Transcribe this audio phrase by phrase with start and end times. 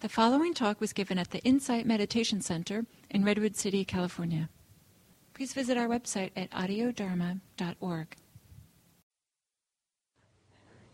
[0.00, 4.48] The following talk was given at the Insight Meditation Center in Redwood City, California.
[5.34, 8.16] Please visit our website at audiodharma.org.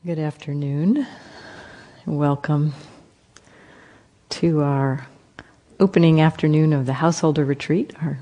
[0.05, 1.07] Good afternoon.
[2.05, 2.75] Welcome
[4.31, 5.07] to our
[5.79, 8.19] opening afternoon of the Householder Retreat, our,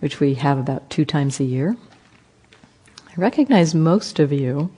[0.00, 1.76] which we have about two times a year.
[3.08, 4.72] I recognize most of you,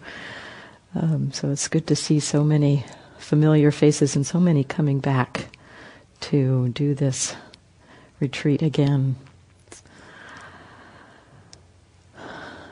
[0.94, 2.84] um, so it's good to see so many
[3.18, 5.48] familiar faces and so many coming back
[6.20, 7.34] to do this
[8.20, 9.16] retreat again.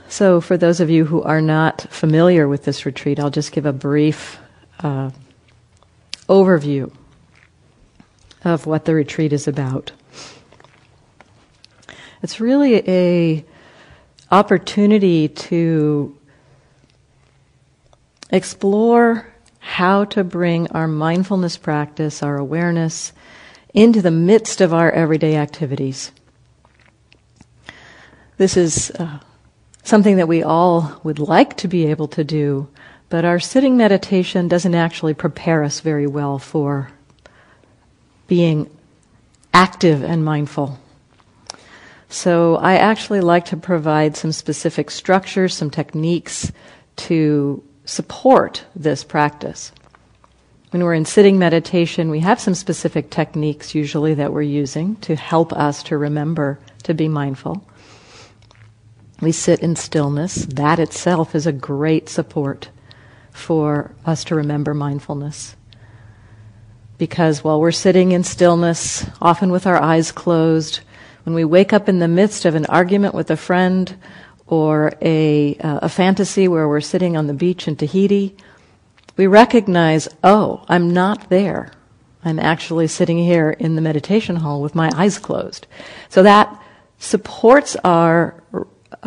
[0.09, 3.66] So, for those of you who are not familiar with this retreat, I'll just give
[3.66, 4.38] a brief
[4.80, 5.11] uh,
[6.29, 6.93] overview
[8.45, 9.91] of what the retreat is about.
[12.23, 13.45] It's really a
[14.30, 16.16] opportunity to
[18.30, 19.34] explore
[19.64, 23.14] how to bring our mindfulness practice, our awareness,
[23.73, 26.12] into the midst of our everyday activities.
[28.37, 29.21] This is uh,
[29.82, 32.68] something that we all would like to be able to do,
[33.09, 36.90] but our sitting meditation doesn't actually prepare us very well for
[38.26, 38.68] being
[39.54, 40.78] active and mindful.
[42.10, 46.52] So I actually like to provide some specific structures, some techniques
[46.96, 49.73] to support this practice.
[50.71, 55.15] When we're in sitting meditation, we have some specific techniques usually that we're using to
[55.15, 57.65] help us to remember to be mindful.
[59.21, 60.46] We sit in stillness.
[60.46, 62.71] That itself is a great support
[63.30, 65.55] for us to remember mindfulness.
[66.99, 70.81] Because while we're sitting in stillness, often with our eyes closed,
[71.25, 73.97] when we wake up in the midst of an argument with a friend
[74.47, 78.37] or a, uh, a fantasy where we're sitting on the beach in Tahiti,
[79.16, 81.70] we recognize, oh, I'm not there.
[82.25, 85.66] I'm actually sitting here in the meditation hall with my eyes closed.
[86.09, 86.60] So that
[86.98, 88.42] supports our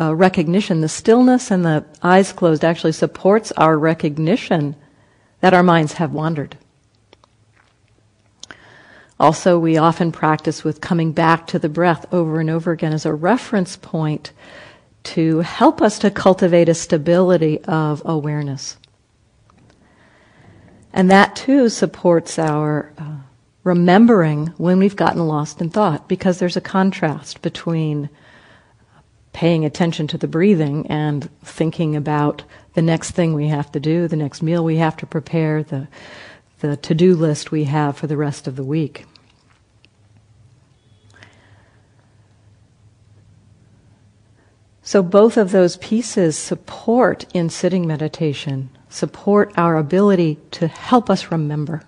[0.00, 0.80] uh, recognition.
[0.80, 4.76] The stillness and the eyes closed actually supports our recognition
[5.40, 6.56] that our minds have wandered.
[9.20, 13.04] Also, we often practice with coming back to the breath over and over again as
[13.04, 14.30] a reference point
[15.14, 18.76] to help us to cultivate a stability of awareness.
[20.92, 23.16] And that too supports our uh,
[23.64, 28.10] remembering when we've gotten lost in thought, because there's a contrast between
[29.32, 32.42] paying attention to the breathing and thinking about
[32.74, 35.88] the next thing we have to do, the next meal we have to prepare, the,
[36.60, 39.06] the to do list we have for the rest of the week.
[44.88, 51.30] So, both of those pieces support in sitting meditation, support our ability to help us
[51.30, 51.82] remember.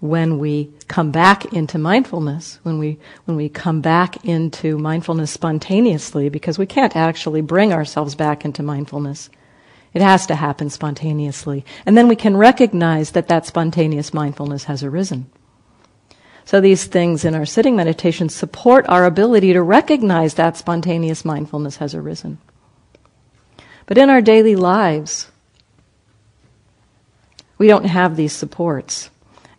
[0.00, 6.30] When we come back into mindfulness, when we, when we come back into mindfulness spontaneously,
[6.30, 9.28] because we can't actually bring ourselves back into mindfulness.
[9.92, 11.66] It has to happen spontaneously.
[11.84, 15.26] And then we can recognize that that spontaneous mindfulness has arisen.
[16.44, 21.76] So these things in our sitting meditation support our ability to recognize that spontaneous mindfulness
[21.76, 22.38] has arisen.
[23.86, 25.30] But in our daily lives,
[27.58, 29.10] we don't have these supports.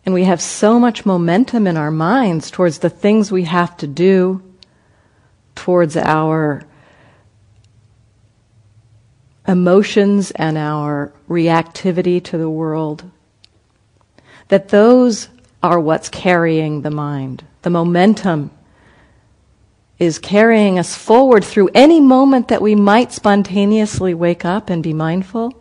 [0.04, 3.86] And we have so much momentum in our minds towards the things we have to
[3.86, 4.42] do,
[5.54, 6.62] towards our
[9.48, 13.10] emotions and our reactivity to the world,
[14.48, 15.28] that those
[15.64, 17.42] are what's carrying the mind.
[17.62, 18.50] The momentum
[19.98, 24.92] is carrying us forward through any moment that we might spontaneously wake up and be
[24.92, 25.54] mindful.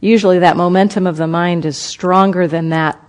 [0.00, 3.02] Usually, that momentum of the mind is stronger than that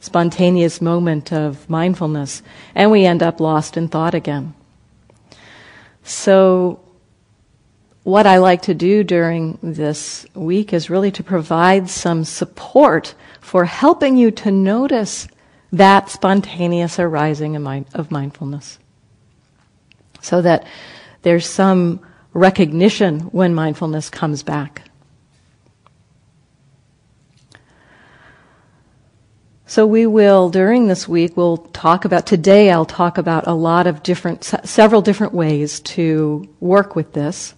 [0.00, 2.42] spontaneous moment of mindfulness,
[2.74, 4.52] and we end up lost in thought again.
[6.04, 6.78] So,
[8.02, 13.64] what I like to do during this week is really to provide some support for
[13.64, 15.26] helping you to notice
[15.72, 17.56] that spontaneous arising
[17.94, 18.78] of mindfulness.
[20.20, 20.66] So that
[21.22, 22.00] there's some
[22.32, 24.82] recognition when mindfulness comes back.
[29.66, 33.86] So we will, during this week, we'll talk about, today I'll talk about a lot
[33.86, 37.54] of different, several different ways to work with this.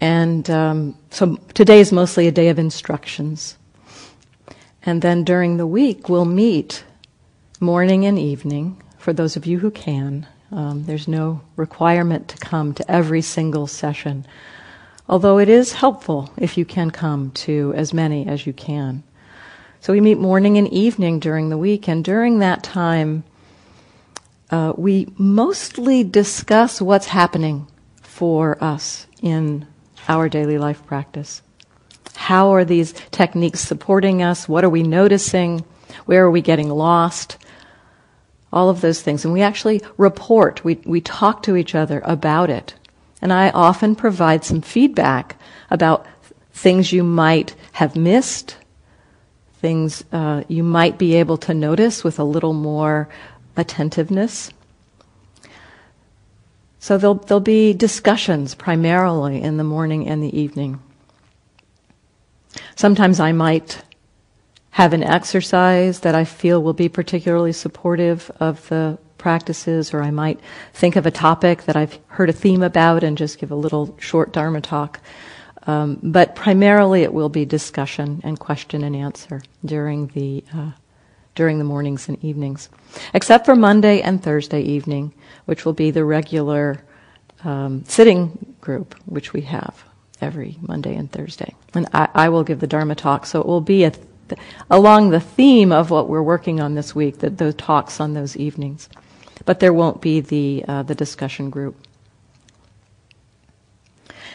[0.00, 3.58] And um, so today is mostly a day of instructions.
[4.86, 6.84] And then during the week, we'll meet
[7.58, 10.28] morning and evening for those of you who can.
[10.52, 14.24] Um, there's no requirement to come to every single session,
[15.08, 19.02] although it is helpful if you can come to as many as you can.
[19.80, 23.24] So we meet morning and evening during the week, and during that time,
[24.50, 27.66] uh, we mostly discuss what's happening
[28.02, 29.66] for us in
[30.08, 31.42] our daily life practice.
[32.16, 34.48] How are these techniques supporting us?
[34.48, 35.64] What are we noticing?
[36.06, 37.36] Where are we getting lost?
[38.52, 39.24] All of those things.
[39.24, 42.74] And we actually report, we, we talk to each other about it.
[43.22, 45.36] And I often provide some feedback
[45.70, 46.06] about
[46.52, 48.56] things you might have missed,
[49.60, 53.08] things uh, you might be able to notice with a little more
[53.56, 54.50] attentiveness.
[56.78, 60.80] So there'll, there'll be discussions primarily in the morning and the evening.
[62.76, 63.82] Sometimes I might
[64.72, 70.10] have an exercise that I feel will be particularly supportive of the practices, or I
[70.10, 70.38] might
[70.74, 73.96] think of a topic that I've heard a theme about and just give a little
[73.98, 75.00] short Dharma talk.
[75.66, 80.72] Um, but primarily, it will be discussion and question and answer during the uh,
[81.34, 82.68] during the mornings and evenings,
[83.14, 85.14] except for Monday and Thursday evening,
[85.46, 86.84] which will be the regular
[87.42, 89.82] um, sitting group, which we have
[90.20, 91.54] every Monday and Thursday.
[91.74, 94.40] And I, I will give the Dharma talk, so it will be th-
[94.70, 98.36] along the theme of what we're working on this week, the, the talks on those
[98.36, 98.88] evenings.
[99.44, 101.76] But there won't be the, uh, the discussion group.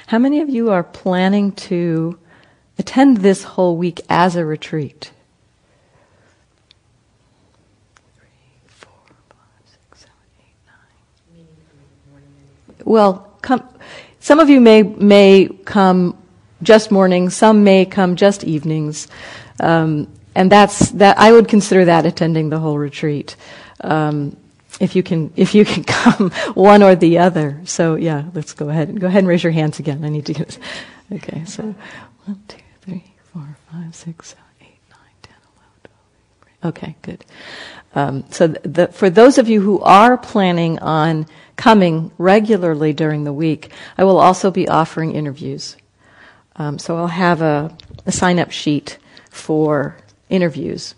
[0.07, 2.19] How many of you are planning to
[2.77, 5.11] attend this whole week as a retreat?
[12.83, 13.67] Well, come,
[14.21, 16.17] some of you may may come
[16.63, 19.07] just mornings, some may come just evenings,
[19.59, 21.17] um, and that's that.
[21.19, 23.35] I would consider that attending the whole retreat.
[23.81, 24.37] Um,
[24.79, 27.61] if you can, if you can come one or the other.
[27.65, 28.99] So yeah, let's go ahead.
[28.99, 30.05] Go ahead and raise your hands again.
[30.05, 30.47] I need to get.
[30.47, 30.59] this.
[31.11, 31.75] Okay, so
[32.25, 33.03] one, two, three,
[33.33, 35.79] four, five, six, seven, eight, nine, ten, eleven,
[36.61, 36.75] twelve.
[36.75, 37.25] Okay, good.
[37.93, 38.53] Um, so
[38.91, 41.25] for those of you who are planning on
[41.57, 45.75] coming regularly during the week, I will also be offering interviews.
[46.55, 48.97] Um, so I'll have a, a sign up sheet
[49.29, 49.97] for
[50.29, 50.95] interviews,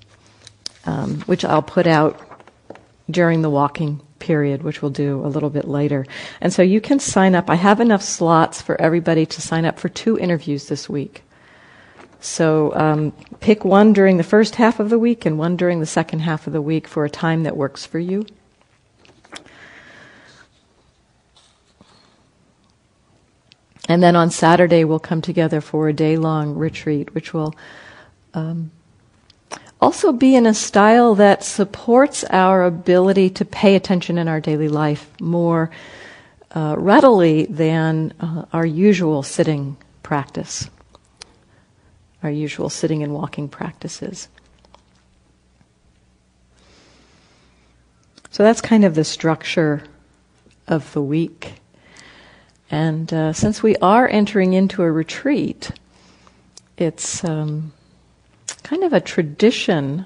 [0.86, 2.20] um, which I'll put out
[3.10, 6.06] during the walking period, which we'll do a little bit later.
[6.40, 7.50] And so you can sign up.
[7.50, 11.23] I have enough slots for everybody to sign up for two interviews this week.
[12.24, 13.12] So um,
[13.42, 16.48] pick one during the first half of the week and one during the second half
[16.48, 18.26] of the week for a time that works for you.
[23.90, 27.54] And then on Saturday, we'll come together for a day long retreat, which will
[28.34, 28.72] um,
[29.82, 34.70] also be in a style that supports our ability to pay attention in our daily
[34.70, 35.70] life more
[36.56, 40.70] uh, readily than uh, our usual sitting practice,
[42.24, 44.28] our usual sitting and walking practices.
[48.32, 49.84] So that's kind of the structure
[50.68, 51.54] of the week.
[52.72, 55.70] And uh, since we are entering into a retreat,
[56.78, 57.74] it's um,
[58.64, 60.06] kind of a tradition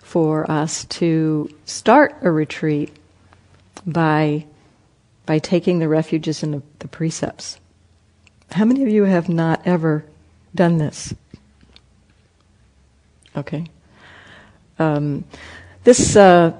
[0.00, 2.94] for us to start a retreat
[3.86, 4.44] by
[5.24, 7.60] by taking the refuges and the, the precepts.
[8.52, 10.04] How many of you have not ever
[10.54, 11.14] done this?
[13.38, 13.66] Okay.
[14.80, 15.24] Um,
[15.84, 16.52] this uh,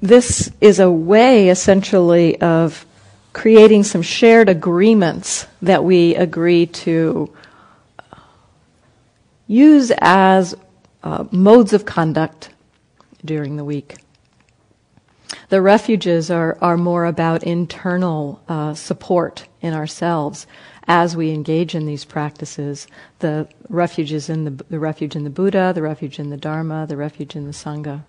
[0.00, 2.86] this is a way, essentially, of
[3.34, 7.30] creating some shared agreements that we agree to
[9.46, 10.54] use as
[11.02, 12.48] uh, modes of conduct
[13.22, 13.96] during the week.
[15.50, 20.46] The refuges are, are more about internal uh, support in ourselves
[20.86, 22.86] as we engage in these practices.
[23.20, 26.86] The refuge is in the, the refuge in the Buddha, the refuge in the Dharma,
[26.86, 28.04] the refuge in the Sangha.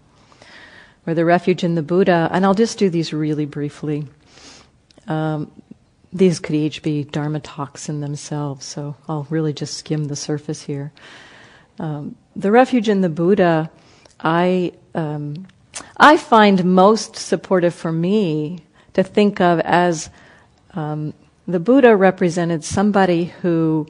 [1.04, 4.08] Where the refuge in the Buddha, and I'll just do these really briefly.
[5.08, 5.52] Um,
[6.14, 10.62] these could each be Dharma talks in themselves, so I'll really just skim the surface
[10.62, 10.94] here.
[11.80, 13.70] Um, the refuge in the Buddha,
[14.20, 15.48] I um,
[15.98, 18.64] I find most supportive for me
[18.94, 20.10] to think of as
[20.74, 21.14] um,
[21.48, 23.88] the Buddha represented somebody who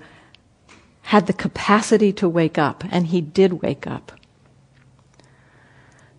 [1.03, 4.11] had the capacity to wake up, and he did wake up.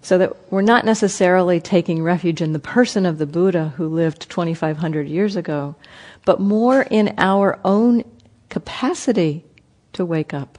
[0.02, 4.28] So that we're not necessarily taking refuge in the person of the Buddha who lived
[4.28, 5.74] 2,500 years ago,
[6.24, 8.04] but more in our own
[8.50, 9.44] capacity
[9.94, 10.58] to wake up.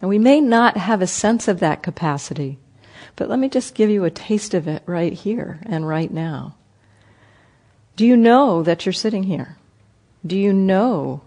[0.00, 2.58] And we may not have a sense of that capacity,
[3.16, 6.54] but let me just give you a taste of it right here and right now.
[7.96, 9.57] Do you know that you're sitting here?
[10.26, 11.22] Do you know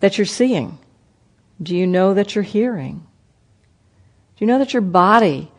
[0.00, 0.78] that you're seeing?
[1.62, 3.06] Do you know that you're hearing?
[4.36, 5.50] Do you know that your body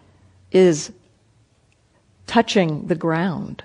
[0.52, 0.92] is
[2.26, 3.64] touching the ground?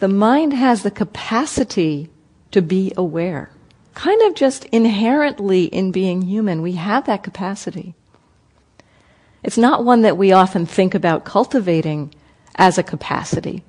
[0.00, 2.08] The mind has the capacity
[2.50, 3.50] to be aware.
[3.94, 7.94] Kind of just inherently in being human, we have that capacity.
[9.42, 12.14] It's not one that we often think about cultivating
[12.56, 13.62] as a capacity.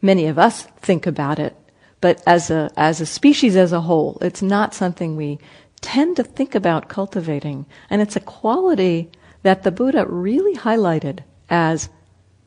[0.00, 1.56] Many of us think about it,
[2.00, 5.38] but as a, as a species as a whole, it's not something we
[5.80, 7.66] tend to think about cultivating.
[7.90, 9.10] And it's a quality
[9.42, 11.88] that the Buddha really highlighted as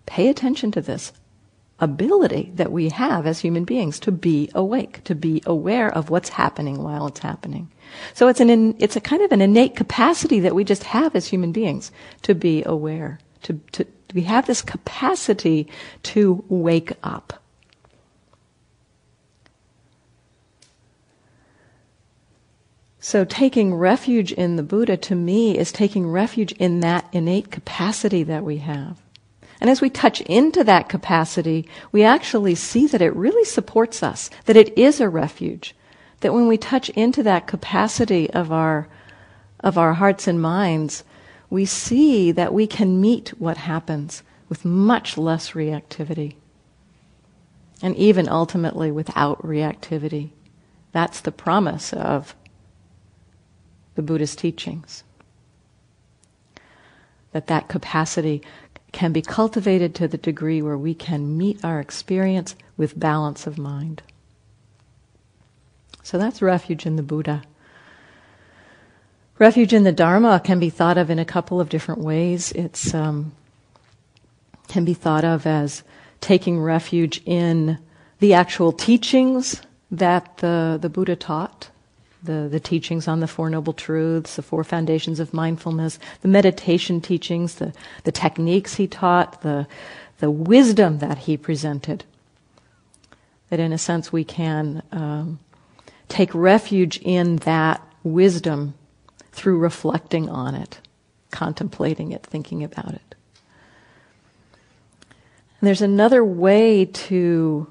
[0.05, 1.13] pay attention to this
[1.79, 6.29] ability that we have as human beings to be awake, to be aware of what's
[6.29, 7.69] happening while it's happening.
[8.13, 11.15] So it's an in, it's a kind of an innate capacity that we just have
[11.15, 11.91] as human beings
[12.21, 15.67] to be aware, to, to we have this capacity
[16.03, 17.40] to wake up.
[23.03, 28.21] So taking refuge in the Buddha to me is taking refuge in that innate capacity
[28.23, 29.01] that we have.
[29.59, 34.29] And as we touch into that capacity, we actually see that it really supports us,
[34.45, 35.75] that it is a refuge.
[36.19, 38.87] That when we touch into that capacity of our,
[39.61, 41.03] of our hearts and minds,
[41.49, 46.35] we see that we can meet what happens with much less reactivity.
[47.81, 50.29] And even ultimately without reactivity.
[50.91, 52.35] That's the promise of
[54.01, 55.03] the Buddhist teachings.
[57.33, 58.41] That that capacity
[58.91, 63.59] can be cultivated to the degree where we can meet our experience with balance of
[63.59, 64.01] mind.
[66.01, 67.43] So that's refuge in the Buddha.
[69.37, 72.51] Refuge in the Dharma can be thought of in a couple of different ways.
[72.53, 73.33] It um,
[74.67, 75.83] can be thought of as
[76.21, 77.77] taking refuge in
[78.19, 81.69] the actual teachings that the, the Buddha taught,
[82.23, 87.01] the, the teachings on the Four Noble Truths, the Four Foundations of Mindfulness, the meditation
[87.01, 87.73] teachings, the,
[88.03, 89.67] the techniques he taught, the,
[90.19, 92.03] the wisdom that he presented.
[93.49, 95.39] That in a sense we can um,
[96.07, 98.75] take refuge in that wisdom
[99.31, 100.79] through reflecting on it,
[101.31, 103.15] contemplating it, thinking about it.
[105.59, 107.67] And there's another way to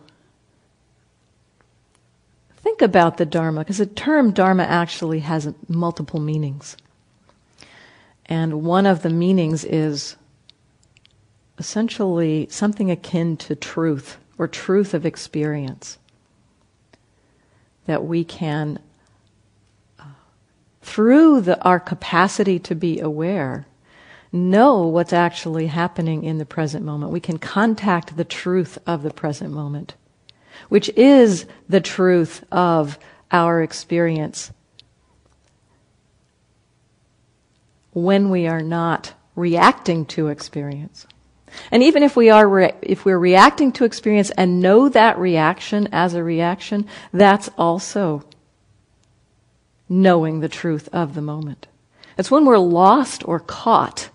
[2.70, 6.76] think about the Dharma, because the term Dharma actually has multiple meanings.
[8.26, 10.14] And one of the meanings is
[11.58, 15.98] essentially something akin to truth or truth of experience.
[17.86, 18.78] That we can,
[19.98, 20.04] uh,
[20.80, 23.66] through the, our capacity to be aware,
[24.30, 27.10] know what's actually happening in the present moment.
[27.10, 29.96] We can contact the truth of the present moment
[30.70, 32.98] which is the truth of
[33.30, 34.50] our experience
[37.92, 41.06] when we are not reacting to experience.
[41.70, 45.88] And even if we are re- if we're reacting to experience and know that reaction
[45.92, 48.24] as a reaction, that's also
[49.88, 51.66] knowing the truth of the moment.
[52.16, 54.10] It's when we're lost or caught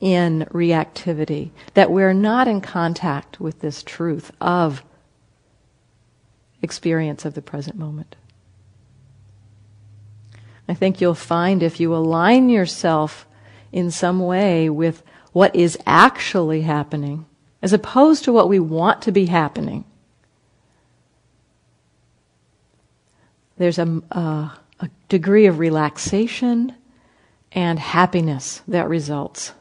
[0.00, 4.82] in reactivity that we're not in contact with this truth of
[6.64, 8.16] experience of the present moment.
[10.68, 13.26] I think you'll find if you align yourself
[13.70, 15.02] in some way with
[15.32, 17.26] what is actually happening,
[17.62, 19.84] as opposed to what we want to be happening,
[23.56, 26.74] there's a, a, a degree of relaxation
[27.52, 29.52] and happiness that results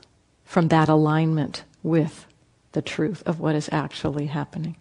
[0.46, 2.26] from that alignment with
[2.72, 4.76] the truth of what is actually happening.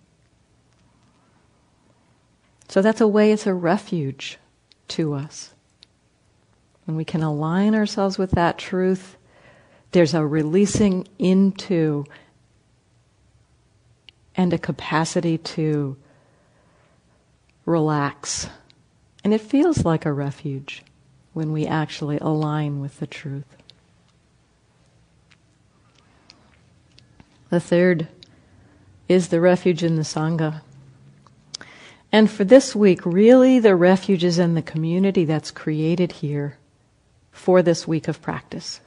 [2.72, 4.38] So that's a way, it's a refuge
[4.88, 5.52] to us.
[6.86, 9.18] When we can align ourselves with that truth,
[9.90, 12.06] there's a releasing into
[14.34, 15.98] and a capacity to
[17.66, 18.48] relax.
[19.22, 20.82] And it feels like a refuge
[21.34, 23.54] when we actually align with the truth.
[27.50, 28.08] The third
[29.10, 30.62] is the refuge in the Sangha.
[32.12, 36.58] And for this week, really the refuge is in the community that's created here
[37.32, 38.80] for this week of practice.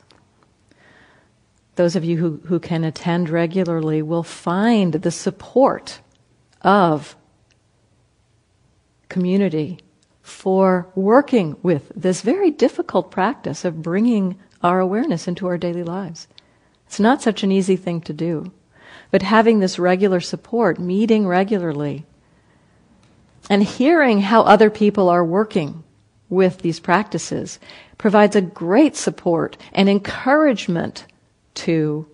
[1.75, 5.99] Those of you who, who can attend regularly will find the support
[6.61, 7.15] of
[9.09, 9.79] community
[10.21, 16.27] for working with this very difficult practice of bringing our awareness into our daily lives.
[16.87, 18.51] It's not such an easy thing to do.
[19.11, 22.05] But having this regular support, meeting regularly,
[23.49, 25.83] and hearing how other people are working
[26.29, 27.59] with these practices
[27.97, 31.05] provides a great support and encouragement
[31.53, 32.07] to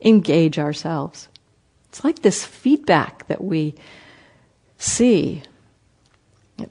[0.00, 1.28] engage ourselves.
[1.88, 3.74] It's like this feedback that we
[4.78, 5.42] see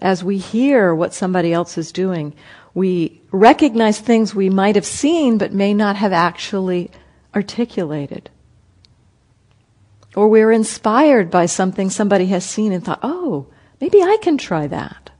[0.01, 2.33] as we hear what somebody else is doing.
[2.73, 6.91] We recognize things we might have seen but may not have actually
[7.35, 8.29] articulated.
[10.15, 13.47] Or we're inspired by something somebody has seen and thought, oh,
[13.81, 15.11] maybe I can try that.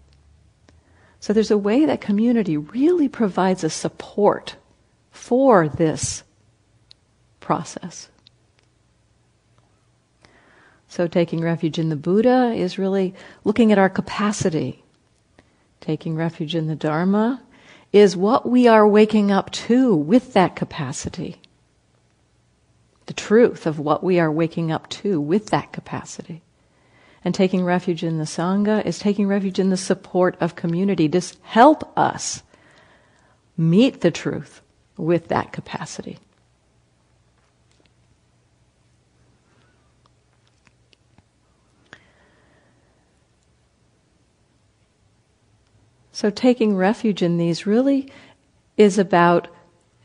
[1.20, 4.56] So there's a way that community really provides a support
[5.12, 6.24] for this
[7.40, 8.10] process.
[10.88, 14.84] So taking refuge in the Buddha is really looking at our capacity.
[15.82, 17.42] Taking refuge in the Dharma
[17.92, 21.42] is what we are waking up to with that capacity
[23.06, 26.42] the truth of what we are waking up to with that capacity.
[27.24, 31.22] And taking refuge in the Sangha is taking refuge in the support of community to
[31.42, 32.44] help us
[33.58, 34.62] meet the truth
[34.98, 36.20] with that capacity.
[46.12, 48.10] So, taking refuge in these really
[48.78, 49.50] is about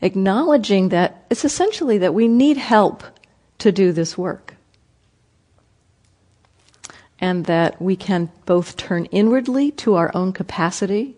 [0.01, 3.03] acknowledging that it's essentially that we need help
[3.59, 4.55] to do this work.
[7.19, 11.15] And that we can both turn inwardly to our own capacity,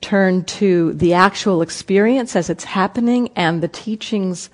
[0.00, 4.50] turn to the actual experience as it's happening and the teachings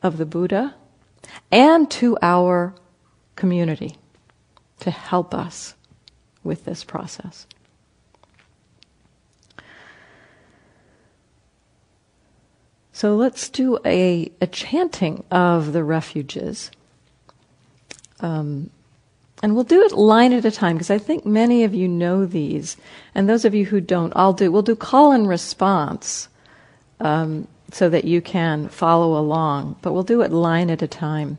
[0.00, 0.74] of the Buddha,
[1.50, 2.74] and to our
[3.34, 3.96] community
[4.80, 5.74] to help us
[6.44, 7.46] with this process.
[13.02, 16.70] So let's do a, a chanting of the refuges.
[18.20, 18.70] Um,
[19.42, 22.26] and we'll do it line at a time because I think many of you know
[22.26, 22.76] these.
[23.12, 26.28] And those of you who don't, I'll do, we'll do call and response
[27.00, 29.78] um, so that you can follow along.
[29.82, 31.38] But we'll do it line at a time.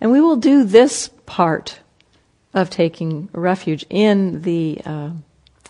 [0.00, 1.80] And we will do this part
[2.54, 5.10] of taking refuge in the, uh,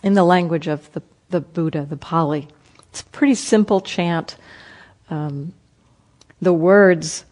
[0.01, 2.47] in the language of the, the Buddha, the Pali.
[2.89, 4.37] It's a pretty simple chant
[5.09, 5.53] um,
[6.41, 7.25] the words,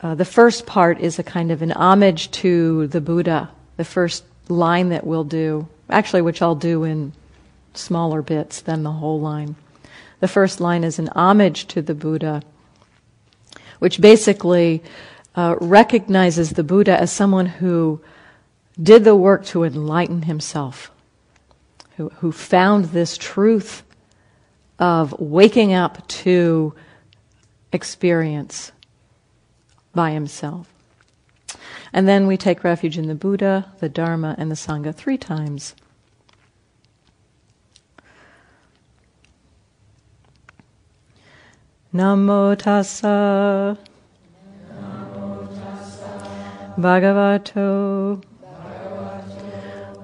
[0.00, 3.50] uh, the first part is a kind of an homage to the Buddha.
[3.76, 7.12] The first line that we'll do, actually, which I'll do in
[7.74, 9.56] smaller bits than the whole line.
[10.20, 12.42] The first line is an homage to the Buddha,
[13.78, 14.82] which basically
[15.34, 18.00] uh, recognizes the Buddha as someone who
[18.80, 20.90] did the work to enlighten himself,
[21.96, 23.82] who, who found this truth
[24.78, 26.74] of waking up to
[27.74, 28.70] experience
[29.94, 30.72] by himself.
[31.92, 35.74] And then we take refuge in the Buddha, the Dharma, and the Sangha three times.
[41.92, 43.78] Namo tassa.
[46.76, 48.22] Bhagavato.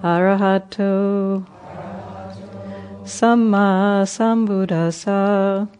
[0.02, 1.46] Arahato.
[3.04, 5.79] Samma Sambuddhasa.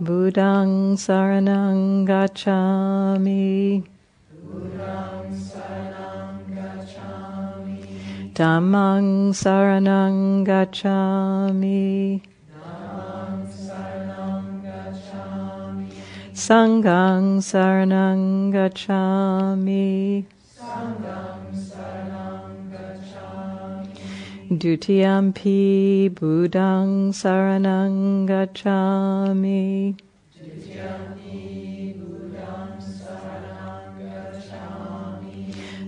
[0.00, 3.84] Buddhang saranang gacchami.
[4.32, 7.84] Buddhang saranang gacchami.
[8.32, 12.22] Dhammang saranang gacchami.
[12.48, 15.92] Dhammang saranang gacchami.
[16.32, 20.24] Sanghang saranang gacchami.
[20.48, 21.29] Sanghang
[24.50, 24.58] gacchami.
[24.58, 29.96] Dutiyampi Buddhang saranang gacchami.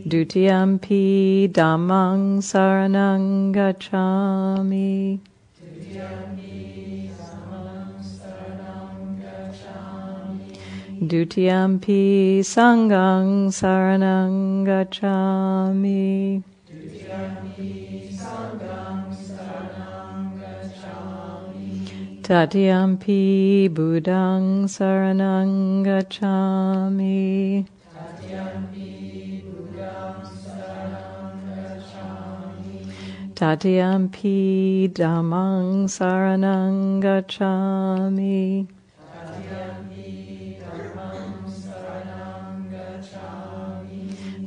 [0.07, 5.21] Dutiyampi Dhammang saranang gacchami.
[11.01, 16.43] Dutiyampi Sanghang saranang gacchami.
[22.23, 27.67] Tatiyampi Buddhang Saranang Gacchami.
[27.89, 32.93] Tatiyampi Buddhang Saranang Gacchami.
[33.35, 38.69] Tatiyampi Dhammang Saranang Gacchami.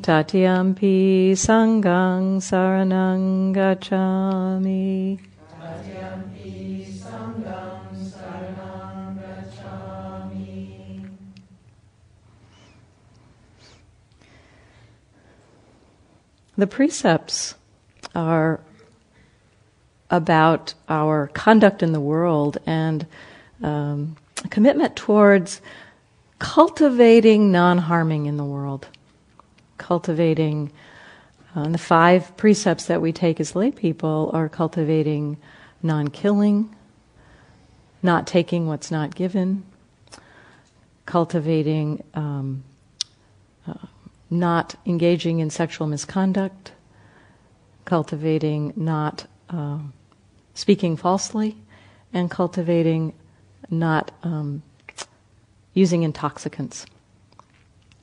[0.06, 5.20] Tatiyampi Sanghang saranang gacchami.
[16.56, 17.56] The precepts
[18.13, 18.60] are
[20.12, 23.08] about our conduct in the world and
[23.63, 24.18] um,
[24.52, 25.62] commitment towards
[26.38, 28.88] cultivating non harming in the world,
[29.86, 30.71] cultivating.
[31.56, 35.38] Uh, the five precepts that we take as lay people are cultivating
[35.84, 36.76] non killing,
[38.02, 39.63] not taking what's not given,
[41.06, 42.63] cultivating um,
[43.67, 43.86] uh,
[44.32, 46.71] not engaging in sexual misconduct,
[47.86, 49.93] cultivating not um,
[50.56, 51.56] speaking falsely,
[52.12, 53.13] and cultivating
[53.69, 54.63] not um,
[55.76, 56.88] using intoxicants.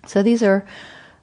[0.07, 0.65] So these are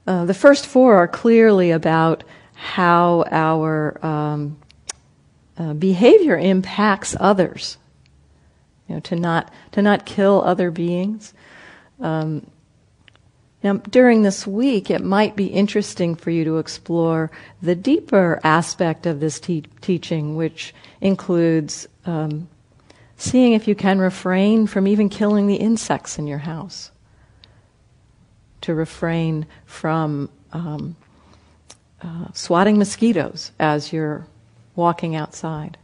[0.10, 2.24] uh, the first four are clearly about
[2.56, 4.58] how our um,
[5.56, 7.78] uh, behavior impacts others.
[8.88, 11.32] You know, to not to not kill other beings.
[12.00, 12.48] Um,
[13.62, 17.30] now, during this week, it might be interesting for you to explore
[17.62, 22.48] the deeper aspect of this te- teaching, which includes um,
[23.16, 26.90] seeing if you can refrain from even killing the insects in your house,
[28.62, 30.96] to refrain from um,
[32.02, 34.28] uh, swatting mosquitoes as you're
[34.76, 35.78] walking outside.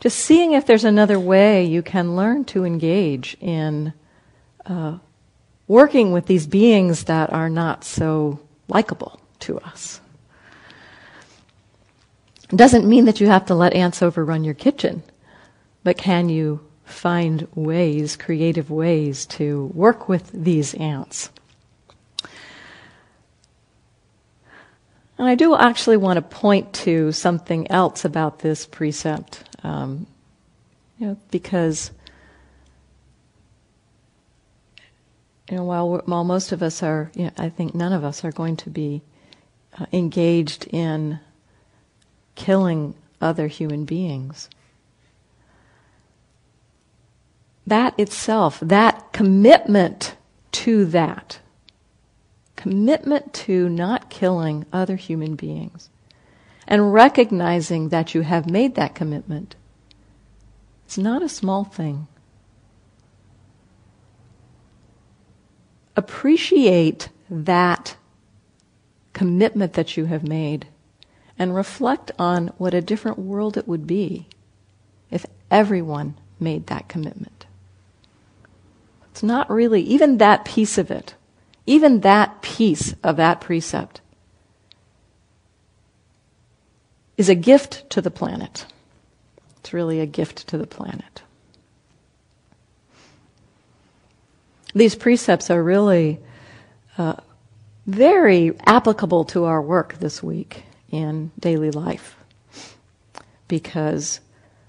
[0.00, 3.92] Just seeing if there's another way you can learn to engage in.
[4.66, 4.98] Uh,
[5.70, 10.00] working with these beings that are not so likable to us.
[12.50, 15.04] It doesn't mean that you have to let ants overrun your kitchen,
[15.84, 21.30] but can you find ways, creative ways, to work with these ants?
[25.20, 30.06] And I do actually want to point to something else about this precept, um,
[30.96, 31.90] you know, because
[35.50, 38.24] you know, while, while most of us are, you know, I think none of us
[38.24, 39.02] are going to be
[39.78, 41.20] uh, engaged in
[42.34, 44.48] killing other human beings.
[47.66, 50.16] That itself, that commitment
[50.52, 51.39] to that,
[52.60, 55.90] commitment to not killing other human beings,
[56.66, 59.56] and recognizing that you have made that commitment,
[60.84, 62.06] it's not a small thing.
[66.00, 67.96] appreciate that
[69.12, 70.66] commitment that you have made
[71.38, 74.26] and reflect on what a different world it would be
[75.10, 77.44] if everyone made that commitment.
[79.10, 81.14] It's not really, even that piece of it,
[81.70, 84.00] even that piece of that precept
[87.16, 88.66] is a gift to the planet.
[89.58, 91.22] It's really a gift to the planet.
[94.74, 96.18] these precepts are really
[96.98, 97.14] uh,
[97.86, 102.16] very applicable to our work this week in daily life
[103.48, 104.20] because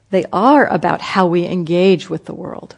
[0.10, 2.76] they are about how we engage with the world.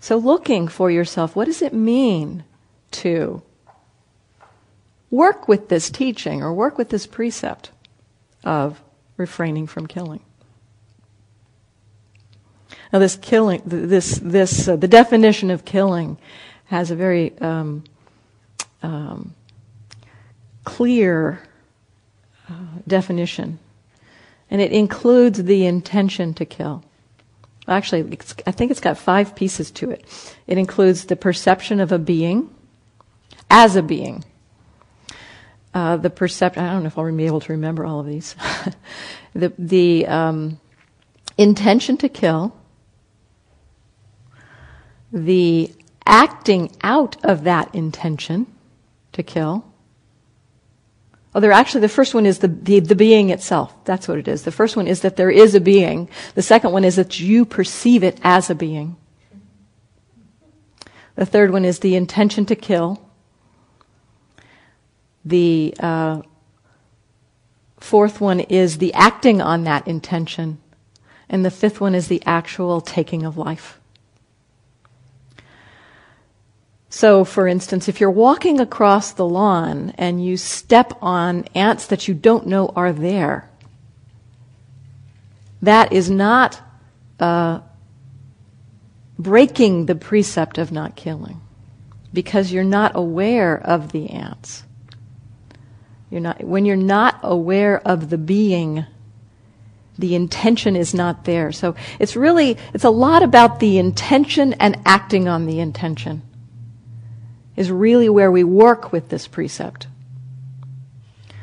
[0.00, 2.44] So, looking for yourself, what does it mean
[2.92, 3.42] to
[5.10, 7.70] work with this teaching or work with this precept
[8.44, 8.82] of
[9.16, 10.22] refraining from killing?
[12.92, 16.18] Now, this killing, this, this, uh, the definition of killing
[16.66, 17.84] has a very um,
[18.82, 19.34] um,
[20.64, 21.42] clear
[22.50, 22.52] uh,
[22.86, 23.58] definition,
[24.50, 26.84] and it includes the intention to kill.
[27.66, 30.04] Actually, I think it's got five pieces to it.
[30.46, 32.54] It includes the perception of a being
[33.52, 34.24] as a being.
[35.74, 38.34] Uh, the perception, I don't know if I'll be able to remember all of these.
[39.34, 40.60] the the um,
[41.38, 42.56] intention to kill,
[45.12, 45.72] the
[46.04, 48.46] acting out of that intention
[49.12, 49.64] to kill.
[51.34, 53.74] Oh, there actually, the first one is the, the, the, being itself.
[53.86, 54.42] That's what it is.
[54.42, 56.10] The first one is that there is a being.
[56.34, 58.96] The second one is that you perceive it as a being.
[61.14, 63.00] The third one is the intention to kill.
[65.24, 66.22] The uh,
[67.78, 70.58] fourth one is the acting on that intention.
[71.28, 73.78] And the fifth one is the actual taking of life.
[76.90, 82.06] So, for instance, if you're walking across the lawn and you step on ants that
[82.06, 83.48] you don't know are there,
[85.62, 86.60] that is not
[87.18, 87.60] uh,
[89.18, 91.40] breaking the precept of not killing
[92.12, 94.64] because you're not aware of the ants.
[96.12, 98.84] You're not, when you're not aware of the being,
[99.98, 101.52] the intention is not there.
[101.52, 106.20] So it's really, it's a lot about the intention and acting on the intention
[107.56, 109.86] is really where we work with this precept.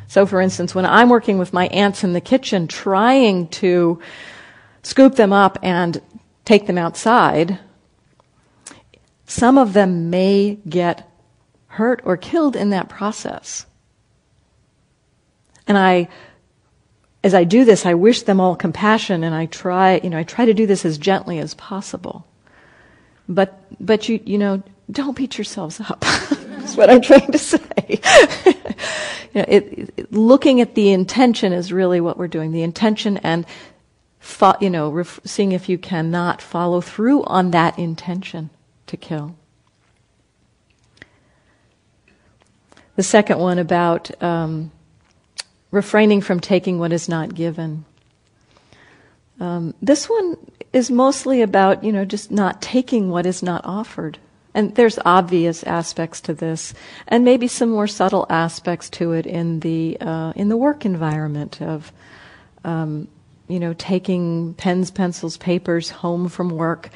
[0.07, 3.99] So for instance, when I'm working with my ants in the kitchen, trying to
[4.83, 5.99] scoop them up and
[6.45, 7.57] take them outside,
[9.25, 11.09] some of them may get
[11.65, 13.65] hurt or killed in that process.
[15.69, 16.09] And I,
[17.23, 20.23] as I do this, I wish them all compassion and I try, you know, I
[20.23, 22.25] try to do this as gently as possible.
[23.29, 26.01] But, but you, you know, don't beat yourselves up.
[26.01, 27.59] That's what I'm trying to say.
[27.87, 32.51] you know, it, it, looking at the intention is really what we're doing.
[32.51, 33.45] The intention and,
[34.17, 38.49] fo- you know, ref- seeing if you cannot follow through on that intention
[38.87, 39.35] to kill.
[42.95, 44.71] The second one about um,
[45.71, 47.85] refraining from taking what is not given.
[49.39, 50.37] Um, this one
[50.73, 54.17] is mostly about, you know, just not taking what is not offered.
[54.53, 56.73] And there's obvious aspects to this,
[57.07, 61.61] and maybe some more subtle aspects to it in the uh, in the work environment
[61.61, 61.93] of,
[62.63, 63.07] um,
[63.47, 66.89] you know, taking pens, pencils, papers home from work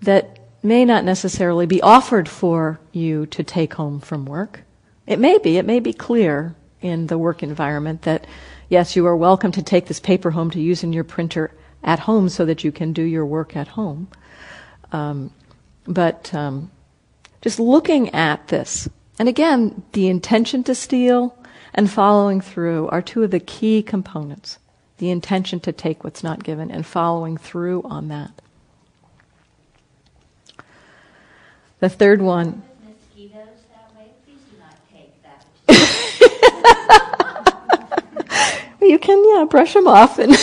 [0.00, 4.62] that may not necessarily be offered for you to take home from work.
[5.06, 5.58] It may be.
[5.58, 8.26] It may be clear in the work environment that
[8.68, 11.50] yes, you are welcome to take this paper home to use in your printer
[11.82, 14.06] at home so that you can do your work at home.
[14.92, 15.32] Um,
[15.86, 16.70] but um,
[17.40, 21.36] just looking at this, and again, the intention to steal
[21.72, 24.58] and following through are two of the key components.
[24.98, 28.30] The intention to take what's not given and following through on that.
[31.80, 32.62] The third one.
[38.82, 40.34] You can, yeah, brush them off and.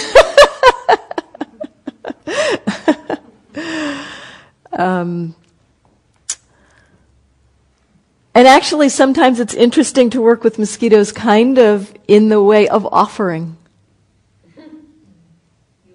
[4.73, 5.35] um,
[8.33, 12.85] and actually, sometimes it's interesting to work with mosquitoes kind of in the way of
[12.85, 13.57] offering.
[14.55, 14.63] You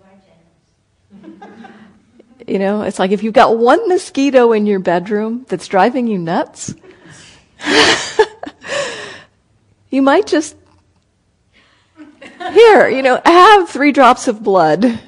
[0.03, 1.49] are gentle.
[2.47, 6.19] You know, it's like if you've got one mosquito in your bedroom that's driving you
[6.19, 6.75] nuts,
[9.91, 10.57] you might just,
[12.53, 15.01] here, you know, have three drops of blood.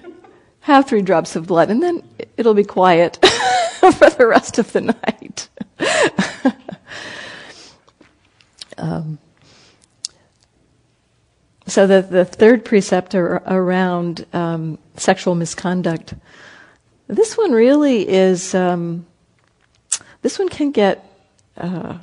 [0.61, 2.03] Have three drops of blood, and then
[2.37, 3.17] it'll be quiet
[3.81, 5.49] for the rest of the night.
[8.79, 9.19] Um,
[11.67, 16.15] so the, the third precept around um, sexual misconduct,
[17.09, 19.07] this one really is, um,
[20.23, 21.05] this one can get
[21.59, 21.99] uh,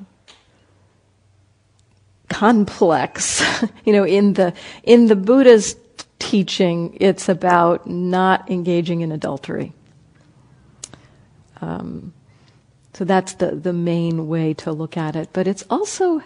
[2.35, 3.41] complex.
[3.85, 5.77] you know, in the, in the Buddha's
[6.19, 9.71] teaching, it's about not engaging in adultery.
[11.61, 12.13] Um,
[12.93, 15.29] so that's the, the main way to look at it.
[15.31, 16.21] But it's also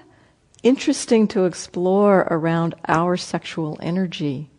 [0.64, 4.50] interesting to explore around our sexual energy.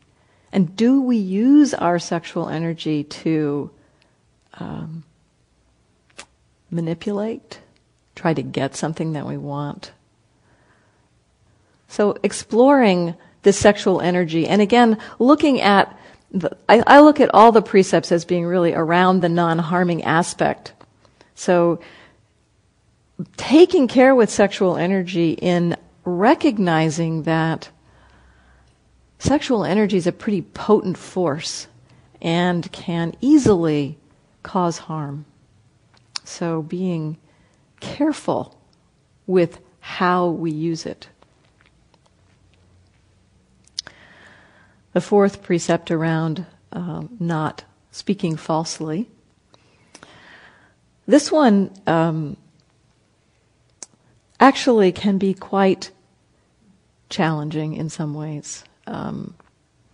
[0.53, 3.73] And do we use our sexual energy to
[4.55, 5.03] um,
[6.71, 7.59] manipulate,
[8.15, 9.91] try to get something that we want?
[11.91, 15.99] So exploring the sexual energy, and again, looking at
[16.31, 20.73] the, I, I look at all the precepts as being really around the non-harming aspect.
[21.35, 21.81] So
[23.37, 27.71] taking care with sexual energy in recognizing that
[29.19, 31.67] sexual energy is a pretty potent force
[32.23, 33.99] and can easily
[34.45, 35.25] cause harm.
[36.23, 37.17] So being
[37.81, 38.57] careful
[39.27, 41.09] with how we use it.
[44.93, 49.09] The fourth precept around uh, not speaking falsely.
[51.07, 52.37] This one um,
[54.39, 55.91] actually can be quite
[57.09, 58.65] challenging in some ways.
[58.87, 59.35] Um,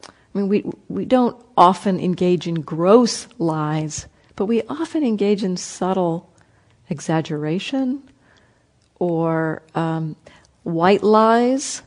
[0.09, 5.57] I mean, we, we don't often engage in gross lies, but we often engage in
[5.57, 6.31] subtle
[6.91, 8.03] exaggeration
[8.99, 10.17] or um,
[10.63, 11.83] white lies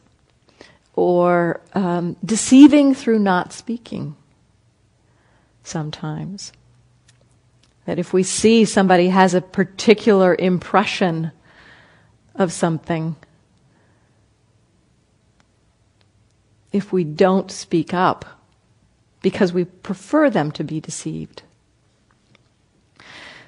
[1.00, 4.18] or um, deceiving through not speaking
[5.64, 6.52] sometimes.
[7.86, 11.32] That if we see somebody has a particular impression
[12.36, 13.16] of something,
[16.74, 18.26] if we don't speak up,
[19.22, 21.44] because we prefer them to be deceived.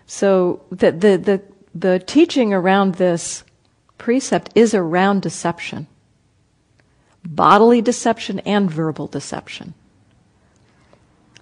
[0.05, 1.41] So the, the, the,
[1.75, 3.43] the teaching around this
[3.97, 5.87] precept is around deception
[7.23, 9.73] bodily deception and verbal deception.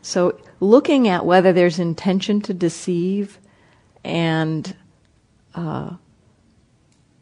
[0.02, 3.38] So, looking at whether there's intention to deceive
[4.04, 4.76] and
[5.54, 5.92] uh,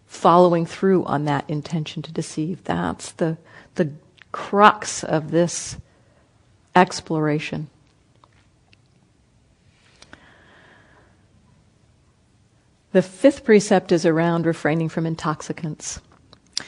[0.06, 3.38] following through on that intention to deceive, that's the,
[3.76, 3.91] the
[4.32, 5.78] crux of this
[6.76, 7.70] exploration.
[12.93, 16.00] The fifth precept is around refraining from intoxicants.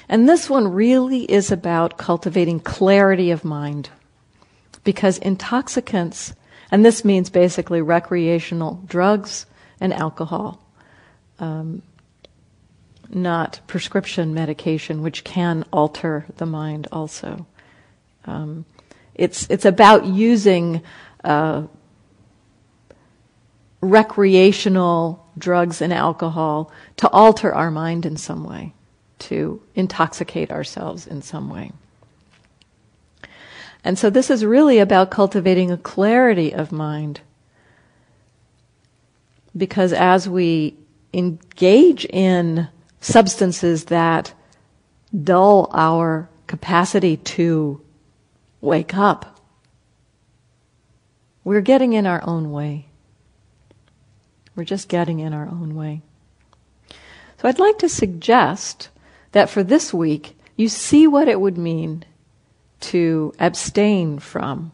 [0.08, 3.89] And this one really is about cultivating clarity of mind.
[4.84, 6.34] Because intoxicants,
[6.71, 9.45] and this means basically recreational drugs
[9.80, 10.62] and alcohol,
[11.39, 11.82] um,
[13.10, 17.45] not prescription medication, which can alter the mind also.
[18.25, 18.65] Um,
[19.15, 20.82] it's, it's about using
[21.23, 21.63] uh,
[23.82, 28.73] recreational drugs and alcohol to alter our mind in some way
[29.19, 31.71] to intoxicate ourselves in some way.
[33.84, 37.21] And so this is really about cultivating a clarity of mind.
[39.55, 40.75] Because as we
[41.13, 42.67] engage in
[43.01, 44.34] substances that
[45.23, 47.82] dull our capacity to
[48.62, 49.39] wake up,
[51.43, 52.88] we're getting in our own way.
[54.55, 56.01] We're just getting in our own way.
[57.41, 58.89] So I'd like to suggest
[59.31, 62.03] that for this week, you see what it would mean
[62.79, 64.71] to abstain from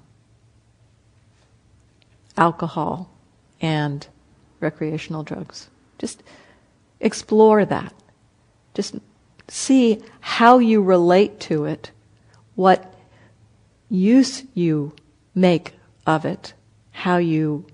[2.38, 3.10] alcohol
[3.62, 4.08] and
[4.60, 5.70] recreational drugs.
[5.98, 6.24] Just
[7.00, 7.94] explore that.
[8.74, 8.96] Just
[9.48, 11.92] see how you relate to it,
[12.56, 12.94] what
[13.90, 14.94] use you
[15.34, 15.74] make
[16.06, 16.54] of it,
[16.92, 17.66] how you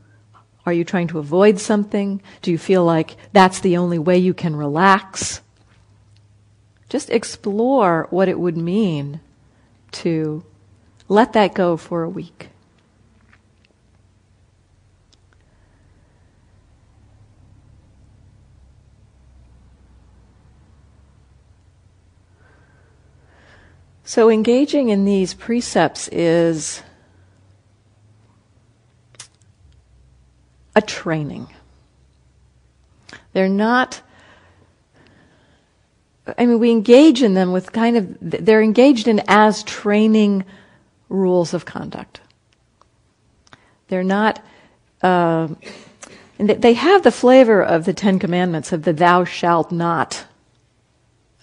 [0.64, 2.22] are you trying to avoid something?
[2.44, 5.42] Do you feel like that's the only way you can relax?
[6.92, 9.22] Just explore what it would mean
[9.92, 10.44] to
[11.08, 12.50] let that go for a week.
[24.04, 26.82] So, engaging in these precepts is
[30.76, 31.48] a training.
[33.32, 34.02] They're not
[36.26, 40.46] I mean, we engage in them with kind of, they're engaged in as training
[41.10, 42.22] rules of conduct.
[43.88, 44.44] They're not,
[45.02, 45.50] uh,
[46.38, 50.26] they have the flavor of the Ten Commandments, of the thou shalt not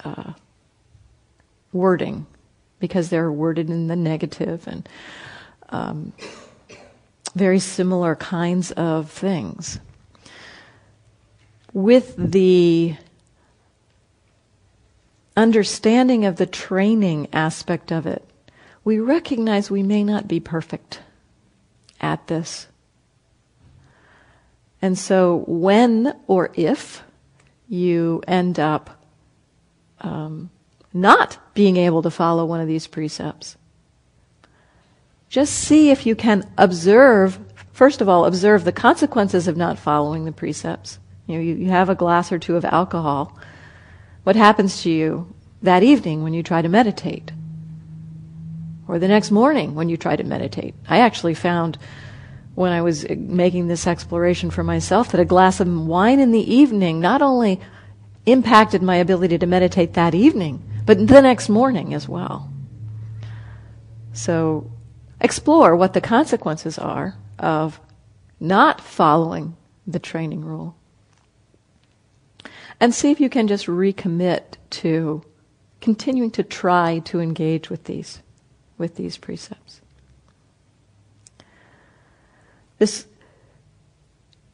[0.05, 0.33] uh,
[1.73, 2.27] wording,
[2.79, 4.89] because they're worded in the negative and
[5.71, 6.13] um,
[7.35, 9.81] very similar kinds of things.
[11.73, 12.97] With the
[15.39, 18.29] understanding of the training aspect of it,
[18.85, 21.01] we recognize we may not be perfect
[22.01, 22.67] at this.
[24.83, 27.03] And so, when or if
[27.69, 29.05] you end up
[30.01, 30.51] um,
[30.93, 33.57] not being able to follow one of these precepts,
[35.29, 37.39] just see if you can observe,
[37.73, 40.99] first of all, observe the consequences of not following the precepts.
[41.27, 43.39] You know, you, you have a glass or two of alcohol
[44.29, 47.33] what happens to you that evening when you try to meditate?
[48.87, 50.75] Or the next morning when you try to meditate?
[50.87, 51.79] I actually found
[52.55, 56.55] when I was making this exploration for myself that a glass of wine in the
[56.55, 57.59] evening not only
[58.27, 62.53] impacted my ability to meditate that evening, but the next morning as well.
[64.13, 64.71] So
[65.23, 67.81] explore what the consequences are of
[68.39, 70.77] not following the training rule
[72.81, 75.23] and see if you can just recommit to
[75.81, 78.21] continuing to try to engage with these
[78.77, 79.81] with these precepts.
[82.79, 83.07] This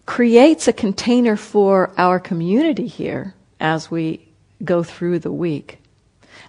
[0.06, 4.26] creates a container for our community here as we
[4.62, 5.78] go through the week.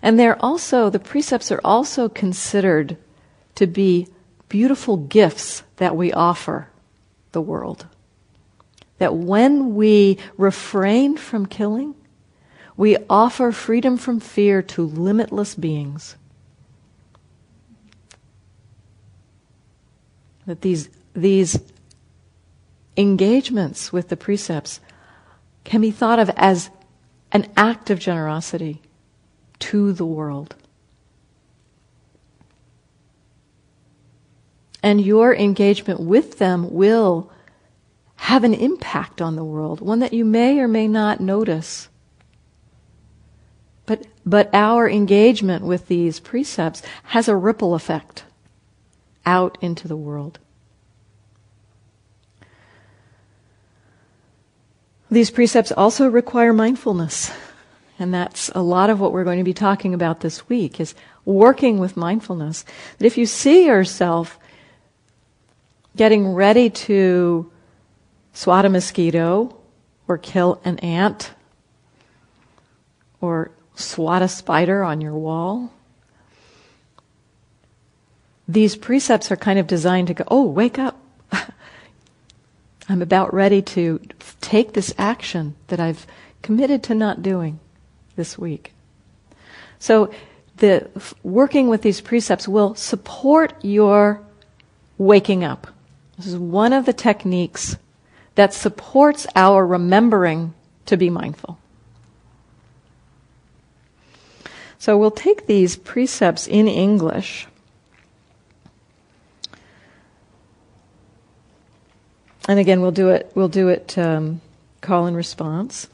[0.01, 2.97] And they're also the precepts are also considered
[3.55, 4.07] to be
[4.47, 6.69] beautiful gifts that we offer
[7.34, 7.88] the world
[8.98, 11.96] that when we refrain from killing,
[12.78, 16.16] we offer freedom from fear to limitless beings.
[20.46, 21.60] That these, these
[22.98, 24.80] engagements with the precepts
[25.64, 26.70] can be thought of as
[27.32, 28.82] an act of generosity
[29.60, 30.56] to the world.
[34.84, 37.32] And your engagement with them will
[38.16, 41.89] have an impact on the world, one that you may or may not notice.
[43.86, 48.24] But, but our engagement with these precepts has a ripple effect
[49.26, 50.39] out into the world.
[55.11, 57.32] These precepts also require mindfulness.
[57.97, 60.95] And that's a lot of what we're going to be talking about this week is
[61.24, 62.66] working with mindfulness.
[62.97, 64.38] That if you see yourself
[65.95, 67.49] getting ready to
[68.36, 69.56] swat a mosquito
[70.08, 71.32] or kill an ant
[73.22, 75.72] or swat a spider on your wall,
[78.48, 81.00] these precepts are kind of designed to go, oh, wake up.
[82.90, 84.00] I'm about ready to
[84.42, 86.06] take this action that I've
[86.44, 87.60] committed to not doing
[88.18, 88.74] this week.
[89.80, 90.14] So
[90.58, 90.90] the
[91.24, 94.22] working with these precepts will support your
[94.98, 95.68] waking up.
[96.18, 97.78] This is one of the techniques
[98.36, 100.54] that supports our remembering
[100.86, 101.58] to be mindful.
[104.78, 107.48] So we'll take these precepts in English.
[112.48, 113.32] And again, we'll do it.
[113.34, 114.42] We'll do it um,
[114.82, 115.88] call and response.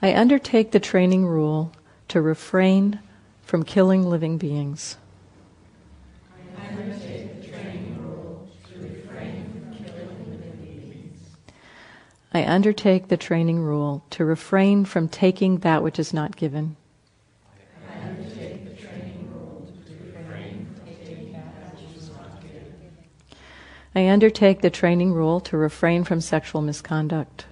[0.00, 1.72] I undertake the training rule
[2.06, 3.00] to refrain
[3.48, 4.98] from killing living beings.
[12.30, 16.76] I undertake the training rule to refrain from taking that which is not given.
[17.90, 22.74] I undertake the training rule to refrain from taking that which is not given.
[23.94, 27.46] I undertake the training rule to refrain from sexual misconduct.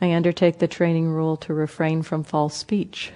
[0.00, 3.12] I undertake the training rule to refrain from false speech.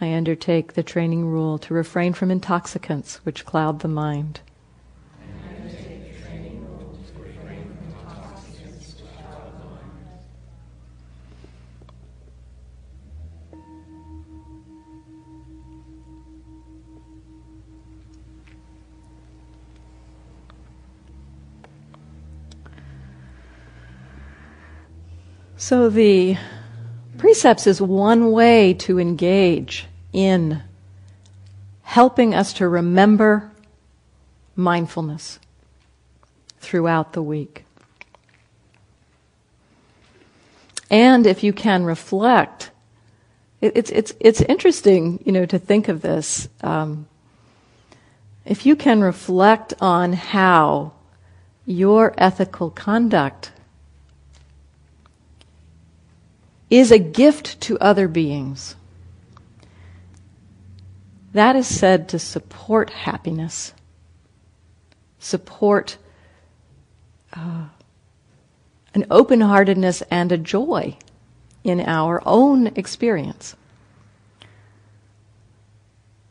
[0.00, 4.40] I undertake the training rule to refrain from intoxicants which cloud the mind.
[25.60, 26.36] So the
[27.16, 30.62] precepts is one way to engage in
[31.82, 33.50] helping us to remember
[34.54, 35.40] mindfulness
[36.60, 37.64] throughout the week.
[40.92, 42.70] And if you can reflect,
[43.60, 46.48] it's, it's, it's interesting, you know, to think of this.
[46.62, 47.08] Um,
[48.44, 50.92] if you can reflect on how
[51.66, 53.50] your ethical conduct
[56.70, 58.76] is a gift to other beings.
[61.32, 63.72] That is said to support happiness,
[65.18, 65.98] support
[67.32, 67.66] uh,
[68.94, 70.96] an open heartedness and a joy
[71.64, 73.54] in our own experience.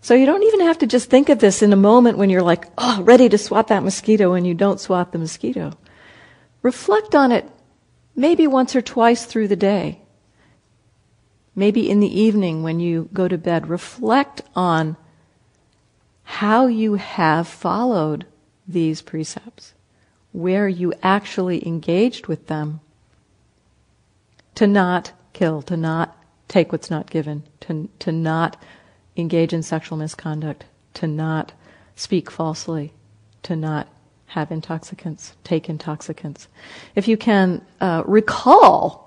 [0.01, 2.41] So you don't even have to just think of this in a moment when you're
[2.41, 5.73] like, oh, ready to swat that mosquito and you don't swat the mosquito.
[6.61, 7.47] Reflect on it
[8.15, 10.01] maybe once or twice through the day
[11.57, 14.95] maybe in the evening when you go to bed, reflect on
[16.23, 18.25] how you have followed
[18.67, 19.73] these precepts,
[20.31, 22.79] where you actually engaged with them
[24.53, 26.15] to not kill, to not
[26.47, 28.61] take what's not given, to, to not
[29.15, 31.53] engage in sexual misconduct, to not
[31.95, 32.93] speak falsely,
[33.41, 33.87] to not
[34.27, 36.47] have intoxicants, take intoxicants.
[36.93, 39.06] If you can uh, recall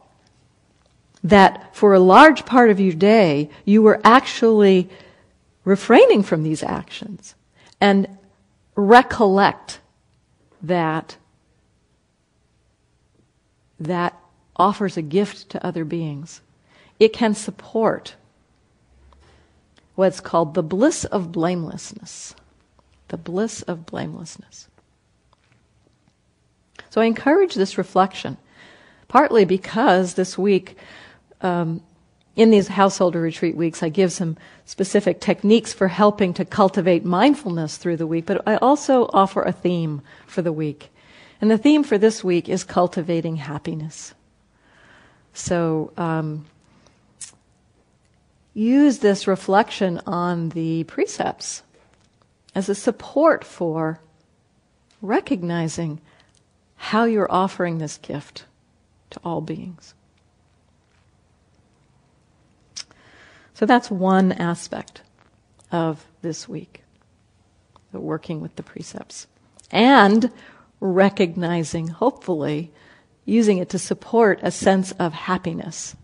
[1.22, 4.88] that for a large part of your day, you were actually
[5.64, 7.34] refraining from these actions
[7.80, 8.06] and
[8.74, 9.80] recollect
[10.62, 11.16] that
[13.78, 14.16] that
[14.56, 16.40] offers a gift to other beings.
[16.98, 18.14] It can support
[19.94, 22.34] what's called the bliss of blamelessness.
[23.08, 24.68] The bliss of blamelessness.
[26.90, 28.36] So I encourage this reflection,
[29.08, 30.76] partly because this week
[31.42, 31.82] um,
[32.36, 37.76] in these householder retreat weeks, I give some specific techniques for helping to cultivate mindfulness
[37.76, 40.90] through the week, but I also offer a theme for the week.
[41.40, 44.14] And the theme for this week is cultivating happiness.
[45.32, 46.46] So, um,
[48.52, 51.62] use this reflection on the precepts
[52.54, 54.00] as a support for
[55.00, 56.00] recognizing
[56.76, 58.44] how you're offering this gift
[59.10, 59.94] to all beings.
[63.60, 65.02] So that's one aspect
[65.70, 66.80] of this week,
[67.92, 69.26] the working with the precepts.
[69.70, 70.32] And
[70.80, 72.72] recognizing, hopefully,
[73.26, 75.94] using it to support a sense of happiness.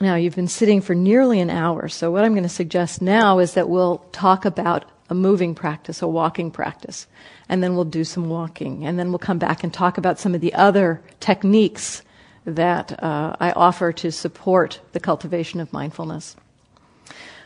[0.00, 3.38] Now, you've been sitting for nearly an hour, so what I'm going to suggest now
[3.38, 7.06] is that we'll talk about a moving practice, a walking practice,
[7.48, 10.34] and then we'll do some walking, and then we'll come back and talk about some
[10.34, 12.02] of the other techniques
[12.46, 16.36] that uh, I offer to support the cultivation of mindfulness.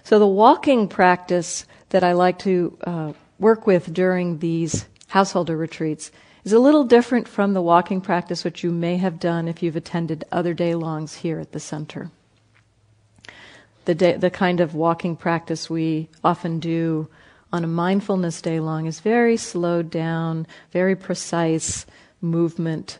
[0.04, 6.10] So, the walking practice that I like to uh, work with during these householder retreats
[6.44, 9.76] is a little different from the walking practice which you may have done if you've
[9.76, 12.10] attended other day longs here at the center.
[13.84, 17.08] The, day, the kind of walking practice we often do
[17.52, 21.86] on a mindfulness day long is very slowed down, very precise
[22.20, 22.98] movement.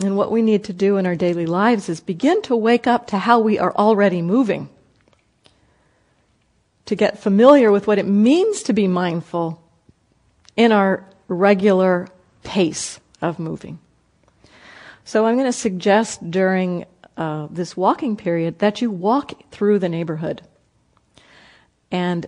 [0.00, 3.06] And what we need to do in our daily lives is begin to wake up
[3.08, 4.68] to how we are already moving
[6.86, 9.62] to get familiar with what it means to be mindful
[10.56, 12.08] in our regular
[12.42, 13.78] pace of moving.
[15.04, 16.84] So I'm going to suggest during
[17.16, 20.42] uh, this walking period that you walk through the neighborhood.
[21.90, 22.26] And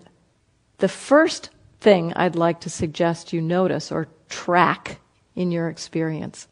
[0.79, 1.51] the first
[1.81, 5.01] thing I'd like to suggest you notice or track
[5.35, 6.49] in your experience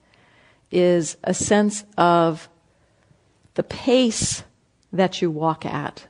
[0.70, 2.48] is a sense of
[3.54, 4.44] the pace
[4.92, 6.06] that you walk at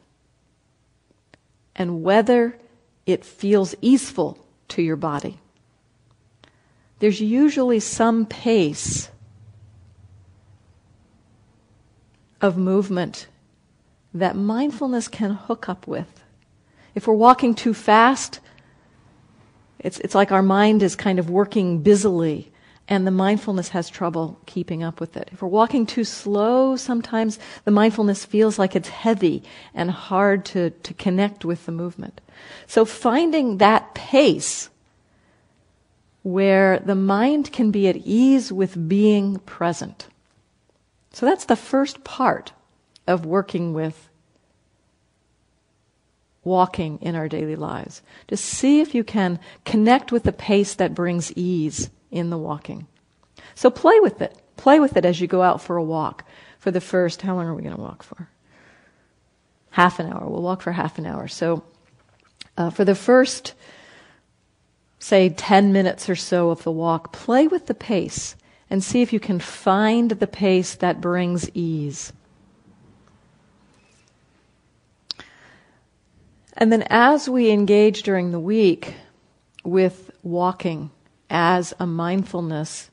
[1.76, 2.58] and whether
[3.06, 4.38] it feels easeful
[4.68, 5.40] to your body.
[7.00, 9.10] There's usually some pace
[12.40, 13.26] of movement
[14.12, 16.23] that mindfulness can hook up with.
[16.94, 18.40] If we're walking too fast,
[19.78, 22.52] it's, it's like our mind is kind of working busily
[22.86, 25.30] and the mindfulness has trouble keeping up with it.
[25.32, 29.42] If we're walking too slow, sometimes the mindfulness feels like it's heavy
[29.72, 32.20] and hard to, to connect with the movement.
[32.66, 34.68] So finding that pace
[36.22, 40.08] where the mind can be at ease with being present.
[41.12, 42.52] So that's the first part
[43.06, 44.08] of working with
[46.44, 48.02] walking in our daily lives.
[48.28, 52.86] To see if you can connect with the pace that brings ease in the walking.
[53.54, 54.36] So play with it.
[54.56, 56.24] Play with it as you go out for a walk.
[56.58, 58.28] For the first, how long are we going to walk for?
[59.70, 60.28] Half an hour.
[60.28, 61.28] We'll walk for half an hour.
[61.28, 61.64] So
[62.56, 63.54] uh, for the first,
[64.98, 68.36] say, 10 minutes or so of the walk, play with the pace
[68.70, 72.12] and see if you can find the pace that brings ease.
[76.54, 78.94] And then as we engage during the week
[79.64, 80.90] with walking,
[81.30, 82.90] as a mindfulness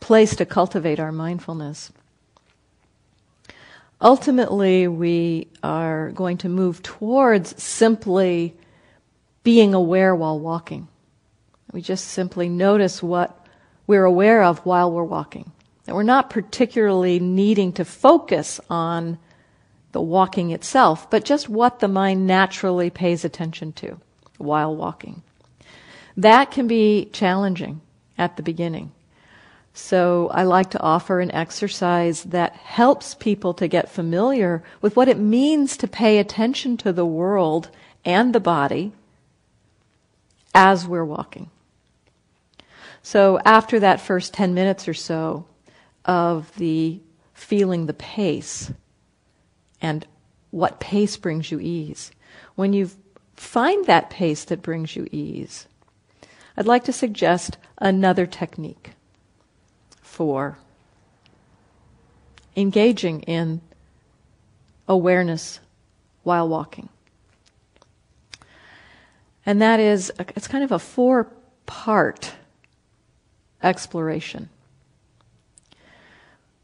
[0.00, 1.92] place to cultivate our mindfulness.
[4.00, 8.56] Ultimately, we are going to move towards simply
[9.42, 10.88] being aware while walking.
[11.72, 13.46] We just simply notice what
[13.86, 15.52] we're aware of while we're walking.
[15.84, 19.18] That we're not particularly needing to focus on
[19.98, 23.98] the walking itself, but just what the mind naturally pays attention to
[24.36, 25.22] while walking.
[26.16, 27.80] That can be challenging
[28.16, 28.92] at the beginning.
[29.74, 35.08] So I like to offer an exercise that helps people to get familiar with what
[35.08, 37.68] it means to pay attention to the world
[38.04, 38.92] and the body
[40.54, 41.50] as we're walking.
[43.02, 45.46] So after that first 10 minutes or so
[46.04, 47.00] of the
[47.34, 48.70] feeling the pace
[49.80, 50.06] and
[50.50, 52.10] what pace brings you ease,
[52.54, 52.90] when you
[53.36, 55.66] find that pace that brings you ease,
[56.56, 58.92] I'd like to suggest another technique
[60.00, 60.58] for
[62.56, 63.60] engaging in
[64.88, 65.60] awareness
[66.24, 66.88] while walking.
[69.46, 71.32] And that is, it's kind of a four
[71.66, 72.32] part
[73.62, 74.48] exploration.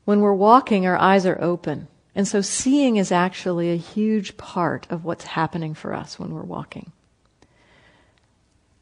[0.05, 1.89] When we're walking, our eyes are open.
[2.15, 6.43] And so seeing is actually a huge part of what's happening for us when we're
[6.43, 6.93] walking.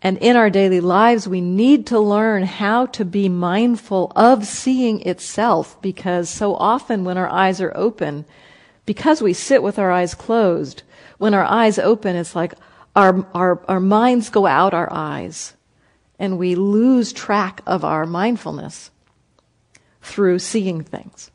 [0.02, 5.00] And in our daily lives, we need to learn how to be mindful of seeing
[5.02, 8.24] itself because so often when our eyes are open,
[8.84, 10.82] because we sit with our eyes closed,
[11.18, 12.54] when our eyes open, it's like
[12.96, 15.54] our, our, our minds go out our eyes
[16.18, 18.92] and we lose track of our mindfulness
[20.02, 21.31] through seeing things.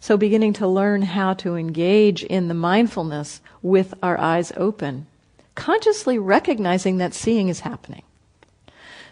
[0.00, 5.06] So, beginning to learn how to engage in the mindfulness with our eyes open,
[5.54, 8.02] consciously recognizing that seeing is happening.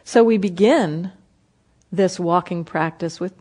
[0.05, 1.13] So, we begin
[1.91, 3.35] this walking practice with,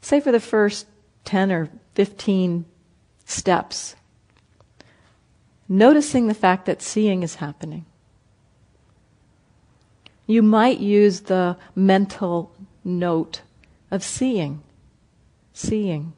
[0.00, 0.86] say, for the first
[1.24, 2.64] 10 or 15
[3.24, 3.94] steps,
[5.68, 7.84] noticing the fact that seeing is happening.
[10.26, 12.52] You might use the mental
[12.84, 13.42] note
[13.90, 14.62] of seeing,
[15.52, 16.12] seeing,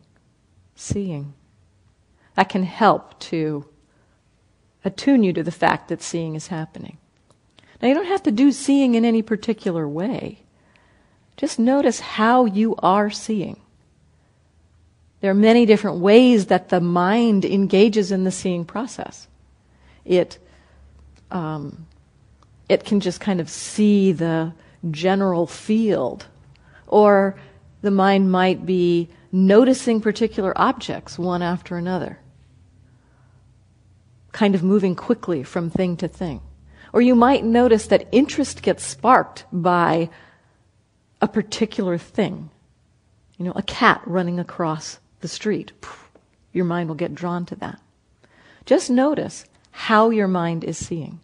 [0.81, 1.35] seeing.
[2.37, 3.67] That can help to
[4.85, 6.97] attune you to the fact that seeing is happening.
[7.81, 10.41] Now, you don't have to do seeing in any particular way.
[11.37, 13.61] Just notice how you are seeing.
[15.21, 19.29] There are many different ways that the mind engages in the seeing process.
[20.05, 20.39] It,
[21.31, 21.87] um,
[22.69, 24.53] it can just kind of see the
[24.91, 26.27] general field,
[26.87, 27.39] or
[27.83, 32.19] the mind might be noticing particular objects one after another,
[34.33, 36.41] kind of moving quickly from thing to thing.
[36.93, 40.11] Or you might notice that interest gets sparked by
[41.21, 42.51] a particular thing.
[43.39, 45.73] You know, a cat running across the street.
[46.53, 47.81] Your mind will get drawn to that.
[48.67, 51.21] Just notice how your mind is seeing.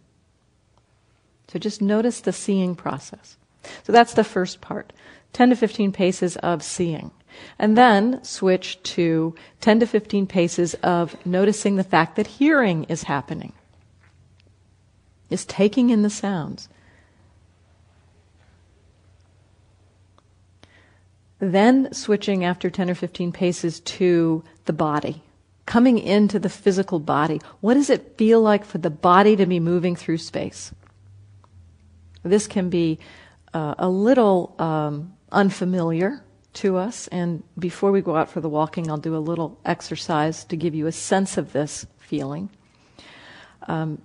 [1.49, 3.37] So just notice the seeing process.
[3.83, 4.93] So that's the first part
[5.33, 7.11] 10 to 15 paces of seeing.
[7.59, 13.03] And then switch to 10 to 15 paces of noticing the fact that hearing is
[13.03, 13.53] happening,
[15.29, 16.69] is taking in the sounds.
[21.39, 25.21] Then switching after 10 or 15 paces to the body,
[25.65, 27.39] coming into the physical body.
[27.61, 30.71] What does it feel like for the body to be moving through space?
[32.23, 32.99] This can be
[33.53, 36.23] uh, a little um, unfamiliar
[36.57, 37.07] to us.
[37.07, 40.75] And before we go out for the walking, I'll do a little exercise to give
[40.75, 42.49] you a sense of this feeling.
[43.67, 44.01] Um,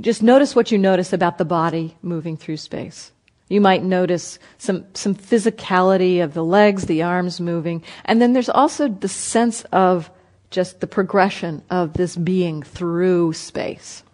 [0.00, 3.12] just notice what you notice about the body moving through space.
[3.48, 7.82] You might notice some, some physicality of the legs, the arms moving.
[8.04, 10.10] And then there's also the sense of
[10.50, 14.04] just the progression of this being through space.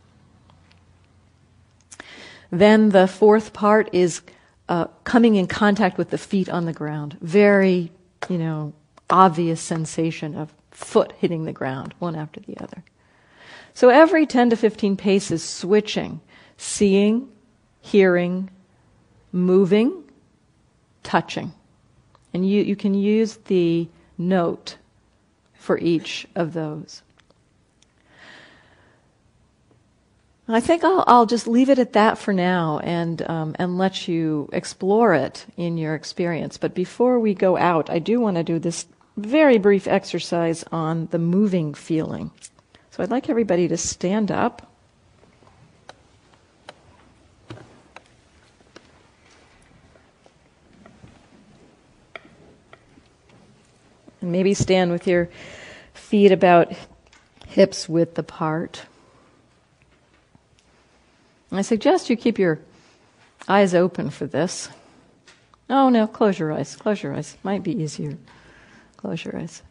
[2.50, 4.22] Then the fourth part is
[4.68, 7.16] uh, coming in contact with the feet on the ground.
[7.20, 7.92] Very,
[8.28, 8.72] you know,
[9.08, 12.82] obvious sensation of foot hitting the ground, one after the other.
[13.74, 16.20] So every 10 to 15 paces, switching,
[16.56, 17.28] seeing,
[17.80, 18.50] hearing,
[19.32, 20.04] moving,
[21.02, 21.52] touching.
[22.32, 23.88] And you, you can use the
[24.18, 24.76] note
[25.54, 27.02] for each of those.
[30.48, 34.06] I think I'll, I'll, just leave it at that for now and, um, and let
[34.06, 36.56] you explore it in your experience.
[36.56, 38.86] But before we go out, I do want to do this
[39.16, 42.30] very brief exercise on the moving feeling.
[42.92, 44.70] So I'd like everybody to stand up.
[54.20, 55.28] And maybe stand with your
[55.92, 56.72] feet about
[57.48, 58.86] hips width apart.
[61.52, 62.60] I suggest you keep your
[63.48, 64.68] eyes open for this.
[65.68, 66.76] Oh, no, close your eyes.
[66.76, 67.36] Close your eyes.
[67.42, 68.16] Might be easier.
[68.96, 69.62] Close your eyes.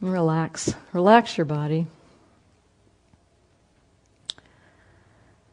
[0.00, 0.74] Relax.
[0.92, 1.86] Relax your body.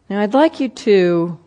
[0.10, 1.38] Now, I'd like you to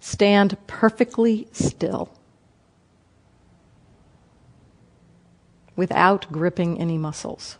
[0.00, 2.10] stand perfectly still
[5.76, 7.58] without gripping any muscles.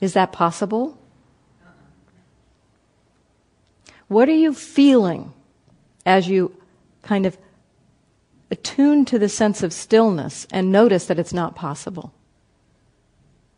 [0.00, 0.98] Is that possible?
[4.08, 5.32] What are you feeling
[6.06, 6.54] as you
[7.02, 7.36] kind of
[8.50, 12.12] attune to the sense of stillness and notice that it's not possible?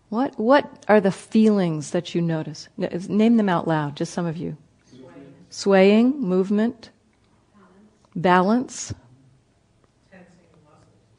[0.08, 2.68] What, what are the feelings that you notice?
[2.76, 4.56] Name them out loud, just some of you.
[4.90, 6.90] Swaying, Swaying movement,
[8.16, 8.92] balance,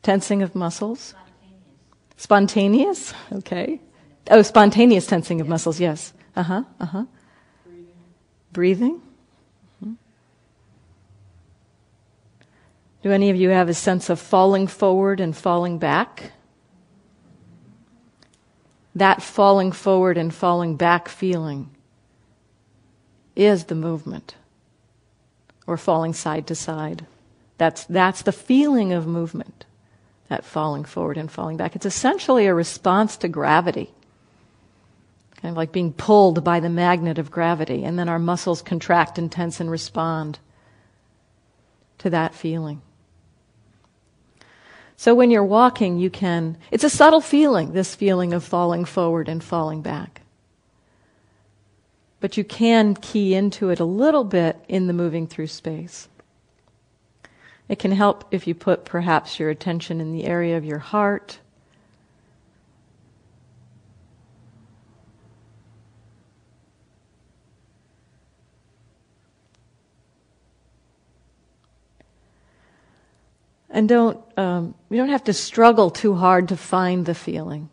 [0.03, 1.13] tensing of muscles,
[2.17, 3.13] spontaneous.
[3.13, 3.13] spontaneous?
[3.32, 3.80] Okay.
[4.30, 6.13] Oh, spontaneous tensing of muscles, yes.
[6.36, 7.05] Uh huh, uh huh.
[7.65, 7.95] Breathing.
[8.53, 9.01] Breathing.
[13.01, 16.34] Do any of you have a sense of falling forward and falling back?
[18.93, 21.72] That falling forward and falling back feeling
[23.36, 24.36] is the movement,
[25.65, 27.05] or falling side to side.
[27.57, 29.65] That's, that's the feeling of movement,
[30.30, 31.76] that falling forward and falling back.
[31.76, 33.91] It's essentially a response to gravity
[35.41, 39.17] kind of like being pulled by the magnet of gravity, and then our muscles contract
[39.17, 40.37] and tense and respond
[41.97, 42.81] to that feeling.
[44.97, 49.27] So when you're walking, you can, it's a subtle feeling, this feeling of falling forward
[49.27, 50.21] and falling back.
[52.19, 56.07] But you can key into it a little bit in the moving through space.
[57.67, 61.39] It can help if you put perhaps your attention in the area of your heart
[73.72, 77.69] And don't, um, you don't have to struggle too hard to find the feeling.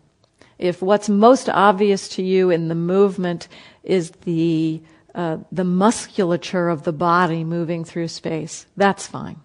[0.58, 3.48] If what's most obvious to you in the movement
[3.82, 4.80] is the,
[5.14, 9.40] uh, the musculature of the body moving through space, that's fine.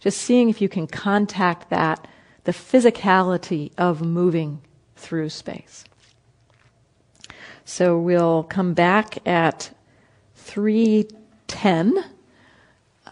[0.00, 2.06] Just seeing if you can contact that,
[2.44, 4.60] the physicality of moving
[4.96, 5.84] through space.
[7.64, 9.70] So we'll come back at
[10.34, 12.04] 310.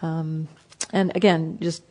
[0.01, 0.47] Um,
[0.91, 1.83] and again, just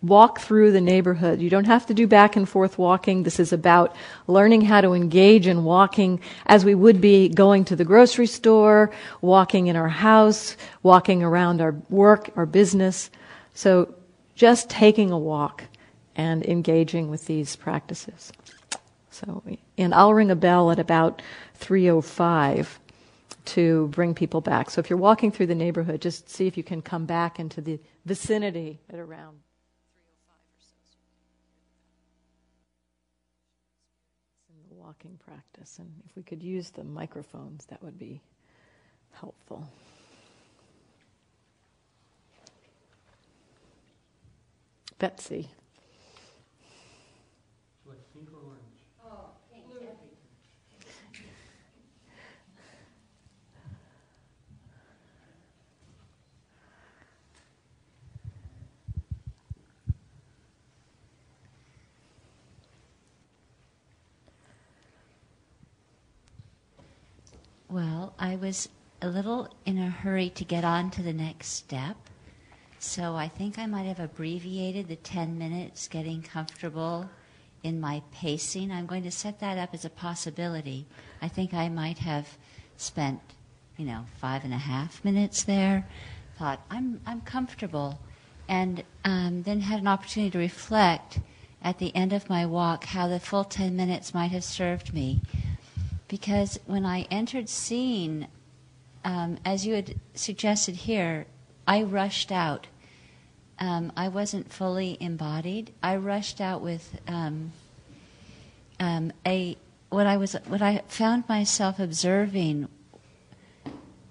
[0.00, 1.40] walk through the neighborhood.
[1.40, 3.24] You don't have to do back and forth walking.
[3.24, 3.96] This is about
[4.26, 8.90] learning how to engage in walking as we would be going to the grocery store,
[9.20, 13.10] walking in our house, walking around our work, our business.
[13.54, 13.92] So
[14.36, 15.64] just taking a walk
[16.14, 18.32] and engaging with these practices.
[19.10, 19.42] So,
[19.76, 21.22] and I'll ring a bell at about
[21.54, 22.78] 305
[23.46, 24.70] to bring people back.
[24.70, 27.60] So if you're walking through the neighborhood, just see if you can come back into
[27.60, 29.38] the vicinity at around
[34.78, 35.78] walking practice.
[35.78, 38.20] And if we could use the microphones, that would be
[39.12, 39.68] helpful.
[44.98, 45.50] Betsy.
[67.70, 68.68] Well, I was
[69.00, 71.96] a little in a hurry to get on to the next step.
[72.80, 77.08] So I think I might have abbreviated the 10 minutes getting comfortable
[77.62, 78.72] in my pacing.
[78.72, 80.86] I'm going to set that up as a possibility.
[81.22, 82.38] I think I might have
[82.76, 83.20] spent,
[83.76, 85.86] you know, five and a half minutes there.
[86.38, 88.00] Thought, I'm, I'm comfortable.
[88.48, 91.20] And um, then had an opportunity to reflect
[91.62, 95.20] at the end of my walk how the full 10 minutes might have served me
[96.08, 98.26] because when I entered seeing,
[99.04, 101.26] um, as you had suggested here,
[101.66, 102.66] I rushed out.
[103.58, 105.72] Um, I wasn't fully embodied.
[105.82, 107.52] I rushed out with um,
[108.80, 109.56] um a
[109.90, 112.68] what I was what I found myself observing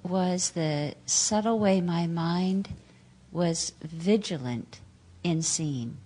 [0.03, 2.69] was the subtle way my mind
[3.31, 4.79] was vigilant
[5.23, 5.97] in seeing.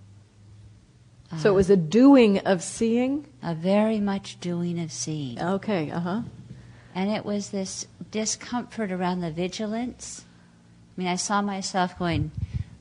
[1.37, 3.25] So it was a doing of seeing?
[3.41, 5.41] A very much doing of seeing.
[5.41, 6.21] Okay, uh huh.
[6.93, 10.25] And it was this discomfort around the vigilance.
[10.97, 12.31] I mean, I saw myself going,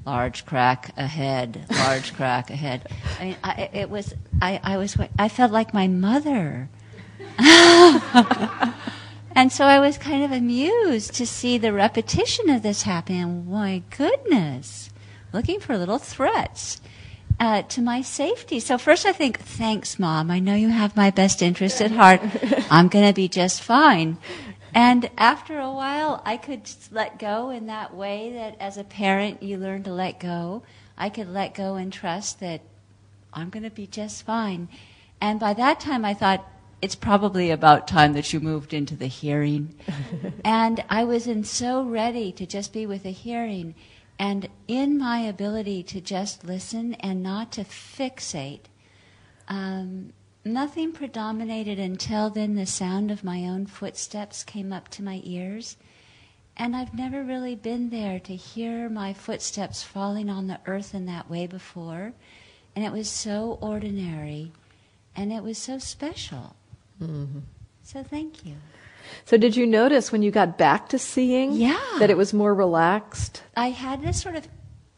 [0.05, 2.88] large crack ahead, large crack ahead.
[3.20, 6.68] I mean, I, it was, I, I was, I felt like my mother.
[7.38, 8.03] and
[9.53, 13.48] so I was kind of amused to see the repetition of this happening.
[13.48, 14.90] My goodness,
[15.32, 16.80] looking for little threats
[17.41, 18.61] uh, to my safety.
[18.61, 20.30] So first I think, thanks, mom.
[20.30, 22.20] I know you have my best interest at heart.
[22.70, 24.18] I'm going to be just fine.
[24.74, 29.43] And after a while, I could let go in that way that as a parent
[29.43, 30.62] you learn to let go.
[30.97, 32.61] I could let go and trust that
[33.32, 34.68] I'm going to be just fine.
[35.20, 36.47] And by that time, I thought,
[36.82, 39.74] it's probably about time that you moved into the hearing.
[40.45, 43.74] and I was in so ready to just be with the hearing.
[44.21, 48.66] And in my ability to just listen and not to fixate,
[49.49, 50.12] um,
[50.45, 55.79] nothing predominated until then the sound of my own footsteps came up to my ears.
[56.55, 61.07] And I've never really been there to hear my footsteps falling on the earth in
[61.07, 62.12] that way before.
[62.77, 64.53] And it was so ordinary
[65.16, 66.57] and it was so special.
[67.03, 67.39] Mm-hmm.
[67.83, 68.57] So thank you.
[69.24, 71.80] So did you notice when you got back to seeing yeah.
[71.98, 73.42] that it was more relaxed?
[73.56, 74.48] I had this sort of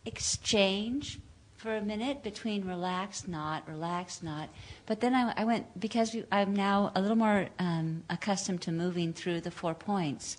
[0.04, 1.20] exchange
[1.56, 4.48] for a minute between relaxed, not, relaxed, not.
[4.86, 8.72] But then I, I went, because we, I'm now a little more um, accustomed to
[8.72, 10.36] moving through the four points,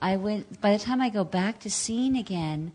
[0.00, 2.72] I went, by the time I go back to seeing again,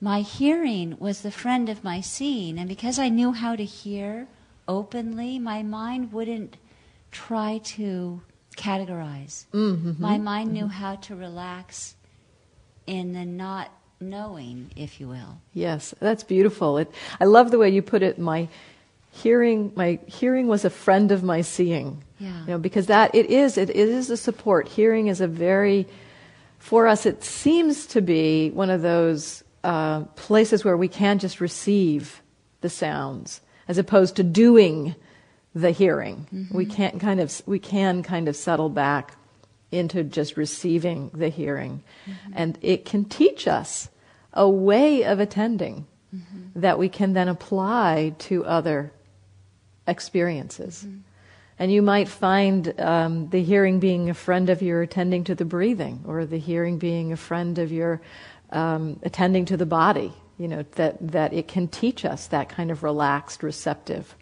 [0.00, 2.58] my hearing was the friend of my seeing.
[2.58, 4.26] And because I knew how to hear
[4.66, 6.56] openly, my mind wouldn't
[7.10, 8.22] try to
[8.56, 9.46] categorize.
[9.52, 9.94] Mm-hmm.
[9.98, 11.96] My mind knew how to relax
[12.86, 15.40] in the not knowing, if you will.
[15.52, 16.78] Yes, that's beautiful.
[16.78, 16.90] It,
[17.20, 18.18] I love the way you put it.
[18.18, 18.48] My
[19.10, 22.02] hearing, my hearing was a friend of my seeing.
[22.18, 22.40] Yeah.
[22.40, 24.68] You know, because that it is, it, it is a support.
[24.68, 25.86] Hearing is a very,
[26.58, 31.40] for us, it seems to be one of those uh, places where we can just
[31.40, 32.20] receive
[32.60, 34.94] the sounds, as opposed to doing
[35.54, 36.26] the hearing.
[36.34, 36.56] Mm-hmm.
[36.56, 39.16] We can't kind of, we can kind of settle back
[39.70, 42.32] into just receiving the hearing, Mm-hmm.
[42.36, 43.88] and it can teach us
[44.32, 46.60] a way of attending Mm-hmm.
[46.60, 48.92] that we can then apply to other
[49.86, 50.84] experiences.
[50.86, 50.98] Mm-hmm.
[51.58, 55.44] And you might find um, the hearing being a friend of your attending to the
[55.44, 58.00] breathing, or the hearing being a friend of your
[58.50, 60.12] um, attending to the body.
[60.38, 64.14] You know that that it can teach us that kind of relaxed, receptive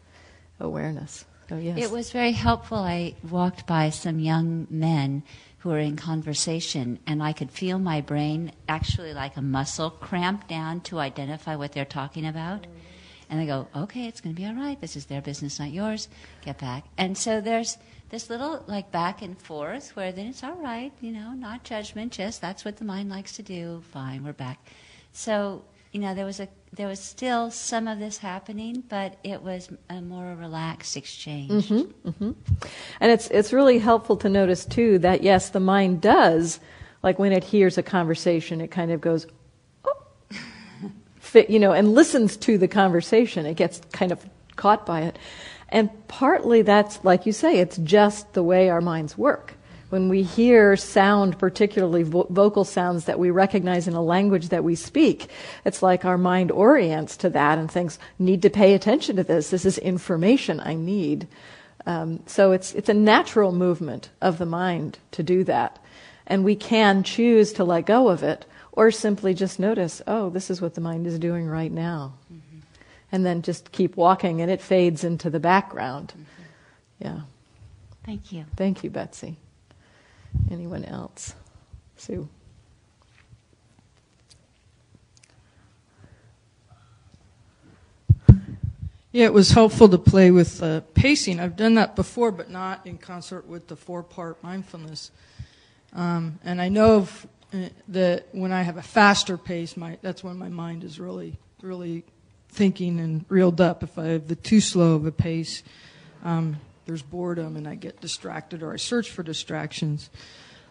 [0.62, 1.24] awareness.
[1.50, 2.78] Yes, It was very helpful.
[2.78, 5.22] I walked by some young men
[5.58, 10.48] who were in conversation, and I could feel my brain actually like a muscle cramp
[10.48, 12.66] down to identify what they're talking about.
[13.28, 14.80] And I go, okay, it's going to be all right.
[14.80, 16.08] This is their business, not yours.
[16.42, 16.84] Get back.
[16.98, 17.78] And so there's
[18.10, 22.12] this little like back and forth where then it's all right, you know, not judgment,
[22.12, 23.82] just that's what the mind likes to do.
[23.90, 24.58] Fine, we're back.
[25.12, 29.43] So you know, there was a there was still some of this happening, but it
[29.43, 31.68] was a more relaxed exchange.
[31.68, 32.32] Mm-hmm, mm-hmm.
[32.99, 36.61] And it's it's really helpful to notice too that yes, the mind does
[37.03, 39.26] like when it hears a conversation, it kind of goes,
[39.84, 40.07] oh,
[41.20, 43.45] fit, you know, and listens to the conversation.
[43.45, 44.24] It gets kind of
[44.57, 45.18] caught by it,
[45.68, 49.55] and partly that's like you say, it's just the way our minds work.
[49.93, 54.64] When we hear sound, particularly vo- vocal sounds that we recognize in a language that
[54.64, 55.28] we speak,
[55.66, 59.51] it's like our mind orients to that and thinks, need to pay attention to this.
[59.51, 61.28] This is information I need.
[61.84, 65.78] Um, so it's, it's a natural movement of the mind to do that.
[66.26, 70.49] And we can choose to let go of it or simply just notice, oh, this
[70.49, 72.14] is what the mind is doing right now.
[73.12, 76.14] And then just keep walking and it fades into the background.
[76.99, 77.20] Yeah.
[78.07, 78.47] Thank you.
[78.57, 79.36] Thank you, Betsy.
[80.51, 81.35] Anyone else?
[81.97, 82.28] Sue.
[89.12, 91.39] Yeah, it was helpful to play with uh, pacing.
[91.39, 95.11] I've done that before, but not in concert with the four part mindfulness.
[95.93, 97.07] Um, and I know
[97.53, 101.37] uh, that when I have a faster pace, my, that's when my mind is really,
[101.61, 102.05] really
[102.49, 103.83] thinking and reeled up.
[103.83, 105.62] If I have the too slow of a pace,
[106.24, 106.57] um,
[106.93, 110.11] there's boredom and I get distracted or I search for distractions.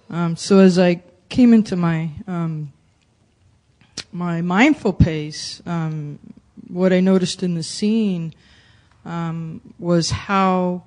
[0.07, 2.71] Um, so as I came into my um,
[4.11, 6.19] my mindful pace, um,
[6.67, 8.35] what I noticed in the scene
[9.03, 10.83] um, was how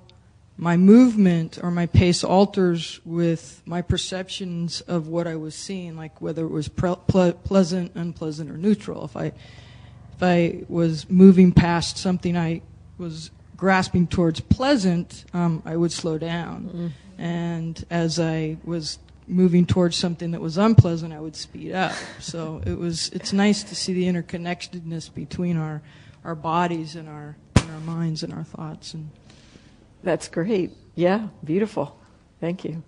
[0.55, 6.21] my movement or my pace alters with my perceptions of what I was seeing, like
[6.21, 9.03] whether it was pre- ple- pleasant, unpleasant, or neutral.
[9.03, 9.33] If I
[10.15, 12.61] if I was moving past something I
[12.97, 19.95] was grasping towards pleasant, um, I would slow down, and as I was moving towards
[19.95, 21.93] something that was unpleasant, I would speed up.
[22.19, 25.81] So it was it's nice to see the interconnectedness between our
[26.23, 29.09] our bodies and our and our minds and our thoughts and
[30.03, 30.71] That's great.
[30.93, 31.97] Yeah, beautiful.
[32.39, 32.83] Thank you.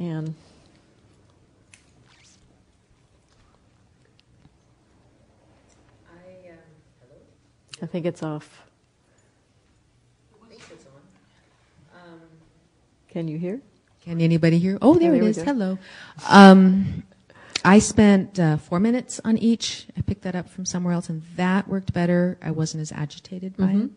[0.00, 0.34] Anne.
[7.82, 8.62] I think it's off.
[13.08, 13.60] Can you hear?
[14.04, 14.76] Can anybody hear?
[14.82, 15.36] Oh, there, there it we is.
[15.38, 15.44] go.
[15.44, 15.78] Hello.
[16.28, 17.04] Um,
[17.64, 19.86] I spent uh, four minutes on each.
[19.96, 22.36] I picked that up from somewhere else, and that worked better.
[22.42, 23.90] I wasn't as agitated by it.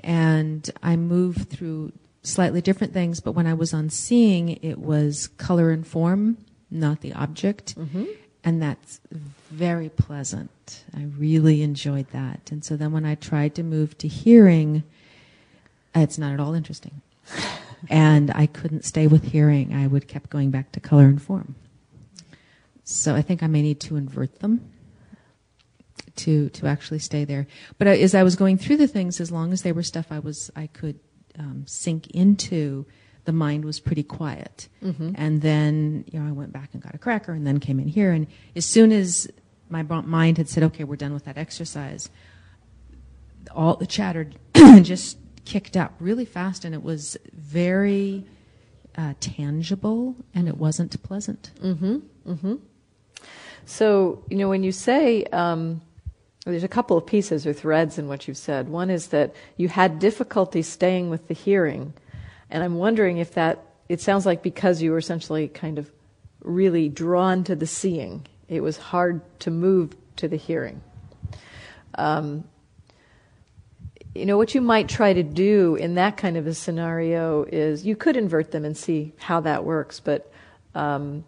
[0.00, 5.28] And I moved through slightly different things, but when I was on seeing, it was
[5.38, 6.36] color and form,
[6.70, 7.74] not the object.
[8.44, 9.00] And that's
[9.50, 10.84] very pleasant.
[10.94, 12.50] I really enjoyed that.
[12.50, 14.84] And so then when I tried to move to hearing,
[15.94, 17.00] it's not at all interesting
[17.90, 19.74] and I couldn't stay with hearing.
[19.74, 21.54] I would kept going back to color and form.
[22.84, 24.70] So I think I may need to invert them
[26.16, 27.46] to to actually stay there.
[27.78, 30.18] But as I was going through the things, as long as they were stuff I
[30.18, 30.98] was I could
[31.38, 32.86] um, sink into,
[33.24, 34.68] the mind was pretty quiet.
[35.16, 37.88] And then you know I went back and got a cracker, and then came in
[37.88, 38.12] here.
[38.12, 39.28] And as soon as
[39.68, 42.10] my mind had said, "Okay, we're done with that exercise,"
[43.54, 44.30] all the chatter
[44.82, 48.24] just kicked up really fast, and it was very
[48.96, 51.50] uh, tangible, and it wasn't pleasant.
[51.60, 51.98] Mm-hmm.
[52.26, 52.54] Mm-hmm.
[53.66, 55.80] So, you know, when you say um,
[56.44, 58.68] there's a couple of pieces or threads in what you've said.
[58.68, 61.94] One is that you had difficulty staying with the hearing,
[62.50, 65.90] and I'm wondering if that, it sounds like because you were essentially kind of
[66.42, 70.80] really drawn to the seeing, it was hard to move to the hearing.
[71.96, 72.44] Um,
[74.14, 77.84] you know, what you might try to do in that kind of a scenario is
[77.84, 80.30] you could invert them and see how that works, but
[80.74, 81.24] um,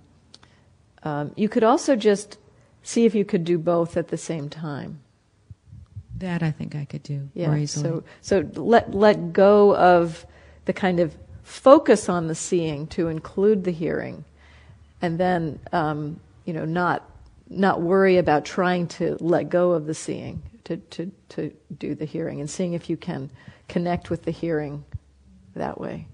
[1.03, 2.39] um, you could also just
[2.83, 5.01] see if you could do both at the same time.
[6.19, 7.49] That I think I could do Yeah.
[7.49, 7.83] more easily.
[7.83, 10.25] So, so let let go of
[10.67, 14.25] the kind of focus on the seeing to include the hearing,
[15.01, 17.09] and then um, you know not
[17.49, 22.05] not worry about trying to let go of the seeing to, to to do the
[22.05, 23.31] hearing and seeing if you can
[23.69, 24.85] connect with the hearing
[25.55, 26.07] that way.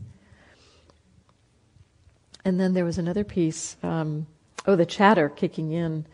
[2.44, 3.76] And then there was another piece.
[3.82, 4.26] Um,
[4.66, 6.06] oh, the chatter kicking in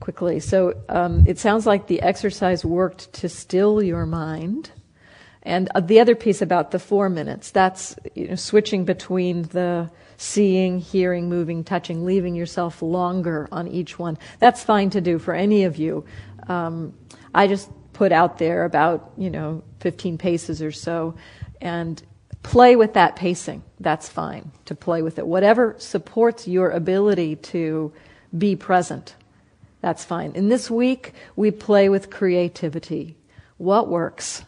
[0.00, 0.40] quickly.
[0.40, 4.70] So um, it sounds like the exercise worked to still your mind.
[5.48, 9.90] And uh, the other piece about the four minutes, that's you know, switching between the
[10.18, 14.18] seeing, hearing, moving, touching, leaving yourself longer on each one.
[14.40, 16.04] That's fine to do for any of you.
[16.48, 16.92] Um,
[17.34, 21.14] I just put out there about, you know, 15 paces or so
[21.62, 22.02] and
[22.42, 23.62] play with that pacing.
[23.80, 25.26] That's fine to play with it.
[25.26, 27.90] Whatever supports your ability to
[28.36, 29.14] be present,
[29.80, 30.32] that's fine.
[30.32, 33.16] In this week, we play with creativity.
[33.56, 34.44] What works?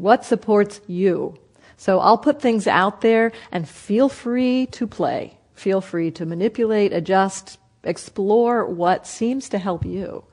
[0.00, 1.36] What supports you?
[1.76, 5.36] So I'll put things out there and feel free to play.
[5.54, 10.24] Feel free to manipulate, adjust, explore what seems to help you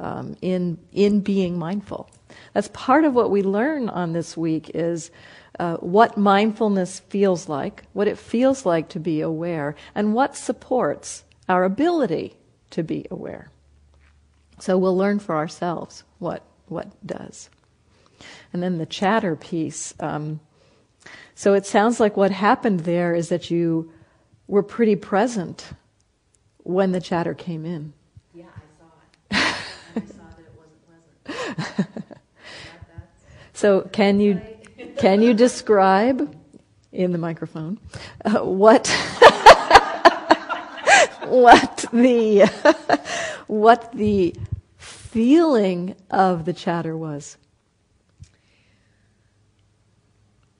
[0.00, 2.08] um, in in being mindful.
[2.54, 5.10] That's part of what we learn on this week is
[5.58, 11.24] uh, what mindfulness feels like, what it feels like to be aware, and what supports
[11.46, 12.36] our ability
[12.70, 13.50] to be aware.
[14.60, 17.50] So we'll learn for ourselves what what does.
[18.52, 19.94] And then the chatter piece.
[20.00, 20.40] Um,
[21.34, 23.92] so it sounds like what happened there is that you
[24.46, 25.70] were pretty present
[26.58, 27.92] when the chatter came in.
[28.34, 28.86] yeah, I saw
[29.30, 29.56] it.
[29.96, 32.04] I saw that it wasn't pleasant.
[33.58, 34.40] So can you
[34.98, 36.32] can you describe
[36.92, 37.80] in the microphone
[38.24, 38.86] uh, what
[41.26, 42.46] what the
[43.48, 44.36] what the
[44.76, 47.36] feeling of the chatter was?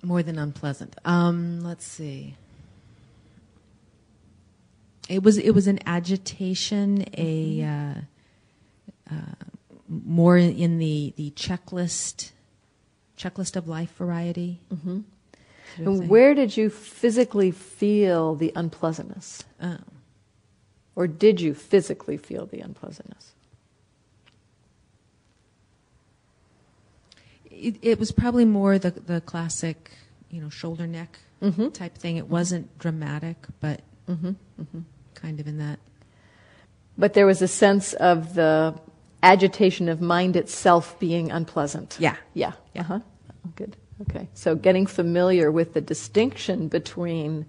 [0.09, 0.97] More than unpleasant.
[1.05, 2.35] Um, let's see.
[5.07, 9.35] It was it was an agitation, a uh, uh,
[9.87, 12.31] more in the the checklist
[13.19, 14.61] checklist of life variety.
[14.71, 15.01] hmm
[15.77, 19.45] And where did you physically feel the unpleasantness?
[19.61, 19.77] Oh.
[20.97, 23.35] Or did you physically feel the unpleasantness?
[27.51, 29.91] It, it was probably more the the classic,
[30.31, 31.69] you know, shoulder neck Mm-hmm.
[31.69, 32.17] type thing.
[32.17, 34.31] It wasn't dramatic, but Mm-hmm.
[34.61, 34.81] Mm-hmm.
[35.15, 35.79] kind of in that.
[36.97, 38.75] But there was a sense of the
[39.23, 41.97] agitation of mind itself being unpleasant.
[42.01, 42.17] Yeah.
[42.35, 42.53] Yeah.
[42.75, 42.81] Yeah.
[42.81, 43.01] Uh-huh.
[43.55, 43.77] Good.
[44.03, 44.29] Okay.
[44.35, 47.47] So getting familiar with the distinction between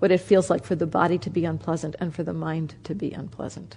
[0.00, 2.94] what it feels like for the body to be unpleasant and for the mind to
[2.94, 3.76] be unpleasant.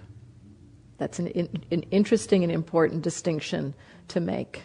[0.98, 3.76] That's an, in, an interesting and important distinction
[4.10, 4.64] to make.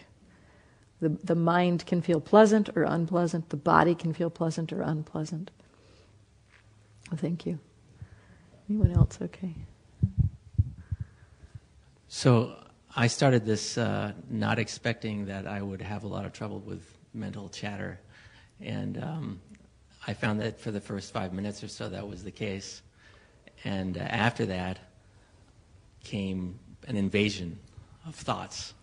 [1.03, 5.51] The, the mind can feel pleasant or unpleasant, the body can feel pleasant or unpleasant.
[7.11, 7.59] Well, thank you.
[8.69, 9.19] Anyone else?
[9.21, 9.53] Okay.
[12.07, 12.55] So
[12.95, 16.97] I started this uh, not expecting that I would have a lot of trouble with
[17.13, 17.99] mental chatter,
[18.61, 19.41] and um,
[20.07, 22.81] I found that for the first five minutes or so that was the case,
[23.65, 24.79] and uh, after that
[26.05, 27.59] came an invasion
[28.07, 28.73] of thoughts,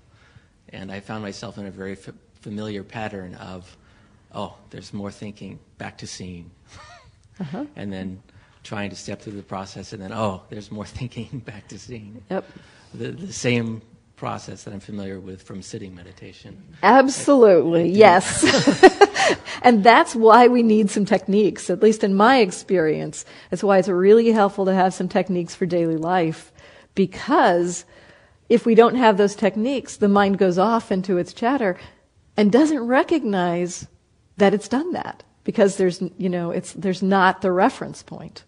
[0.73, 2.11] and I found myself in a very f-
[2.41, 3.77] familiar pattern of,
[4.35, 6.51] oh, there's more thinking, back to seeing,
[7.41, 7.65] Uh-huh.
[7.77, 8.23] and then
[8.65, 12.23] trying to step through the process, and then oh, there's more thinking, back to seeing
[12.31, 12.45] Yep.
[12.95, 13.81] the, the same
[14.17, 16.63] process that I'm familiar with from sitting meditation.
[16.83, 18.45] Absolutely, yes.
[19.63, 23.25] and that's why we need some techniques, at least in my experience.
[23.49, 26.53] That's why it's really helpful to have some techniques for daily life,
[26.95, 27.87] because
[28.51, 31.79] if we don't have those techniques, the mind goes off into its chatter
[32.37, 33.87] and doesn't recognize
[34.37, 38.45] that it's done that because there's you know it's there's not the reference point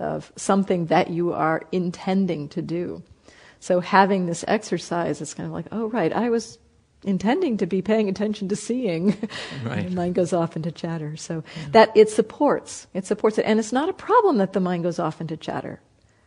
[0.00, 3.02] of something that you are intending to do.
[3.60, 6.58] So having this exercise is kind of like, oh right, I was
[7.04, 9.16] intending to be paying attention to seeing.
[9.64, 9.86] Right.
[9.86, 11.16] and mind goes off into chatter.
[11.16, 12.86] So that it supports.
[12.94, 13.44] It supports it.
[13.46, 15.80] And it's not a problem that the mind goes off into chatter.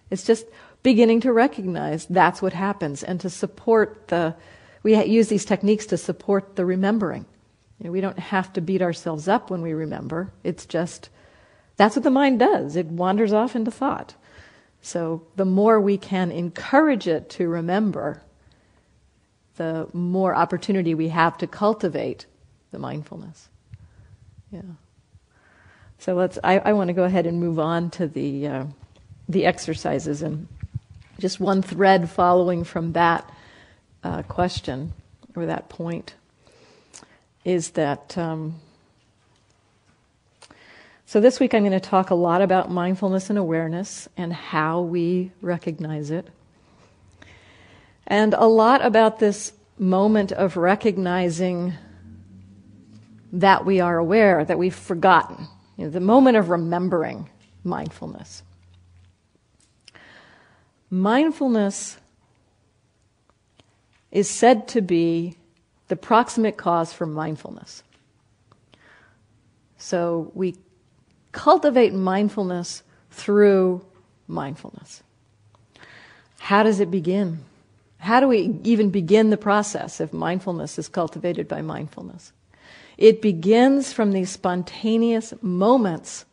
[0.10, 0.46] It's just
[0.88, 4.34] beginning to recognize that's what happens and to support the
[4.84, 7.26] we use these techniques to support the remembering.
[7.78, 10.32] You know, we don't have to beat ourselves up when we remember.
[10.46, 11.10] It's just
[11.76, 12.78] that's what the mind does.
[12.78, 14.16] It wanders off into thought.
[14.82, 18.22] So the more we can encourage it to remember,
[19.58, 22.28] the more opportunity we have to cultivate
[22.72, 23.50] the mindfulness.
[24.52, 24.62] Yeah.
[25.98, 26.40] So let's.
[26.46, 28.66] I, I want to go ahead and move on to the uh,
[29.28, 30.48] the exercises and
[31.20, 33.30] just one thread following from that
[34.04, 34.94] uh, question
[35.36, 36.16] or that point
[37.44, 38.18] is that.
[38.18, 38.60] Um,
[41.06, 44.82] so this week I'm going to talk a lot about mindfulness and awareness and how
[44.82, 46.28] we recognize it.
[48.06, 51.74] And a lot about this moment of recognizing
[53.32, 55.48] that we are aware, that we've forgotten.
[55.78, 57.30] You know, the moment of remembering
[57.64, 58.44] mindfulness.
[60.90, 61.98] Mindfulness
[64.12, 65.36] is said to be
[65.90, 67.84] the proximate cause for mindfulness.
[69.78, 70.56] So we
[71.32, 73.86] cultivate mindfulness through
[74.28, 75.04] mindfulness.
[76.40, 77.40] How does it begin?
[78.00, 82.32] How do we even begin the process if mindfulness is cultivated by mindfulness?
[82.98, 86.26] It begins from these spontaneous moments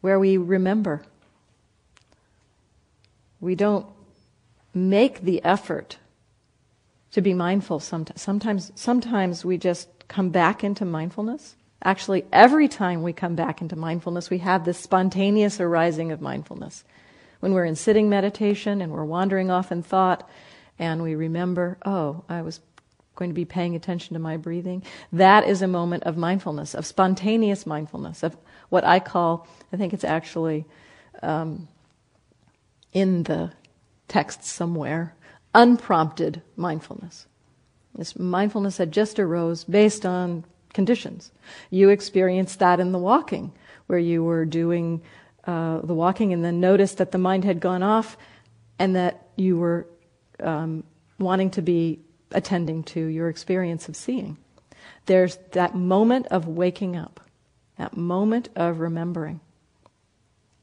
[0.00, 1.02] where we remember.
[3.40, 3.86] We don't
[4.74, 5.98] make the effort
[7.12, 8.20] to be mindful sometimes.
[8.20, 11.56] Sometimes, sometimes we just come back into mindfulness.
[11.82, 16.84] Actually, every time we come back into mindfulness, we have this spontaneous arising of mindfulness.
[17.40, 20.28] When we're in sitting meditation and we're wandering off in thought,
[20.78, 22.60] and we remember, oh, I was
[23.14, 24.82] going to be paying attention to my breathing.
[25.12, 28.36] That is a moment of mindfulness, of spontaneous mindfulness, of
[28.68, 30.66] what I call, I think it's actually
[31.22, 31.68] um,
[32.92, 33.52] in the
[34.06, 35.14] text somewhere,
[35.54, 37.26] unprompted mindfulness.
[37.94, 41.32] This mindfulness that just arose based on conditions.
[41.70, 43.52] You experienced that in the walking,
[43.86, 45.02] where you were doing
[45.44, 48.16] uh, the walking and then noticed that the mind had gone off
[48.78, 49.86] and that you were
[50.40, 50.84] um,
[51.18, 51.98] wanting to be
[52.32, 54.36] attending to your experience of seeing.
[55.06, 57.20] There's that moment of waking up,
[57.78, 59.40] that moment of remembering.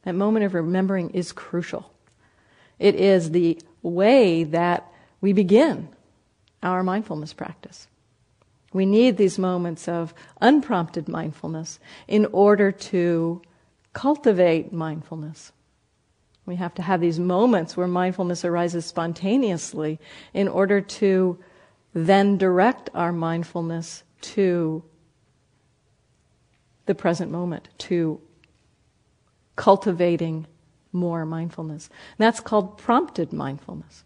[0.04, 1.92] That moment of remembering is crucial.
[2.80, 5.90] It is the way that we begin
[6.62, 7.88] our mindfulness practice.
[8.74, 13.42] We need these moments of unprompted mindfulness in order to
[13.94, 15.54] cultivate mindfulness.
[16.46, 20.00] We have to have these moments where mindfulness arises spontaneously
[20.34, 21.40] in order to
[21.94, 24.84] then direct our mindfulness to
[26.86, 28.20] the present moment, to
[29.56, 30.46] cultivating
[30.96, 31.90] more mindfulness.
[32.18, 34.04] That's called prompted mindfulness.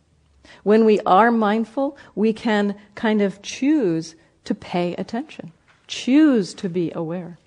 [0.63, 4.15] When we are mindful, we can kind of choose
[4.45, 5.51] to pay attention,
[5.87, 7.37] choose to be aware.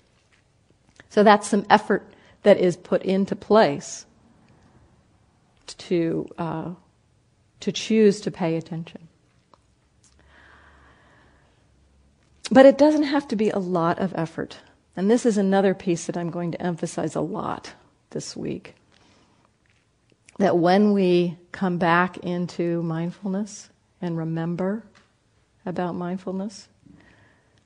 [1.09, 2.07] So that's some effort
[2.43, 4.05] that is put into place
[5.67, 6.71] to, uh,
[7.59, 9.07] to choose to pay attention.
[12.51, 14.57] But it doesn't have to be a lot of effort.
[14.95, 17.73] And this is another piece that I'm going to emphasize a lot
[18.11, 18.75] this week.
[20.39, 23.69] That when we come back into mindfulness
[24.01, 24.83] and remember
[25.65, 26.67] about mindfulness,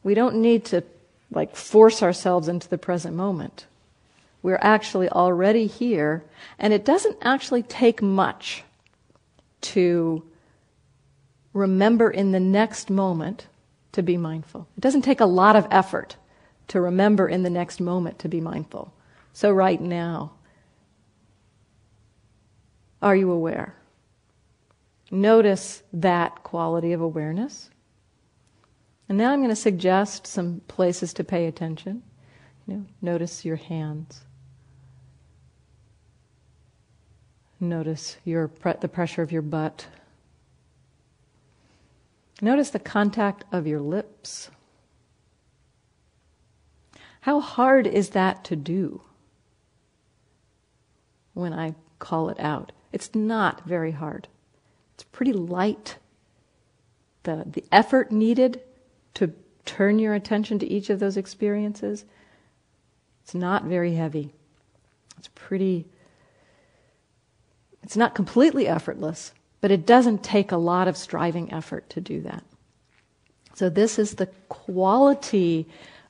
[0.03, 0.83] we don't need to
[1.31, 3.65] like force ourselves into the present moment.
[4.41, 6.23] We're actually already here,
[6.59, 8.63] and it doesn't actually take much
[9.61, 10.23] to
[11.53, 13.47] remember in the next moment
[13.93, 14.67] to be mindful.
[14.77, 16.15] It doesn't take a lot of effort
[16.69, 18.93] to remember in the next moment to be mindful.
[19.33, 20.31] So, right now,
[23.01, 23.75] are you aware?
[25.11, 27.69] Notice that quality of awareness.
[29.07, 32.03] And now I'm going to suggest some places to pay attention.
[32.67, 34.21] You know, notice your hands.
[37.59, 39.87] Notice your pre- the pressure of your butt.
[42.41, 44.51] Notice the contact of your lips.
[47.21, 49.01] How hard is that to do
[51.33, 52.71] when I call it out?
[52.97, 54.27] It's not very hard.
[54.95, 55.97] It's pretty light.
[57.21, 58.59] The, the effort needed
[59.13, 59.33] to
[59.65, 62.05] turn your attention to each of those experiences,
[63.21, 64.33] it's not very heavy.
[65.19, 65.85] It's pretty,
[67.83, 72.21] it's not completely effortless, but it doesn't take a lot of striving effort to do
[72.21, 72.43] that.
[73.53, 75.67] So, this is the quality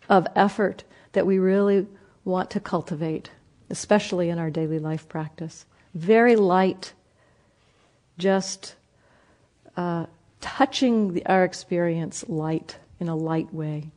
[0.08, 1.86] of effort that we really
[2.24, 3.30] want to cultivate,
[3.70, 5.66] especially in our daily life practice.
[5.98, 6.94] Very light,
[8.20, 8.76] just
[9.76, 10.06] uh,
[10.40, 13.90] touching the, our experience light in a light way.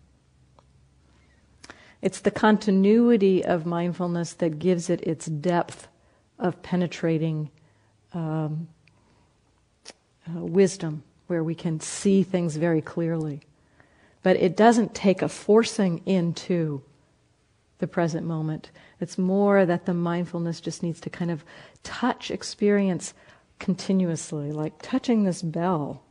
[2.00, 5.88] It's the continuity of mindfulness that gives it its depth
[6.38, 7.50] of penetrating
[8.14, 8.68] um,
[10.26, 13.40] uh, wisdom, where we can see things very clearly.
[14.22, 16.82] But it doesn't take a forcing into
[17.80, 18.70] the present moment.
[19.00, 21.44] It's more that the mindfulness just needs to kind of
[21.82, 23.14] touch experience
[23.58, 26.02] continuously, like touching this bell.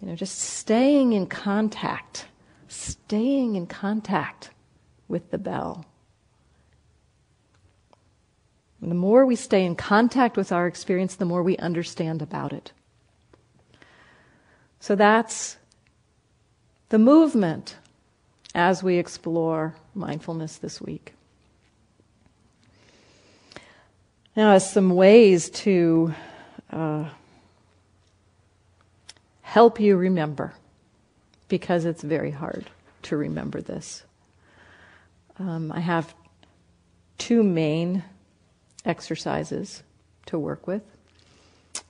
[0.00, 2.26] You know, just staying in contact,
[2.68, 4.50] staying in contact
[5.08, 5.84] with the bell.
[8.80, 12.52] And the more we stay in contact with our experience, the more we understand about
[12.52, 12.72] it.
[14.78, 15.58] So that's
[16.88, 17.76] the movement
[18.54, 21.12] as we explore mindfulness this week.
[24.36, 26.14] Now, as some ways to
[26.70, 27.06] uh,
[29.42, 30.54] help you remember,
[31.48, 32.70] because it's very hard
[33.02, 34.04] to remember this.
[35.40, 36.14] Um, I have
[37.18, 38.04] two main
[38.84, 39.82] exercises
[40.26, 40.82] to work with,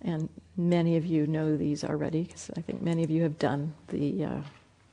[0.00, 3.74] and many of you know these already because I think many of you have done
[3.88, 4.40] the uh,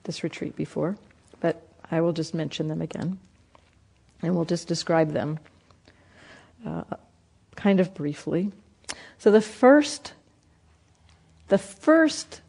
[0.04, 0.98] this retreat before,
[1.40, 3.20] but I will just mention them again,
[4.22, 5.40] and we'll just describe them
[6.66, 6.84] uh,
[7.58, 8.54] kind of briefly.
[9.18, 10.14] So the first,
[11.50, 12.40] the first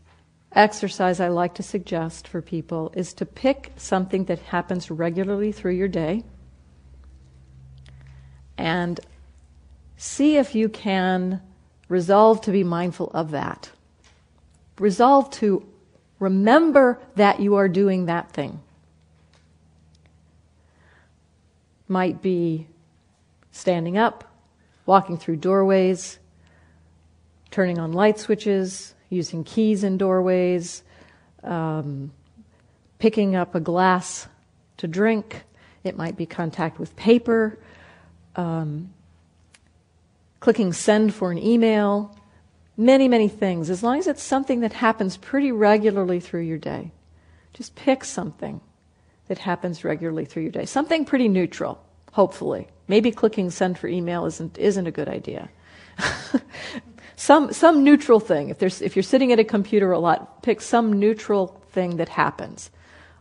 [0.52, 5.72] exercise I like to suggest for people is to pick something that happens regularly through
[5.72, 6.22] your day
[8.56, 9.00] and
[9.96, 11.40] see if you can
[11.88, 13.70] resolve to be mindful of that.
[14.78, 15.66] Resolve to
[16.18, 18.60] remember that you are doing that thing.
[21.88, 22.66] Might be
[23.50, 24.27] standing up,
[24.88, 26.18] walking through doorways,
[27.50, 30.82] turning on light switches, using keys in doorways,
[31.44, 32.10] um,
[32.98, 34.26] picking up a glass
[34.78, 35.44] to drink.
[35.84, 37.58] It might be contact with paper,
[38.34, 38.94] um,
[40.40, 42.16] clicking send for an email,
[42.74, 43.68] many, many things.
[43.68, 46.92] As long as it's something that happens pretty regularly through your day,
[47.52, 48.62] just pick something
[49.26, 50.64] that happens regularly through your day.
[50.64, 51.78] Something pretty neutral,
[52.12, 52.68] hopefully.
[52.86, 55.48] Maybe clicking send for email isn't, isn't a good idea.
[57.16, 58.48] some, some neutral thing.
[58.48, 62.08] If, there's, if you're sitting at a computer a lot, pick some neutral thing that
[62.08, 62.70] happens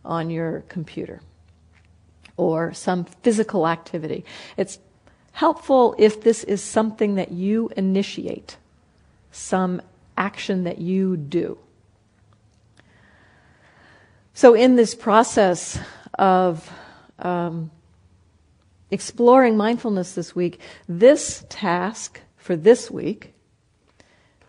[0.04, 1.20] on your computer
[2.36, 4.24] or some physical activity.
[4.56, 4.78] It's
[5.32, 8.56] helpful if this is something that you initiate,
[9.32, 9.82] some
[10.16, 11.58] action that you do.
[14.34, 15.78] So, in this process
[16.18, 16.70] of
[17.18, 17.70] um,
[18.90, 23.34] exploring mindfulness this week, this task for this week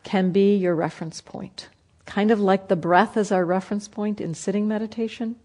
[0.03, 1.69] can be your reference point.
[2.05, 5.35] Kind of like the breath as our reference point in sitting meditation.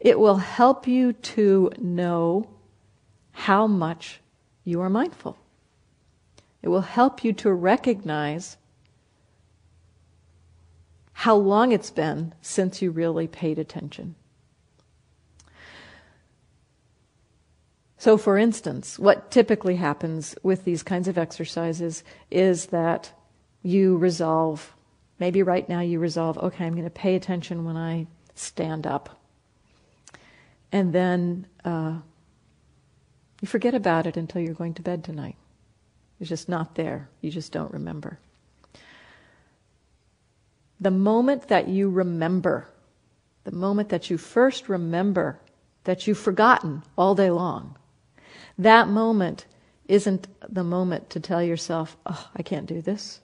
[0.00, 2.48] It will help you to know
[3.32, 4.20] how much
[4.64, 5.36] you are mindful.
[6.62, 8.56] It will help you to recognize
[11.12, 14.14] how long it's been since you really paid attention.
[18.04, 23.10] So, for instance, what typically happens with these kinds of exercises is that
[23.62, 24.74] you resolve,
[25.18, 29.18] maybe right now you resolve, okay, I'm going to pay attention when I stand up.
[30.70, 31.94] And then uh,
[33.40, 35.36] you forget about it until you're going to bed tonight.
[36.20, 37.08] It's just not there.
[37.22, 38.18] You just don't remember.
[40.78, 42.68] The moment that you remember,
[43.44, 45.40] the moment that you first remember
[45.84, 47.78] that you've forgotten all day long,
[48.58, 49.46] that moment
[49.86, 53.20] isn't the moment to tell yourself, oh, I can't do this.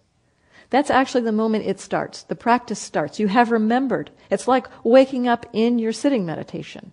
[0.70, 2.22] That's actually the moment it starts.
[2.22, 3.18] The practice starts.
[3.18, 4.10] You have remembered.
[4.30, 6.92] It's like waking up in your sitting meditation.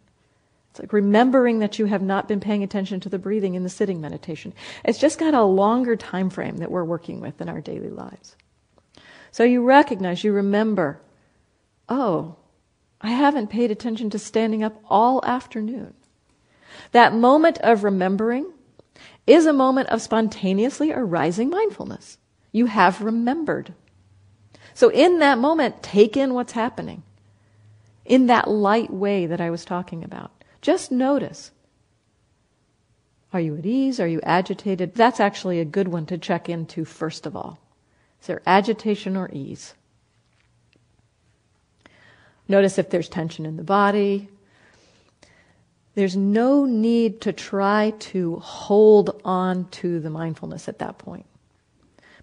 [0.71, 3.69] It's like remembering that you have not been paying attention to the breathing in the
[3.69, 4.53] sitting meditation.
[4.83, 8.35] It's just got a longer time frame that we're working with in our daily lives.
[9.31, 10.99] So you recognize, you remember,
[11.89, 12.35] oh,
[13.01, 15.93] I haven't paid attention to standing up all afternoon.
[16.91, 18.51] That moment of remembering
[19.25, 22.17] is a moment of spontaneously arising mindfulness.
[22.51, 23.73] You have remembered.
[24.73, 27.03] So, in that moment, take in what's happening
[28.05, 30.31] in that light way that I was talking about.
[30.61, 31.51] Just notice.
[33.33, 33.99] Are you at ease?
[33.99, 34.95] Are you agitated?
[34.95, 37.59] That's actually a good one to check into first of all.
[38.21, 39.73] Is there agitation or ease?
[42.47, 44.29] Notice if there's tension in the body,
[45.97, 51.25] there's no need to try to hold on to the mindfulness at that point.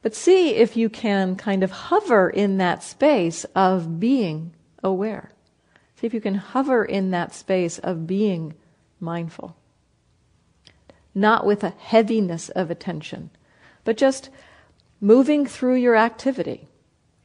[0.00, 5.32] But see if you can kind of hover in that space of being aware.
[5.96, 8.54] See if you can hover in that space of being
[9.00, 9.56] mindful.
[11.12, 13.30] Not with a heaviness of attention,
[13.82, 14.30] but just
[15.00, 16.68] moving through your activity.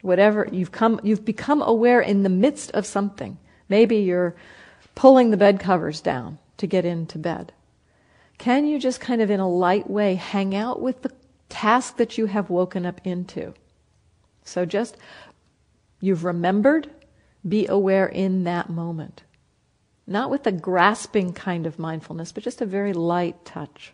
[0.02, 3.38] Whatever you've come, you've become aware in the midst of something.
[3.70, 4.36] Maybe you're
[5.00, 7.54] pulling the bed covers down to get into bed.
[8.38, 11.12] Can you just kind of in a light way hang out with the
[11.48, 13.54] task that you have woken up into?
[14.44, 14.98] So just,
[16.02, 16.90] you've remembered,
[17.48, 19.24] be aware in that moment.
[20.06, 23.94] Not with a grasping kind of mindfulness, but just a very light touch.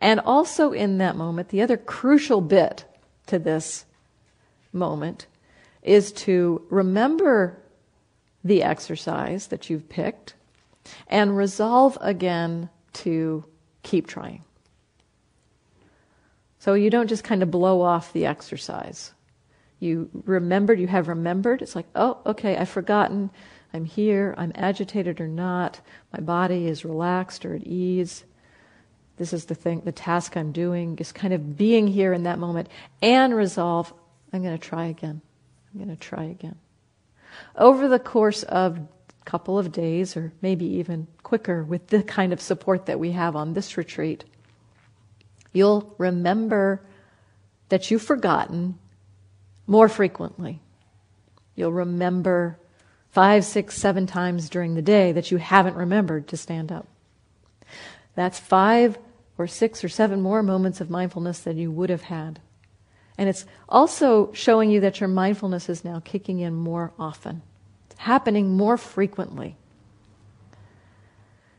[0.00, 2.86] And also in that moment, the other crucial bit
[3.28, 3.84] to this
[4.72, 5.28] moment
[5.84, 7.59] is to remember
[8.44, 10.34] the exercise that you've picked
[11.06, 13.44] and resolve again to
[13.82, 14.44] keep trying.
[16.58, 19.12] So you don't just kind of blow off the exercise.
[19.78, 21.62] You remembered, you have remembered.
[21.62, 23.30] It's like, oh, okay, I've forgotten.
[23.72, 24.34] I'm here.
[24.36, 25.80] I'm agitated or not.
[26.12, 28.24] My body is relaxed or at ease.
[29.16, 30.96] This is the thing, the task I'm doing.
[30.96, 32.68] Just kind of being here in that moment
[33.00, 33.92] and resolve,
[34.32, 35.22] I'm going to try again.
[35.72, 36.56] I'm going to try again.
[37.56, 38.88] Over the course of a
[39.24, 43.36] couple of days, or maybe even quicker, with the kind of support that we have
[43.36, 44.24] on this retreat,
[45.52, 46.82] you'll remember
[47.68, 48.78] that you've forgotten
[49.66, 50.60] more frequently.
[51.54, 52.58] You'll remember
[53.10, 56.86] five, six, seven times during the day that you haven't remembered to stand up.
[58.14, 58.98] That's five
[59.38, 62.40] or six or seven more moments of mindfulness than you would have had.
[63.20, 67.42] And it's also showing you that your mindfulness is now kicking in more often,
[67.90, 69.56] it's happening more frequently.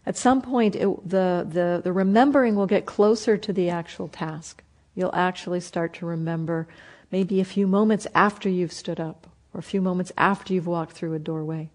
[0.04, 4.64] At some point, it, the, the, the remembering will get closer to the actual task.
[4.96, 6.68] You'll actually start to remember
[7.12, 10.94] maybe a few moments after you've stood up or a few moments after you've walked
[10.94, 11.70] through a doorway.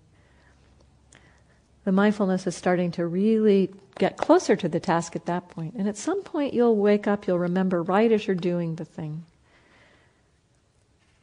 [1.85, 5.75] The mindfulness is starting to really get closer to the task at that point.
[5.75, 9.25] And at some point, you'll wake up, you'll remember right as you're doing the thing.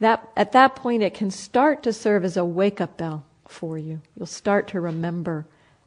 [0.04, 3.78] That, at that point, it can start to serve as a wake up bell for
[3.78, 4.02] you.
[4.14, 5.46] You'll start to remember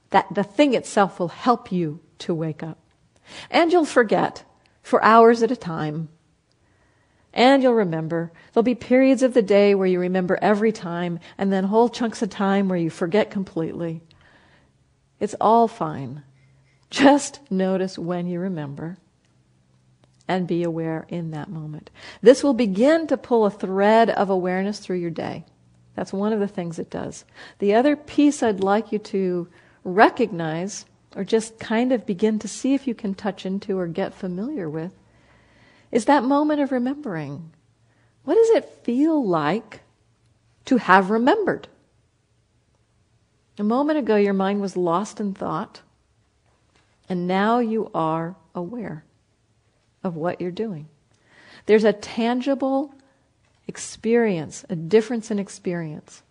[0.10, 2.80] that the thing itself will help you to wake up.
[3.52, 4.44] And you'll forget
[4.81, 6.10] for hours at a time.
[7.31, 8.31] And you'll remember.
[8.52, 12.23] There'll be periods of the day where you remember every time, and then whole chunks
[12.23, 14.02] of time where you forget completely.
[15.19, 16.23] It's all fine.
[16.89, 18.98] Just notice when you remember
[20.28, 21.90] and be aware in that moment.
[22.22, 25.45] This will begin to pull a thread of awareness through your day.
[25.95, 27.26] That's one of the things it does.
[27.60, 29.48] The other piece I'd like you to
[29.84, 30.86] recognize
[31.16, 34.70] or just kind of begin to see if you can touch into or get familiar
[34.70, 34.94] with
[35.91, 37.52] is that moment of remembering.
[38.26, 39.82] What does it feel like
[40.66, 41.68] to have remembered?
[43.58, 45.82] A moment ago, your mind was lost in thought,
[47.10, 49.04] and now you are aware
[50.07, 50.88] of what you're doing.
[51.67, 52.93] There's a tangible
[53.67, 56.23] experience, a difference in experience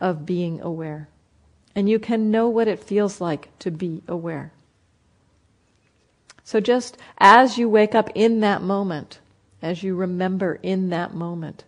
[0.00, 1.08] of being aware.
[1.74, 4.52] And you can know what it feels like to be aware.
[6.44, 9.18] So just as you wake up in that moment,
[9.60, 11.64] as you remember in that moment,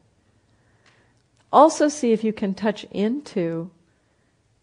[1.53, 3.71] also see if you can touch into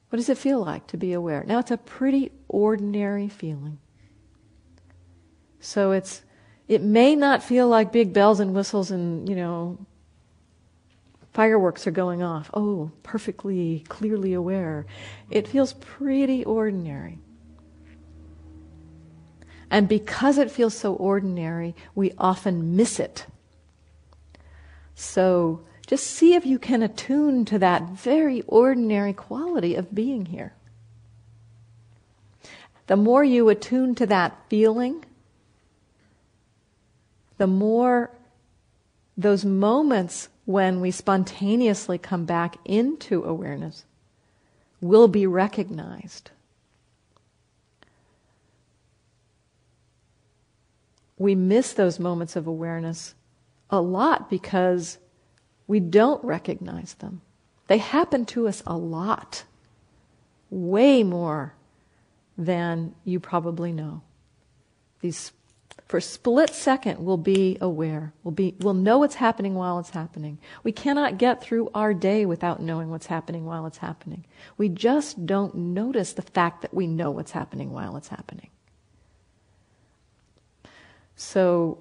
[0.10, 1.44] what does it feel like to be aware.
[1.46, 3.80] Now it's a pretty ordinary feeling.
[5.60, 6.22] So it's
[6.68, 9.78] it may not feel like big bells and whistles and, you know,
[11.34, 12.50] fireworks are going off.
[12.54, 14.86] Oh, perfectly clearly aware.
[15.30, 17.20] It feels pretty ordinary.
[19.70, 23.26] And because it feels so ordinary, we often miss it.
[24.96, 30.54] So just see if you can attune to that very ordinary quality of being here.
[32.88, 35.05] The more you attune to that feeling,
[37.38, 38.12] the more
[39.18, 43.86] those moments when we spontaneously come back into awareness
[44.82, 46.32] will be recognized.
[51.18, 53.16] we miss those moments of awareness
[53.70, 54.98] a lot because
[55.68, 57.22] we don't recognize them.
[57.68, 59.44] They happen to us a lot,
[60.50, 61.56] way more
[62.38, 64.02] than you probably know.
[65.02, 65.32] These,
[65.88, 68.14] for a split second, we'll be aware.
[68.24, 70.40] We'll, be, we'll know what's happening while it's happening.
[70.64, 74.26] We cannot get through our day without knowing what's happening while it's happening.
[74.58, 78.50] We just don't notice the fact that we know what's happening while it's happening.
[81.16, 81.80] So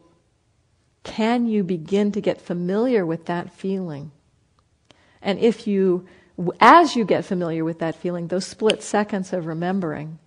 [1.05, 4.11] Can you begin to get familiar with that feeling?
[5.23, 6.07] And if you,
[6.61, 10.19] as you get familiar with that feeling, those split seconds of remembering,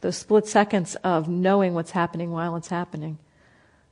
[0.00, 3.18] those split seconds of knowing what's happening while it's happening,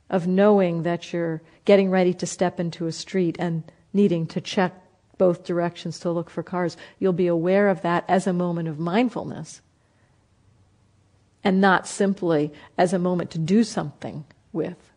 [0.09, 3.63] of knowing that you're getting ready to step into a street and
[3.93, 4.73] needing to check
[5.17, 8.79] both directions to look for cars, you'll be aware of that as a moment of
[8.79, 9.61] mindfulness
[11.43, 14.91] and not simply as a moment to do something with.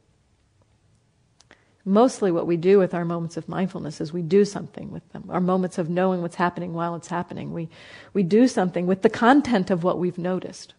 [1.84, 5.24] Mostly, what we do with our moments of mindfulness is we do something with them.
[5.28, 7.52] Our moments of knowing what's happening while it's happening.
[7.52, 7.68] We,
[8.12, 10.74] we do something with the content of what we've noticed.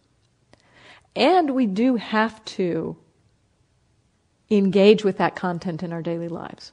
[1.16, 2.96] And we do have to
[4.50, 6.72] engage with that content in our daily lives.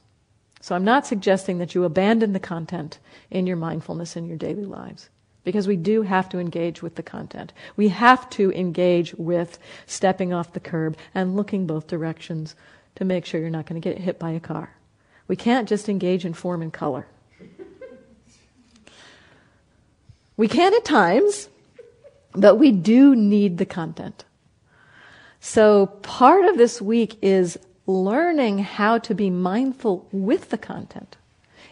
[0.60, 2.98] So I'm not suggesting that you abandon the content
[3.30, 5.08] in your mindfulness in your daily lives.
[5.44, 7.52] Because we do have to engage with the content.
[7.76, 12.54] We have to engage with stepping off the curb and looking both directions
[12.94, 14.76] to make sure you're not going to get hit by a car.
[15.26, 17.06] We can't just engage in form and color.
[20.36, 21.48] We can at times,
[22.32, 24.24] but we do need the content.
[25.44, 31.16] So part of this week is learning how to be mindful with the content.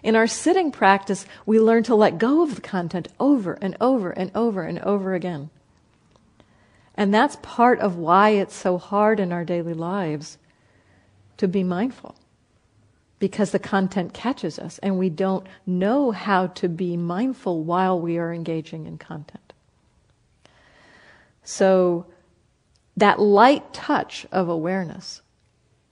[0.03, 4.11] In our sitting practice, we learn to let go of the content over and over
[4.11, 5.51] and over and over again.
[6.97, 10.37] And that's part of why it's so hard in our daily lives
[11.37, 12.17] to be mindful.
[13.21, 18.19] Because the content catches us and we don't know how to be mindful while we
[18.19, 19.53] are engaging in content.
[21.45, 22.07] So,
[23.01, 25.23] that light touch of awareness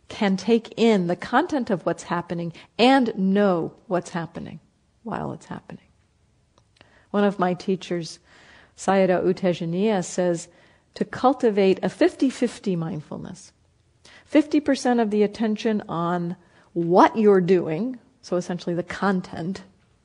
[0.09, 4.61] can take in the content of what's happening and know what's happening
[5.03, 5.85] while it's happening.
[7.11, 8.19] One of my teachers,
[8.77, 10.49] Sayadaw U Tejaniya, says
[10.95, 13.53] to cultivate a 50 50 mindfulness.
[14.31, 16.37] 50% of the attention on
[16.75, 19.63] what you're doing, so essentially the content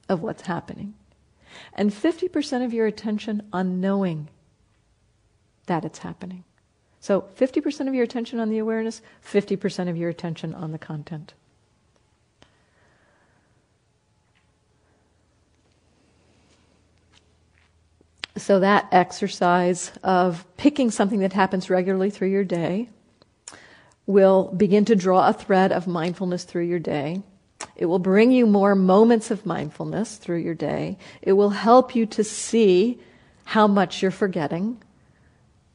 [0.08, 0.94] of what's happening,
[1.74, 4.30] and 50% of your attention on knowing
[5.66, 6.46] that it's happening.
[7.04, 11.34] So 50% of your attention on the awareness, 50% of your attention on the content.
[18.38, 22.88] So that exercise of picking something that happens regularly through your day
[24.06, 27.22] will begin to draw a thread of mindfulness through your day.
[27.76, 30.98] It will bring you more moments of mindfulness through your day.
[31.22, 33.02] It will help you to see
[33.44, 34.82] how much you're forgetting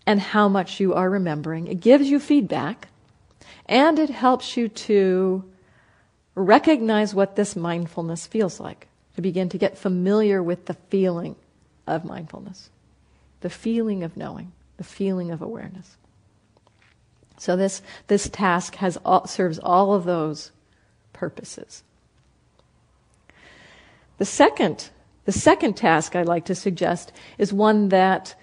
[0.09, 1.67] and how much you are remembering.
[1.67, 2.89] It gives you feedback
[3.67, 5.45] and it helps you to
[6.35, 11.37] recognize what this mindfulness feels like, to begin to get familiar with the feeling
[11.87, 12.71] of mindfulness,
[13.43, 15.99] the feeling of knowing, the feeling of awareness.
[17.37, 20.53] So this, this task has all, serves all of those
[21.13, 21.83] purposes.
[24.17, 24.89] The second,
[25.27, 28.35] the second task I'd like to suggest is one that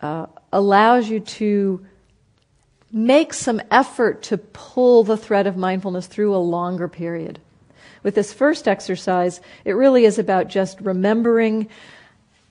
[0.00, 1.84] uh, allows you to
[2.90, 7.38] make some effort to pull the thread of mindfulness through a longer period.
[8.02, 11.68] With this first exercise, it really is about just remembering,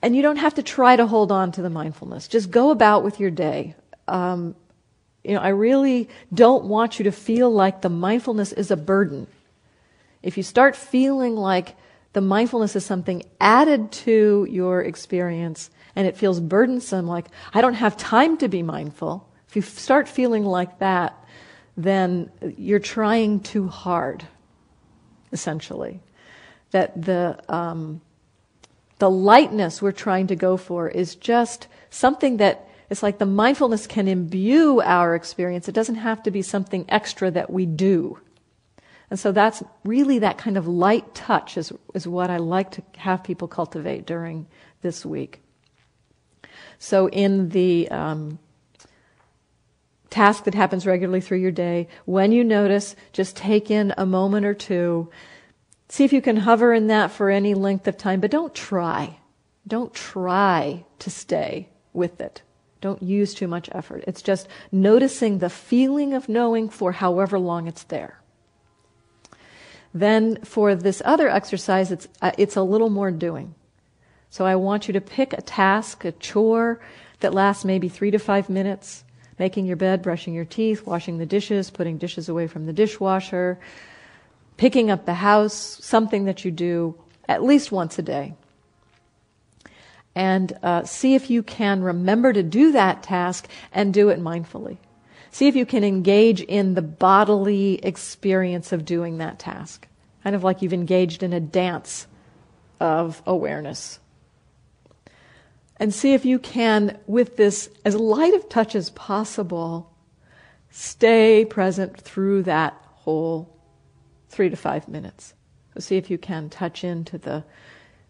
[0.02, 2.28] and you don't have to try to hold on to the mindfulness.
[2.28, 3.74] Just go about with your day.
[4.06, 4.54] Um,
[5.24, 9.26] you know, I really don't want you to feel like the mindfulness is a burden.
[10.22, 11.74] If you start feeling like
[12.12, 17.74] the mindfulness is something added to your experience, and it feels burdensome, like, I don't
[17.74, 21.18] have time to be mindful, if you start feeling like that,
[21.76, 24.24] then you're trying too hard,
[25.32, 26.00] essentially.
[26.70, 28.00] That the, um,
[29.00, 33.88] the lightness we're trying to go for is just something that it's like the mindfulness
[33.88, 35.68] can imbue our experience.
[35.68, 38.20] It doesn't have to be something extra that we do.
[39.10, 42.82] And so that's really that kind of light touch is, is what I like to
[42.98, 44.46] have people cultivate during
[44.80, 45.42] this week.
[46.78, 48.38] So in the um,
[50.10, 54.46] task that happens regularly through your day, when you notice, just take in a moment
[54.46, 55.10] or two.
[55.88, 59.18] See if you can hover in that for any length of time, but don't try.
[59.66, 62.42] Don't try to stay with it.
[62.80, 64.04] Don't use too much effort.
[64.06, 68.20] It's just noticing the feeling of knowing for however long it's there.
[69.92, 73.54] Then for this other exercise, it's, uh, it's a little more doing.
[74.30, 76.80] So I want you to pick a task, a chore
[77.20, 79.04] that lasts maybe three to five minutes.
[79.38, 83.58] Making your bed, brushing your teeth, washing the dishes, putting dishes away from the dishwasher,
[84.56, 86.96] picking up the house, something that you do
[87.28, 88.34] at least once a day.
[90.16, 94.78] And uh, see if you can remember to do that task and do it mindfully.
[95.30, 99.86] See if you can engage in the bodily experience of doing that task.
[100.24, 102.08] Kind of like you've engaged in a dance
[102.80, 104.00] of awareness.
[105.80, 109.94] And see if you can, with this as light of touch as possible,
[110.70, 113.56] stay present through that whole
[114.28, 115.34] three to five minutes.
[115.74, 117.44] So see if you can touch into the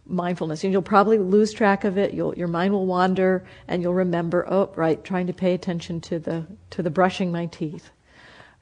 [0.06, 0.64] mindfulness.
[0.64, 2.14] And you'll probably lose track of it.
[2.14, 6.18] You'll, your mind will wander, and you'll remember, oh, right, trying to pay attention to
[6.18, 7.90] the to the brushing my teeth.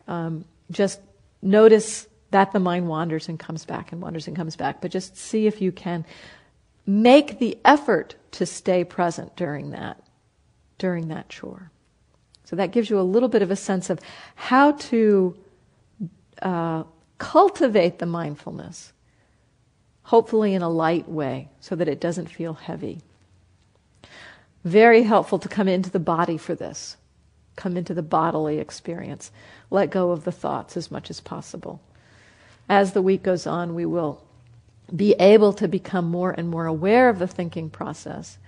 [0.09, 1.01] Um, just
[1.43, 4.81] notice that the mind wanders and comes back and wanders and comes back.
[4.81, 6.05] But just see if you can
[6.85, 10.03] make the effort to stay present during that
[10.79, 11.71] during that chore.
[12.45, 13.99] So that gives you a little bit of a sense of
[14.35, 15.37] how to
[16.43, 16.85] uh,
[17.19, 18.93] cultivate the mindfulness
[20.07, 23.01] hopefully in a light way so that it doesn't feel heavy.
[24.65, 26.97] Very helpful to come into the body for this.
[27.57, 29.33] Come into the bodily experience.
[29.69, 31.81] Let go of the thoughts as much as possible.
[32.69, 34.23] As the week goes on, we will
[34.95, 38.39] be able to become more and more aware of the thinking process,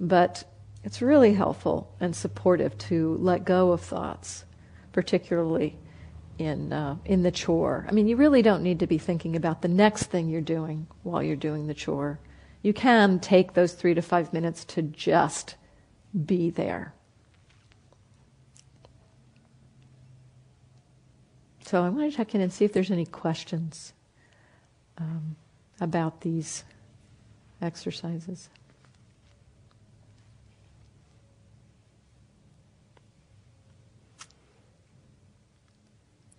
[0.00, 0.44] but
[0.82, 4.44] it's really helpful and supportive to let go of thoughts,
[4.92, 5.78] particularly
[6.38, 7.86] in uh, in the chore.
[7.88, 10.86] I mean, you really don't need to be thinking about the next thing you're doing
[11.02, 12.18] while you're doing the chore.
[12.62, 15.54] You can take those three to five minutes to just
[16.26, 16.94] be there.
[21.66, 23.94] So I want to check in and see if there's any questions
[24.98, 25.36] um,
[25.80, 26.64] about these
[27.60, 28.48] exercises.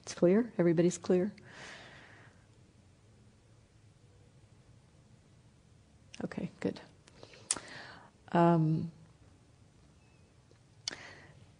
[0.03, 0.51] It's clear?
[0.57, 1.31] Everybody's clear?
[6.23, 6.79] Okay, good.
[8.31, 8.91] Um,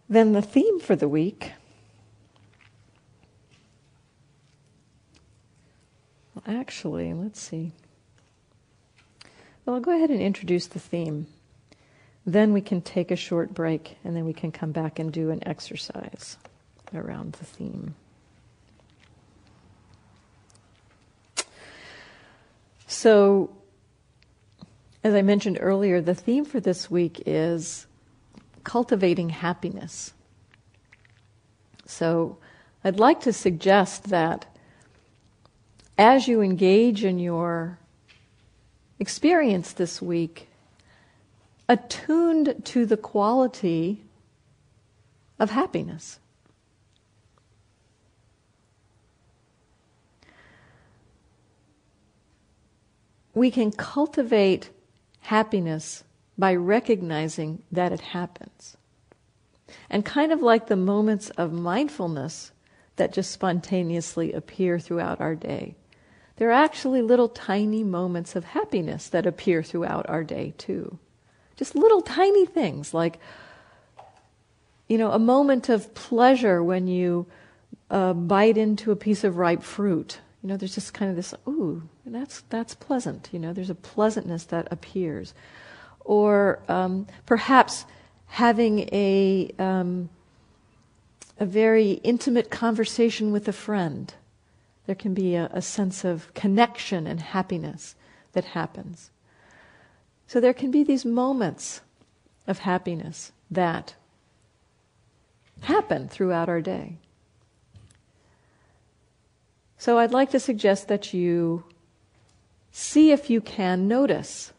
[0.08, 1.52] then the theme for the week.
[6.46, 7.72] Actually, let's see.
[9.64, 11.26] Well, I'll go ahead and introduce the theme.
[12.24, 15.30] Then we can take a short break and then we can come back and do
[15.30, 16.36] an exercise
[16.94, 17.94] around the theme.
[22.86, 23.50] So,
[25.02, 27.86] as I mentioned earlier, the theme for this week is
[28.64, 30.12] cultivating happiness.
[31.86, 32.38] So,
[32.84, 34.46] I'd like to suggest that
[35.98, 37.78] as you engage in your
[38.98, 40.48] experience this week,
[41.68, 44.04] attuned to the quality
[45.38, 46.18] of happiness.
[53.36, 54.70] we can cultivate
[55.20, 56.02] happiness
[56.38, 58.78] by recognizing that it happens.
[59.90, 62.50] And kind of like the moments of mindfulness
[62.96, 65.74] that just spontaneously appear throughout our day,
[66.36, 70.98] there are actually little tiny moments of happiness that appear throughout our day too.
[71.56, 73.18] Just little tiny things like,
[74.88, 77.26] you know, a moment of pleasure when you
[77.90, 81.34] uh, bite into a piece of ripe fruit you know, there's just kind of this,
[81.48, 83.28] ooh, that's, that's pleasant.
[83.32, 85.34] You know, there's a pleasantness that appears.
[86.04, 87.84] Or um, perhaps
[88.26, 90.08] having a, um,
[91.40, 94.14] a very intimate conversation with a friend.
[94.86, 97.94] There can be a, a sense of connection and happiness
[98.32, 99.10] that happens.
[100.26, 101.80] So there can be these moments
[102.46, 103.94] of happiness that
[105.62, 106.98] happen throughout our day.
[109.78, 111.64] So I'd like to suggest that you
[112.70, 114.52] see if you can notice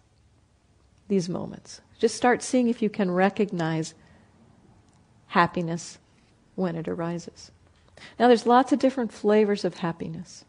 [1.07, 1.81] these moments.
[1.99, 3.93] Just start seeing if you can recognize
[5.27, 5.97] happiness
[6.55, 7.51] when it arises.
[8.19, 10.45] Now, there's lots of different flavors of happiness.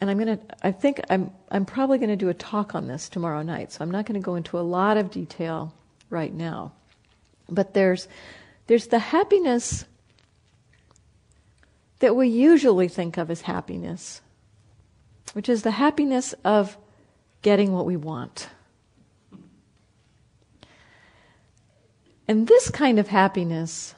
[0.00, 2.86] And I'm going to, I think I'm, I'm probably going to do a talk on
[2.86, 5.72] this tomorrow night, so I'm not going to go into a lot of detail
[6.10, 6.72] right now.
[7.48, 8.08] But there's,
[8.66, 9.86] there's the happiness
[12.00, 14.20] that we usually think of as happiness,
[15.32, 16.76] which is the happiness of
[17.42, 18.48] getting what we want.
[22.28, 23.94] And this kind of happiness,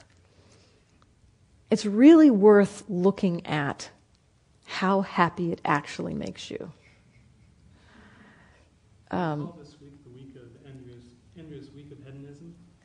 [1.70, 3.90] it's really worth looking at
[4.66, 6.72] how happy it actually makes you.
[9.10, 9.66] Um, of,
[10.66, 11.02] envious,
[11.38, 11.98] envious week of.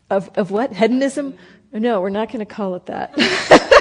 [0.10, 0.73] Of, of what?
[0.73, 1.38] Hedonism?
[1.72, 3.14] No, we're not going to call it that.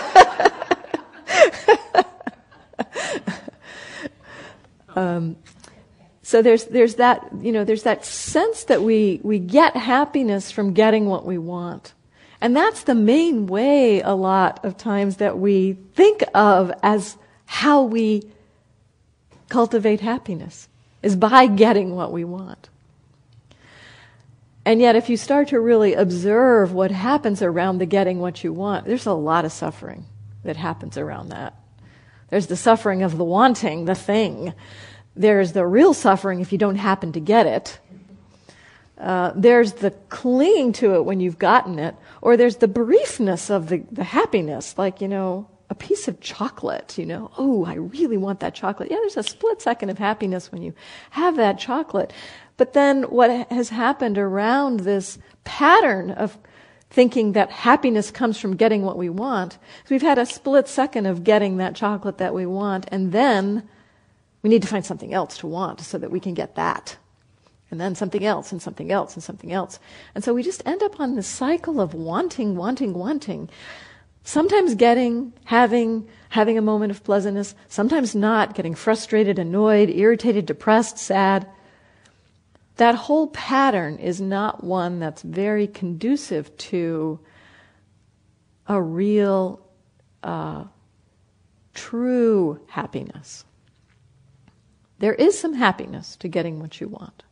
[4.95, 5.37] Um,
[6.23, 10.73] so there's there's that you know there's that sense that we we get happiness from
[10.73, 11.95] getting what we want,
[12.43, 17.17] And that's the main way a lot of times that we think of as
[17.47, 18.25] how we
[19.49, 20.69] cultivate happiness
[21.05, 22.69] is by getting what we want.
[24.65, 28.53] And yet, if you start to really observe what happens around the getting what you
[28.53, 30.07] want, there's a lot of suffering
[30.43, 31.55] that happens around that.
[32.31, 34.53] There's the suffering of the wanting, the thing.
[35.15, 37.79] There's the real suffering if you don't happen to get it.
[38.99, 43.69] Uh, there's the clinging to it when you've gotten it, or there's the briefness of
[43.69, 48.19] the, the happiness, like, you know, a piece of chocolate, you know, oh, I really
[48.19, 48.91] want that chocolate.
[48.91, 50.75] Yeah, there's a split second of happiness when you
[51.11, 52.13] have that chocolate.
[52.59, 56.37] But then what has happened around this pattern of
[56.91, 59.57] thinking that happiness comes from getting what we want,
[59.89, 63.67] we've had a split second of getting that chocolate that we want, and then
[64.43, 66.99] we need to find something else to want so that we can get that.
[67.73, 69.81] And then something else, and something else, and something else.
[70.15, 73.49] And so we just end up on this cycle of wanting, wanting, wanting.
[74.25, 80.99] Sometimes getting, having, having a moment of pleasantness, sometimes not, getting frustrated, annoyed, irritated, depressed,
[80.99, 81.49] sad.
[82.77, 87.21] That whole pattern is not one that's very conducive to
[88.67, 89.67] a real,
[90.23, 90.65] uh,
[91.73, 93.47] true happiness.
[94.99, 97.25] There is some happiness to getting what you want.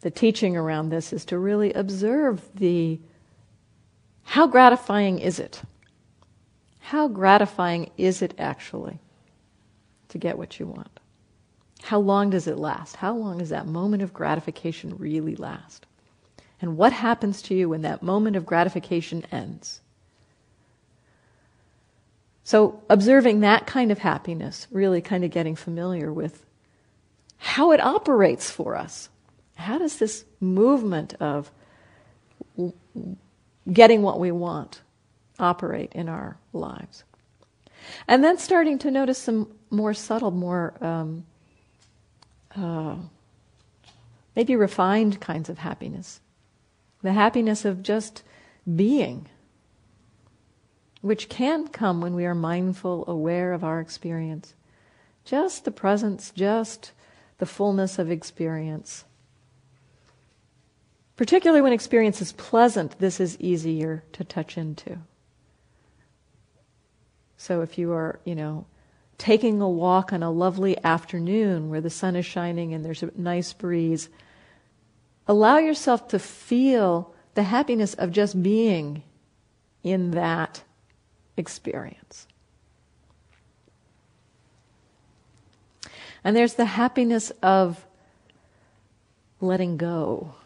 [0.00, 2.98] The teaching around this is to really observe the
[4.24, 5.62] how gratifying is it?
[6.78, 8.98] How gratifying is it actually
[10.08, 11.00] to get what you want?
[11.82, 12.96] How long does it last?
[12.96, 15.86] How long does that moment of gratification really last?
[16.60, 19.80] And what happens to you when that moment of gratification ends?
[22.44, 26.44] So, observing that kind of happiness, really kind of getting familiar with
[27.38, 29.08] how it operates for us.
[29.60, 31.50] How does this movement of
[33.72, 34.82] getting what we want
[35.38, 37.04] operate in our lives.
[38.06, 41.24] And then starting to notice some more subtle, more um,
[42.54, 42.96] uh,
[44.36, 46.20] maybe refined kinds of happiness.
[47.02, 48.22] The happiness of just
[48.76, 49.26] being,
[51.00, 54.54] which can come when we are mindful, aware of our experience.
[55.24, 56.92] Just the presence, just
[57.38, 59.04] the fullness of experience.
[61.20, 64.96] Particularly when experience is pleasant, this is easier to touch into.
[67.36, 68.64] So if you are, you know,
[69.18, 73.10] taking a walk on a lovely afternoon where the sun is shining and there's a
[73.14, 74.08] nice breeze,
[75.28, 79.02] allow yourself to feel the happiness of just being
[79.82, 80.62] in that
[81.36, 82.26] experience.
[86.24, 87.84] And there's the happiness of
[89.42, 90.36] letting go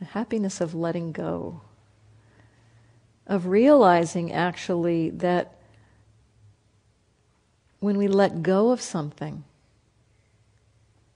[0.00, 1.60] the happiness of letting go,
[3.26, 5.54] of realizing actually that
[7.78, 9.44] when we let go of something,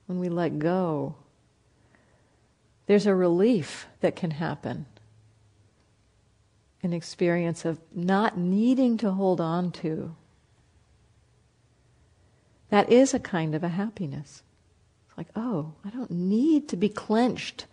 [0.05, 1.15] when we let go,
[2.85, 4.85] there's a relief that can happen.
[6.83, 10.15] An experience of not needing to hold on to.
[12.69, 14.43] That is a kind of a happiness.
[15.07, 17.65] It's like, oh, I don't need to be clenched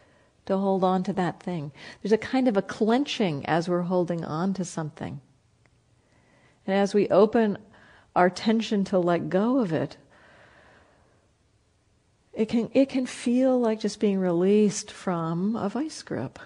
[0.46, 1.72] to hold on to that thing.
[2.02, 5.20] There's a kind of a clenching as we're holding on to something.
[6.66, 7.58] And as we open
[8.14, 9.96] our tension to let go of it,
[12.32, 16.38] it can, it can feel like just being released from a vice grip.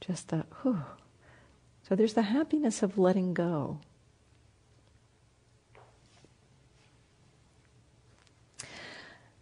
[0.00, 0.82] Just that, whew.
[1.88, 3.80] So there's the happiness of letting go.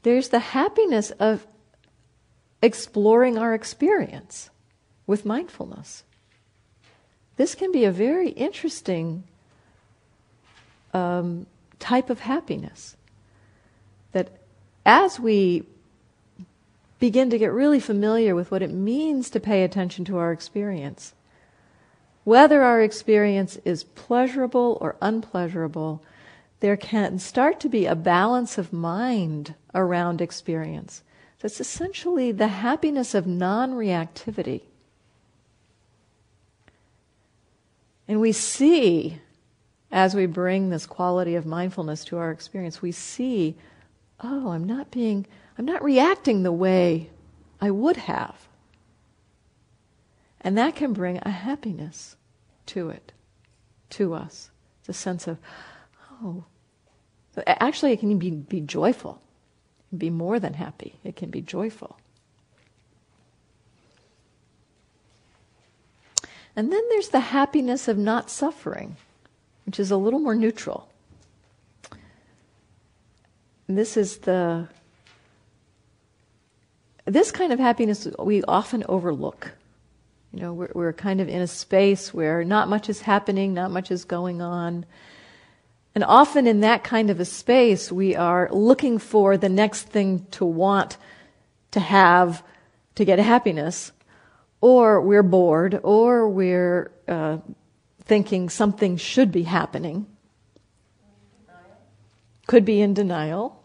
[0.03, 1.47] There's the happiness of
[2.63, 4.49] exploring our experience
[5.07, 6.05] with mindfulness.
[7.37, 9.25] This can be a very interesting
[10.95, 11.47] um,
[11.79, 12.97] type of happiness.
[14.13, 14.29] That
[14.87, 15.65] as we
[17.01, 21.15] begin to get really familiar with what it means to pay attention to our experience,
[22.23, 26.01] whether our experience is pleasurable or unpleasurable,
[26.61, 31.03] there can start to be a balance of mind around experience
[31.43, 34.62] that's essentially the happiness of non reactivity.
[38.06, 39.19] And we see,
[39.90, 43.56] as we bring this quality of mindfulness to our experience, we see,
[44.20, 45.27] oh, I'm not being,
[45.59, 47.10] I'm not reacting the way
[47.60, 48.47] I would have.
[50.40, 52.16] And that can bring a happiness
[52.66, 53.12] to it,
[53.90, 54.51] to us.
[54.81, 55.39] It's a sense of,
[56.23, 56.44] oh,
[57.47, 59.20] actually, it can be, be joyful
[59.97, 61.98] be more than happy, it can be joyful.
[66.55, 68.97] And then there's the happiness of not suffering,
[69.64, 70.89] which is a little more neutral.
[73.69, 74.69] This is the
[77.05, 79.52] this kind of happiness we often overlook.
[80.32, 83.70] You know, we're, we're kind of in a space where not much is happening, not
[83.70, 84.86] much is going on.
[85.94, 90.27] And often in that kind of a space, we are looking for the next thing
[90.32, 90.97] to want,
[91.73, 92.43] to have,
[92.94, 93.93] to get happiness,
[94.60, 97.39] or we're bored, or we're uh,
[98.01, 100.06] thinking something should be happening.
[102.47, 103.62] Could be in denial.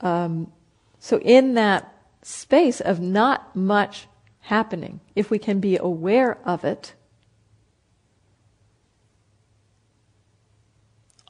[0.00, 0.52] Um,
[0.98, 4.06] so, in that space of not much
[4.40, 6.94] happening, if we can be aware of it,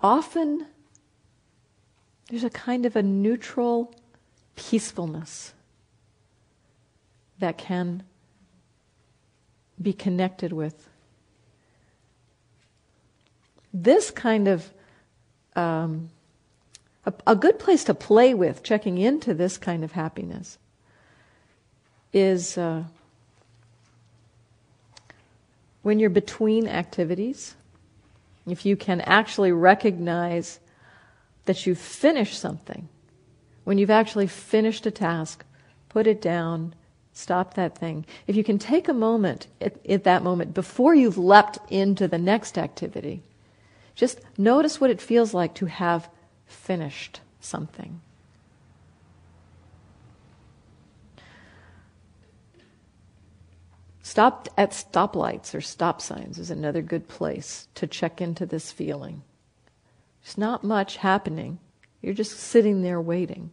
[0.02, 0.66] often
[2.28, 3.94] there's a kind of a neutral
[4.56, 5.52] peacefulness
[7.38, 8.02] that can
[9.80, 10.88] be connected with.
[13.72, 14.70] This kind of
[15.56, 16.10] um,
[17.04, 20.58] a, a good place to play with, checking into this kind of happiness,
[22.12, 22.84] is uh,
[25.82, 27.54] when you're between activities.
[28.46, 30.60] If you can actually recognize
[31.44, 32.88] that you've finished something,
[33.64, 35.44] when you've actually finished a task,
[35.88, 36.74] put it down,
[37.12, 38.06] stop that thing.
[38.26, 42.18] If you can take a moment at, at, that moment before you've leapt into the
[42.18, 43.22] next activity,
[43.94, 46.08] just notice what it feels like to have
[46.46, 48.00] finished something.
[54.10, 59.22] Stop at stoplights or stop signs is another good place to check into this feeling.
[60.24, 61.60] There's not much happening.
[62.02, 63.52] You're just sitting there waiting.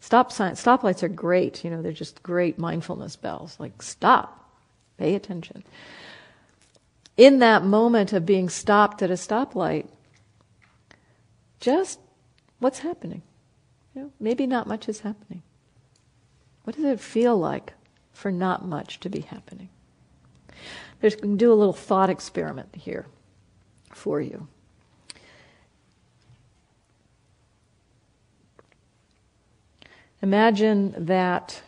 [0.00, 1.62] Stop signs, stoplights are great.
[1.62, 3.60] You know, they're just great mindfulness bells.
[3.60, 4.50] Like stop,
[4.96, 5.62] pay attention.
[7.18, 9.88] In that moment of being stopped at a stoplight,
[11.60, 12.00] just
[12.60, 13.20] what's happening?
[13.94, 15.42] You know, maybe not much is happening.
[16.64, 17.74] What does it feel like
[18.14, 19.68] for not much to be happening?
[21.02, 23.06] There's can do a little thought experiment here
[23.90, 24.46] for you.
[30.22, 31.60] Imagine that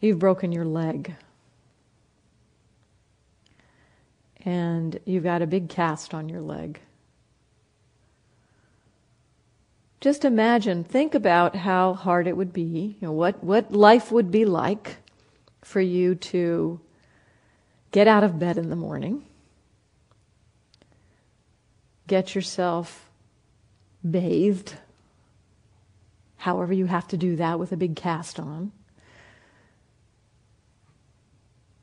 [0.00, 1.14] you've broken your leg.
[4.44, 6.80] And you've got a big cast on your leg.
[10.00, 14.30] just imagine, think about how hard it would be, you know, what, what life would
[14.30, 14.96] be like
[15.62, 16.80] for you to
[17.92, 19.24] get out of bed in the morning,
[22.06, 23.10] get yourself
[24.08, 24.74] bathed,
[26.36, 28.72] however you have to do that with a big cast on.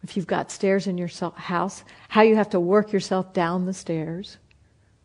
[0.03, 3.73] If you've got stairs in your house, how you have to work yourself down the
[3.73, 4.37] stairs.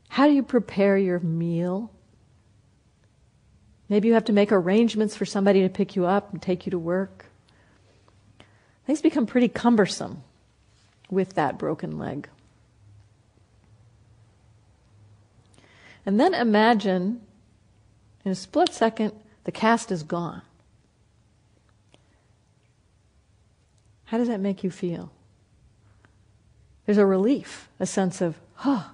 [0.09, 1.91] How do you prepare your meal?
[3.89, 6.71] Maybe you have to make arrangements for somebody to pick you up and take you
[6.71, 7.27] to work.
[8.87, 10.23] Things become pretty cumbersome
[11.11, 12.29] with that broken leg.
[16.05, 17.21] And then imagine
[18.25, 19.13] in a split second
[19.45, 20.43] the cast is gone.
[24.07, 25.11] How does that make you feel?
[26.85, 28.91] There's a relief, a sense of, oh,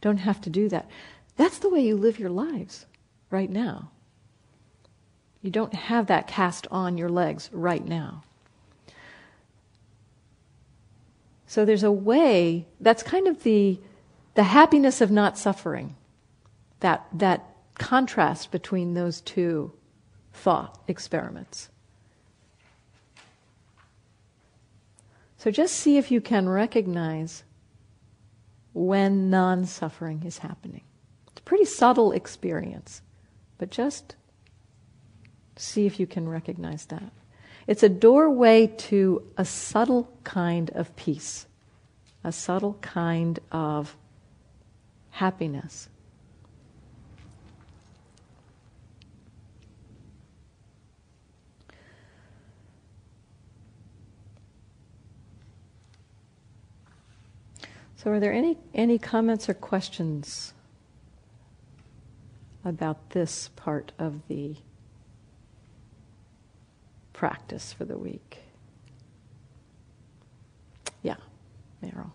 [0.00, 0.88] don't have to do that.
[1.36, 2.86] That's the way you live your lives
[3.30, 3.90] right now.
[5.40, 8.24] You don't have that cast on your legs right now.
[11.54, 13.78] So there's a way, that's kind of the,
[14.34, 15.94] the happiness of not suffering,
[16.80, 17.46] that, that
[17.78, 19.72] contrast between those two
[20.32, 21.68] thought experiments.
[25.36, 27.44] So just see if you can recognize
[28.72, 30.82] when non suffering is happening.
[31.28, 33.00] It's a pretty subtle experience,
[33.58, 34.16] but just
[35.56, 37.12] See if you can recognize that.
[37.66, 41.46] It's a doorway to a subtle kind of peace,
[42.22, 43.96] a subtle kind of
[45.10, 45.88] happiness.
[57.96, 60.52] So, are there any, any comments or questions
[62.62, 64.56] about this part of the
[67.14, 68.40] practice for the week.
[71.02, 71.16] Yeah,
[71.82, 72.10] Meryl.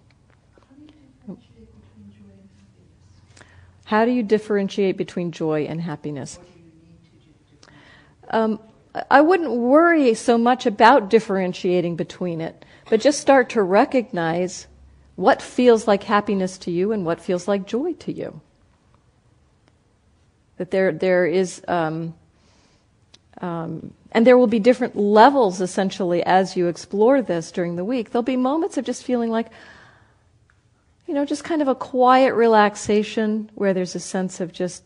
[3.86, 6.38] How do you differentiate between joy and happiness?
[8.30, 8.60] Um,
[9.10, 14.68] I wouldn't worry so much about differentiating between it, but just start to recognize
[15.16, 18.42] what feels like happiness to you and what feels like joy to you.
[20.58, 22.14] That there, there is, um,
[23.42, 28.10] um, and there will be different levels essentially as you explore this during the week.
[28.10, 29.48] There'll be moments of just feeling like,
[31.08, 34.84] you know, just kind of a quiet relaxation where there's a sense of just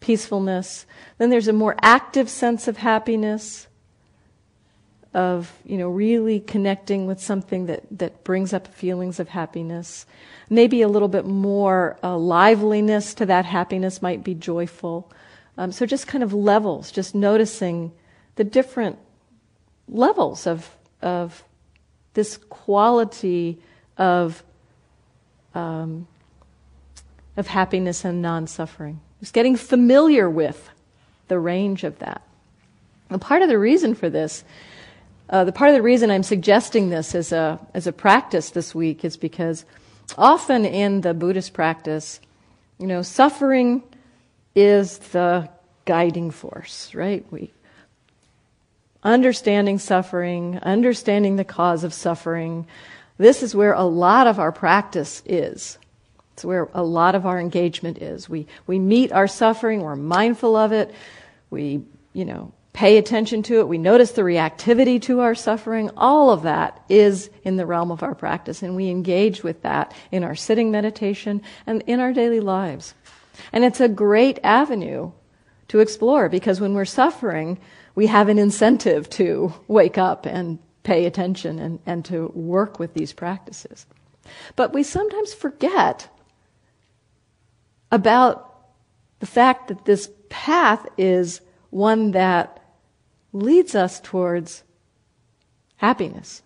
[0.00, 0.84] peacefulness.
[1.18, 3.68] Then there's a more active sense of happiness,
[5.14, 10.06] of, you know, really connecting with something that, that brings up feelings of happiness.
[10.50, 15.10] Maybe a little bit more uh, liveliness to that happiness might be joyful.
[15.58, 17.92] Um, so just kind of levels, just noticing
[18.36, 18.98] the different
[19.88, 20.70] levels of,
[21.02, 21.44] of
[22.14, 23.58] this quality
[23.98, 24.42] of,
[25.54, 26.06] um,
[27.36, 29.00] of happiness and non suffering.
[29.20, 30.70] Just getting familiar with
[31.28, 32.22] the range of that.
[33.10, 34.44] And part of the reason for this,
[35.28, 38.74] uh, the part of the reason I'm suggesting this as a, as a practice this
[38.74, 39.64] week is because
[40.16, 42.20] often in the Buddhist practice,
[42.78, 43.82] you know, suffering
[44.54, 45.48] is the
[45.84, 47.24] guiding force, right?
[47.30, 47.52] We
[49.02, 52.66] understanding suffering, understanding the cause of suffering.
[53.18, 55.78] This is where a lot of our practice is.
[56.34, 58.28] It's where a lot of our engagement is.
[58.28, 60.94] We we meet our suffering, we're mindful of it,
[61.50, 61.82] we,
[62.14, 65.90] you know, pay attention to it, we notice the reactivity to our suffering.
[65.96, 69.94] All of that is in the realm of our practice, and we engage with that
[70.10, 72.94] in our sitting meditation and in our daily lives.
[73.52, 75.12] And it's a great avenue
[75.68, 77.58] to explore because when we're suffering,
[77.94, 82.94] we have an incentive to wake up and pay attention and, and to work with
[82.94, 83.86] these practices.
[84.56, 86.08] But we sometimes forget
[87.90, 88.48] about
[89.20, 91.40] the fact that this path is
[91.70, 92.60] one that
[93.32, 94.62] leads us towards
[95.76, 96.42] happiness.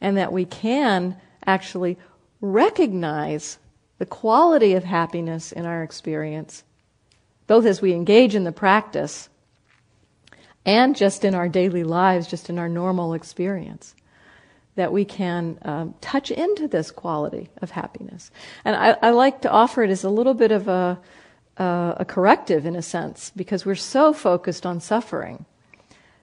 [0.00, 1.16] And that we can
[1.46, 1.98] actually
[2.40, 3.58] recognize
[3.98, 6.64] the quality of happiness in our experience
[7.46, 9.28] both as we engage in the practice
[10.64, 13.94] and just in our daily lives, just in our normal experience,
[14.74, 18.30] that we can um, touch into this quality of happiness.
[18.64, 20.98] And I, I, like to offer it as a little bit of a,
[21.56, 25.46] uh, a corrective, in a sense, because we're so focused on suffering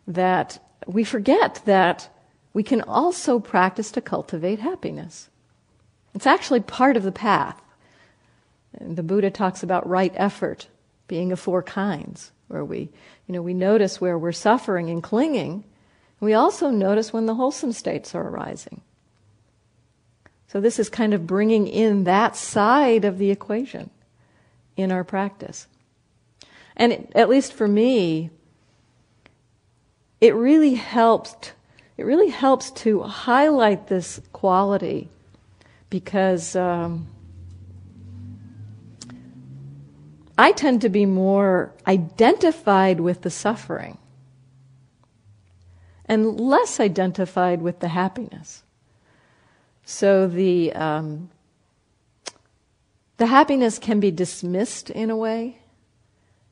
[0.05, 2.09] that we forget that
[2.53, 5.29] we can also practice to cultivate happiness.
[6.13, 7.62] It's actually part of the path.
[8.79, 10.67] The Buddha talks about right effort
[11.07, 12.89] being of four kinds, where we,
[13.27, 15.63] you know, we notice where we're suffering and clinging.
[16.19, 18.81] We also notice when the wholesome states are arising.
[20.47, 23.89] So this is kind of bringing in that side of the equation
[24.77, 25.67] in our practice.
[26.75, 28.29] And it, at least for me,
[30.21, 31.51] it really helps.
[31.97, 35.09] it really helps to highlight this quality
[35.89, 37.07] because um,
[40.43, 43.97] I tend to be more identified with the suffering
[46.05, 48.61] and less identified with the happiness.
[49.85, 51.29] So the um,
[53.15, 55.59] the happiness can be dismissed in a way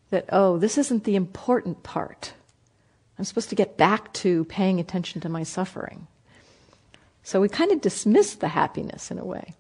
[0.10, 2.32] that oh, this isn't the important part.
[3.20, 6.08] I'm supposed to get back to paying attention to my suffering.
[7.24, 9.54] So we kind of dismiss the happiness in a way.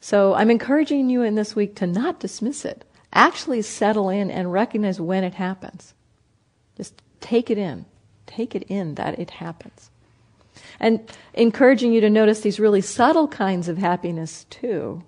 [0.00, 4.52] So I'm encouraging you in this week to not dismiss it actually settle in and
[4.52, 5.94] recognize when it happens.
[6.76, 7.84] Just take it in.
[8.26, 9.90] Take it in that it happens.
[10.78, 11.00] And
[11.34, 15.02] encouraging you to notice these really subtle kinds of happiness too.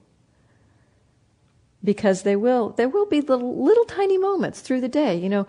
[1.84, 5.16] Because they will, there will be little, little tiny moments through the day.
[5.16, 5.46] You know,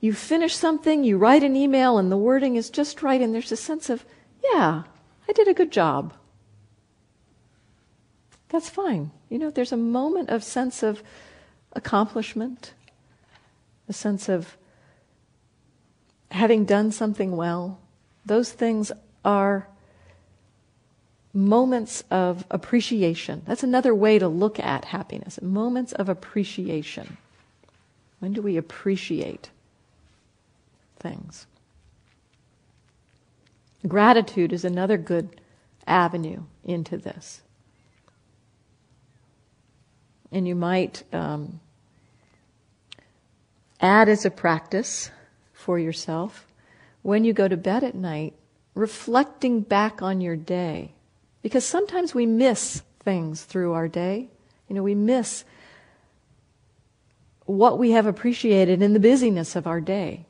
[0.00, 3.52] you finish something, you write an email, and the wording is just right, and there's
[3.52, 4.04] a sense of,
[4.52, 4.84] yeah,
[5.28, 6.14] I did a good job.
[8.48, 9.10] That's fine.
[9.28, 11.02] You know, there's a moment of sense of,
[11.72, 12.74] accomplishment,
[13.88, 14.56] a sense of
[16.30, 17.78] having done something well.
[18.26, 18.92] Those things
[19.24, 19.68] are
[21.32, 23.42] moments of appreciation.
[23.46, 27.16] That's another way to look at happiness moments of appreciation.
[28.18, 29.50] When do we appreciate
[30.98, 31.46] things?
[33.86, 35.40] Gratitude is another good
[35.86, 37.42] avenue into this.
[40.30, 41.60] And you might um,
[43.80, 45.10] add as a practice
[45.52, 46.46] for yourself
[47.02, 48.34] when you go to bed at night,
[48.74, 50.92] reflecting back on your day.
[51.42, 54.28] Because sometimes we miss things through our day.
[54.68, 55.44] You know, we miss
[57.46, 60.26] what we have appreciated in the busyness of our day.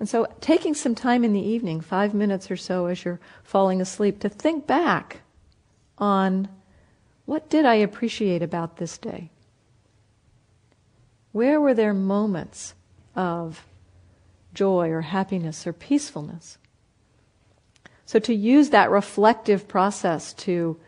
[0.00, 3.80] And so, taking some time in the evening, five minutes or so as you're falling
[3.80, 5.20] asleep, to think back
[5.98, 6.48] on
[7.26, 9.30] what did I appreciate about this day?
[11.32, 12.74] Where were there moments
[13.16, 13.66] of
[14.52, 16.58] joy or happiness or peacefulness?
[18.06, 20.78] So, to use that reflective process to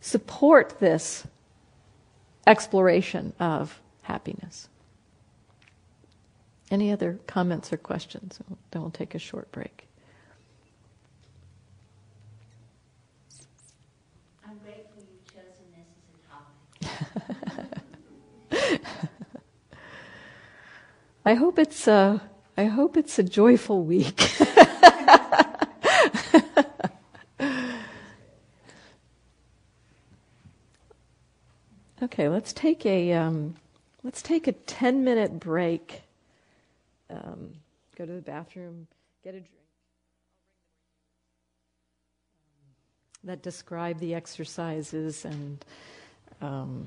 [0.00, 1.26] support this
[2.46, 4.68] exploration of happiness.
[6.70, 8.38] Any other comments or questions?
[8.70, 9.88] Then we'll take a short break.
[14.46, 16.20] I'm grateful you've chosen this as
[18.60, 18.80] a topic.
[21.26, 22.22] I hope it's a,
[22.56, 24.30] I hope it's a joyful week.
[32.02, 33.56] okay, let's take a um,
[34.04, 36.02] let's take a ten minute break
[37.10, 37.54] um,
[37.96, 38.86] go to the bathroom,
[39.22, 39.50] get a drink.
[43.24, 45.64] That describe the exercises and
[46.40, 46.86] um,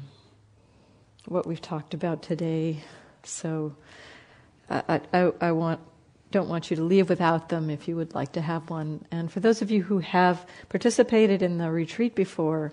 [1.26, 2.80] what we've talked about today.
[3.24, 3.76] So
[4.70, 5.80] I, I, I want
[6.32, 9.04] don't want you to leave without them if you would like to have one.
[9.10, 12.72] And for those of you who have participated in the retreat before,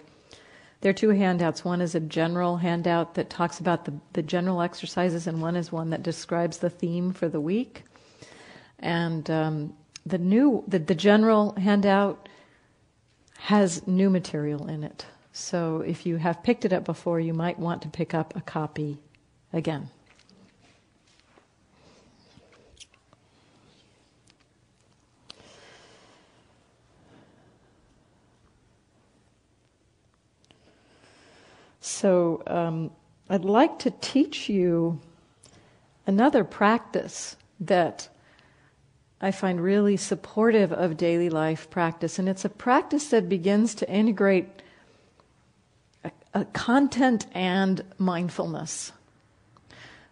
[0.83, 1.65] there are two handouts.
[1.65, 5.73] One is a general handout that talks about the, the general exercises, and one is
[5.73, 7.85] one that describes the theme for the week.
[8.79, 9.75] And um,
[10.05, 12.29] the new, the, the general handout
[13.39, 15.07] has new material in it.
[15.33, 18.41] So if you have picked it up before, you might want to pick up a
[18.43, 18.99] copy
[19.53, 19.89] again.
[31.97, 32.91] So um,
[33.31, 35.01] I'd like to teach you
[36.07, 38.11] another practice that
[39.19, 42.19] I find really supportive of daily life practice.
[42.19, 44.47] And it's a practice that begins to integrate
[46.05, 48.93] a, a content and mindfulness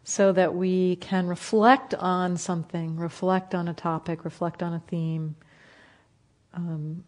[0.04, 5.36] so that we can reflect on something, reflect on a topic, reflect on a theme
[6.54, 7.04] um,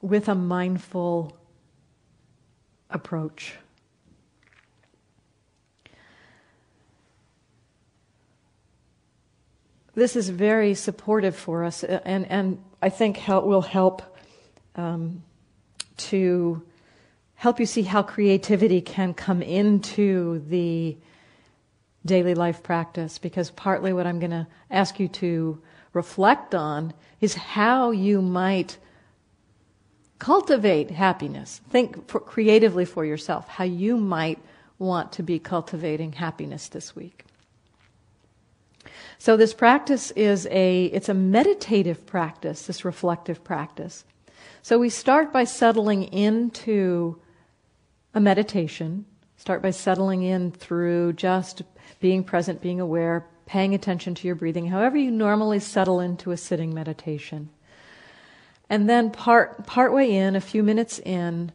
[0.00, 1.36] with a mindful
[2.88, 3.56] approach.
[9.94, 14.02] This is very supportive for us, uh, and, and I think help, will help
[14.74, 15.22] um,
[15.96, 16.62] to
[17.34, 20.96] help you see how creativity can come into the
[22.06, 23.18] daily life practice.
[23.18, 25.60] Because partly what I'm going to ask you to
[25.92, 28.78] reflect on is how you might
[30.18, 31.60] cultivate happiness.
[31.68, 34.38] Think for, creatively for yourself, how you might
[34.78, 37.24] want to be cultivating happiness this week.
[39.22, 44.04] So this practice is a it's a meditative practice, this reflective practice.
[44.62, 47.20] So we start by settling into
[48.14, 49.04] a meditation.
[49.36, 51.62] Start by settling in through just
[52.00, 56.36] being present, being aware, paying attention to your breathing, however you normally settle into a
[56.36, 57.48] sitting meditation.
[58.68, 61.52] And then part partway in, a few minutes in,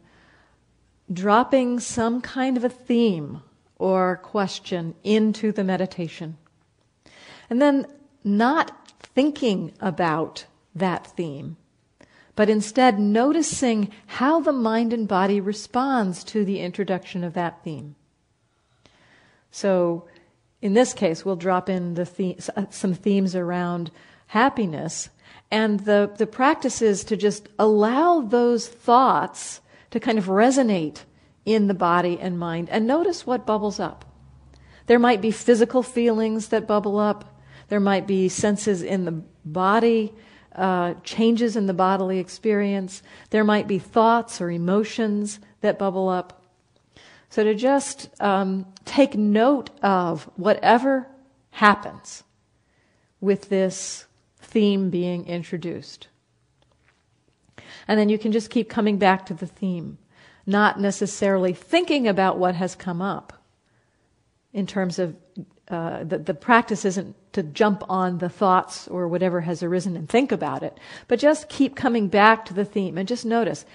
[1.12, 3.42] dropping some kind of a theme
[3.76, 6.38] or question into the meditation.
[7.50, 7.86] And then
[8.24, 11.56] not thinking about that theme,
[12.36, 17.96] but instead noticing how the mind and body responds to the introduction of that theme.
[19.50, 20.06] So,
[20.60, 22.38] in this case, we'll drop in the theme,
[22.70, 23.90] some themes around
[24.28, 25.08] happiness,
[25.50, 29.60] and the, the practice is to just allow those thoughts
[29.90, 31.04] to kind of resonate
[31.44, 34.04] in the body and mind, and notice what bubbles up.
[34.86, 37.37] There might be physical feelings that bubble up.
[37.68, 40.14] There might be senses in the body,
[40.54, 43.02] uh, changes in the bodily experience.
[43.30, 46.42] There might be thoughts or emotions that bubble up.
[47.30, 51.06] So to just um, take note of whatever
[51.50, 52.24] happens
[53.20, 54.06] with this
[54.38, 56.08] theme being introduced.
[57.86, 59.98] And then you can just keep coming back to the theme,
[60.46, 63.32] not necessarily thinking about what has come up
[64.52, 65.16] in terms of
[65.68, 70.08] uh, the, the practice isn't to jump on the thoughts or whatever has arisen and
[70.08, 70.78] think about it,
[71.08, 73.66] but just keep coming back to the theme and just notice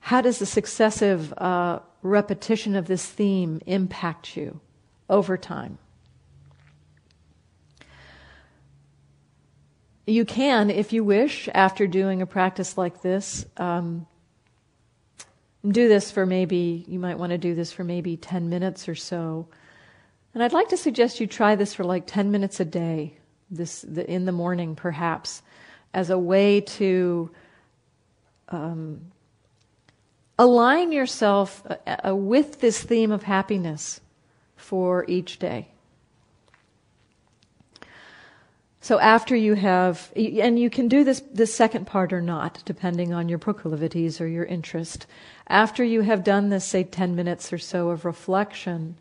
[0.00, 4.60] how does the successive uh, repetition of this theme impact you
[5.08, 5.78] over time.
[10.06, 14.06] You can, if you wish, after doing a practice like this, um,
[15.66, 18.94] do this for maybe, you might want to do this for maybe 10 minutes or
[18.94, 19.48] so
[20.38, 23.14] and I'd like to suggest you try this for like 10 minutes a day
[23.50, 25.42] this the, in the morning, perhaps,
[25.92, 27.28] as a way to
[28.50, 29.00] um,
[30.38, 34.00] align yourself uh, uh, with this theme of happiness
[34.54, 35.66] for each day.
[38.80, 43.12] So after you have, and you can do this, this second part or not, depending
[43.12, 45.08] on your proclivities or your interest.
[45.48, 48.94] After you have done this, say 10 minutes or so of reflection,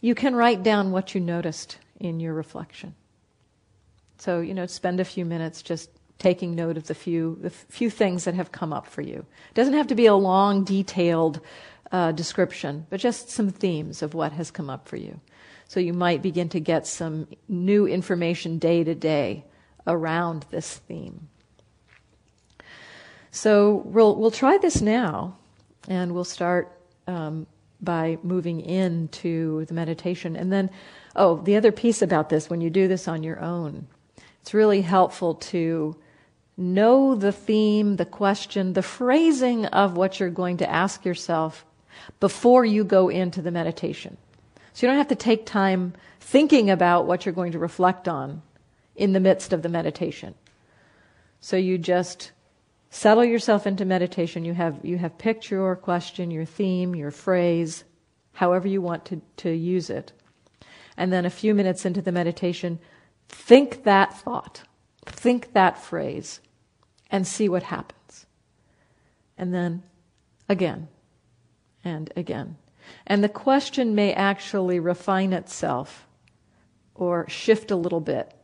[0.00, 2.94] you can write down what you noticed in your reflection.
[4.18, 7.90] So, you know, spend a few minutes just taking note of the few, the few
[7.90, 9.24] things that have come up for you.
[9.50, 11.40] It doesn't have to be a long, detailed
[11.92, 15.20] uh, description, but just some themes of what has come up for you.
[15.66, 19.44] So you might begin to get some new information day to day
[19.86, 21.28] around this theme.
[23.30, 25.36] So we'll we'll try this now,
[25.88, 27.46] and we'll start um,
[27.82, 30.70] by moving into the meditation, and then
[31.16, 33.86] oh, the other piece about this when you do this on your own,
[34.40, 35.96] it's really helpful to
[36.56, 41.64] know the theme, the question, the phrasing of what you're going to ask yourself
[42.20, 44.16] before you go into the meditation.
[44.72, 48.42] So you don't have to take time thinking about what you're going to reflect on
[48.94, 50.34] in the midst of the meditation.
[51.40, 52.32] So you just
[52.90, 54.44] settle yourself into meditation.
[54.44, 57.84] You have, you have picked your question, your theme, your phrase,
[58.32, 60.12] however you want to, to use it.
[60.96, 62.78] And then a few minutes into the meditation,
[63.28, 64.62] think that thought,
[65.06, 66.40] think that phrase,
[67.10, 68.26] and see what happens.
[69.38, 69.82] And then
[70.48, 70.88] again
[71.84, 72.56] and again.
[73.06, 76.06] And the question may actually refine itself
[76.94, 78.34] or shift a little bit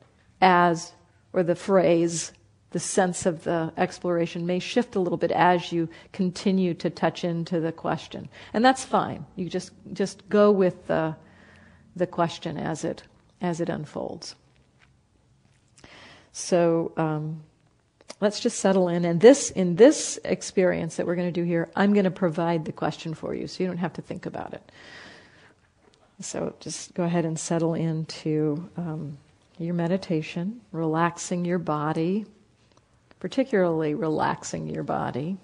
[0.41, 0.93] as,
[1.33, 2.33] or the phrase,
[2.77, 7.25] the sense of the exploration may shift a little bit as you continue to touch
[7.25, 8.29] into the question.
[8.53, 9.25] And that's fine.
[9.35, 11.17] You just, just go with the,
[11.97, 13.03] the question as it,
[13.41, 14.35] as it unfolds.
[16.33, 17.45] So, um,
[18.21, 19.07] let's just settle in.
[19.07, 22.67] And this, in this experience that we're going to do here, I'm going to provide
[22.67, 24.71] the question for you, so you don't have to think about it.
[26.21, 29.17] So just go ahead and settle into um,
[29.57, 32.27] your meditation, relaxing your body,
[33.19, 35.39] particularly relaxing your body.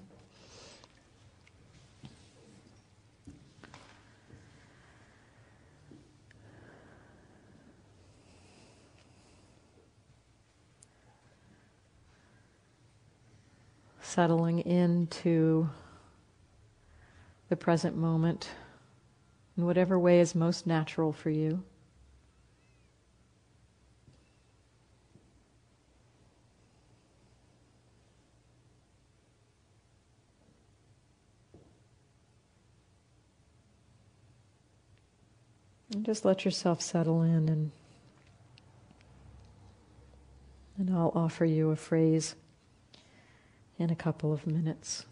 [14.13, 15.67] settling into
[17.49, 18.51] the present moment
[19.57, 21.63] in whatever way is most natural for you.
[35.93, 37.71] And just let yourself settle in and
[40.79, 42.35] and I'll offer you a phrase
[43.79, 45.05] in a couple of minutes.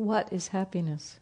[0.00, 1.20] What is happiness?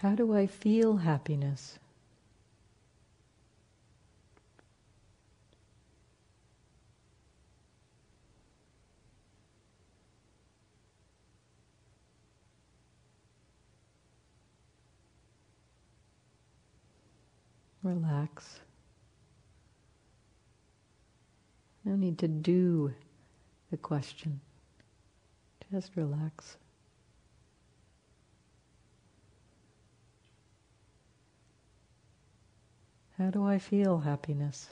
[0.00, 1.78] How do I feel happiness?
[17.82, 18.60] Relax.
[21.84, 22.94] No need to do
[23.70, 24.40] the question.
[25.70, 26.56] Just relax.
[33.20, 34.70] How do I feel happiness?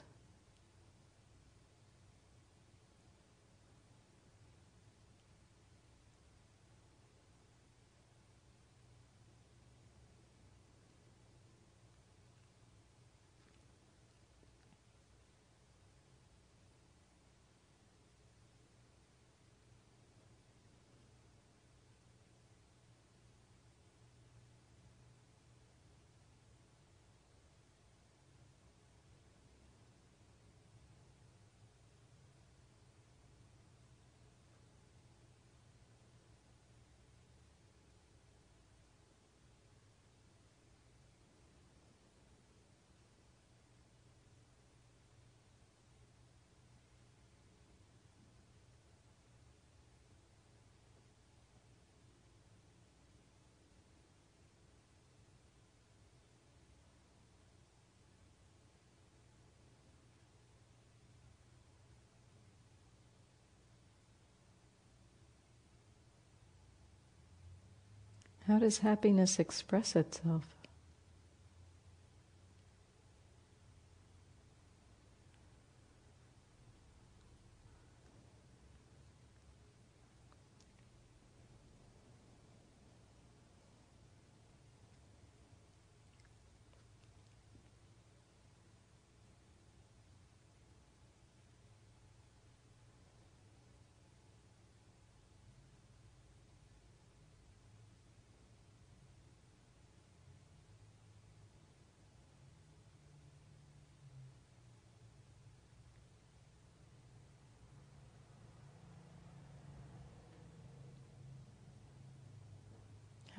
[68.49, 70.58] How does happiness express itself?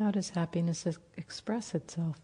[0.00, 0.86] How does happiness
[1.18, 2.16] express itself?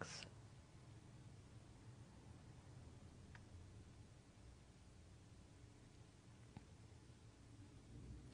[0.00, 0.20] Relax.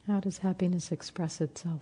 [0.07, 1.81] How does happiness express itself?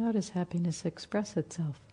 [0.00, 1.89] How does happiness express itself?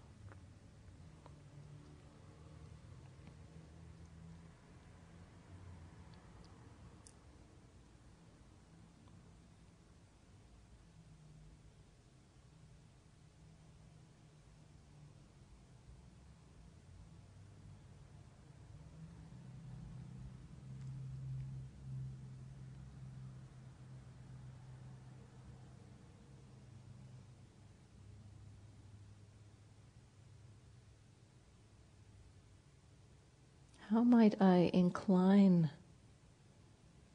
[33.97, 35.71] How might I incline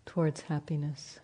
[0.04, 1.20] towards happiness?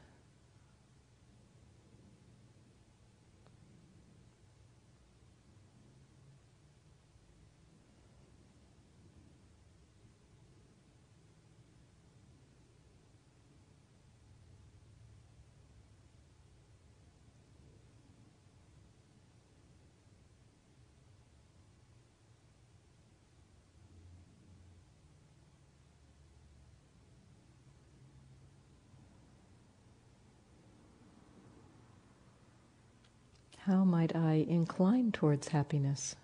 [33.68, 36.16] How might I incline towards happiness?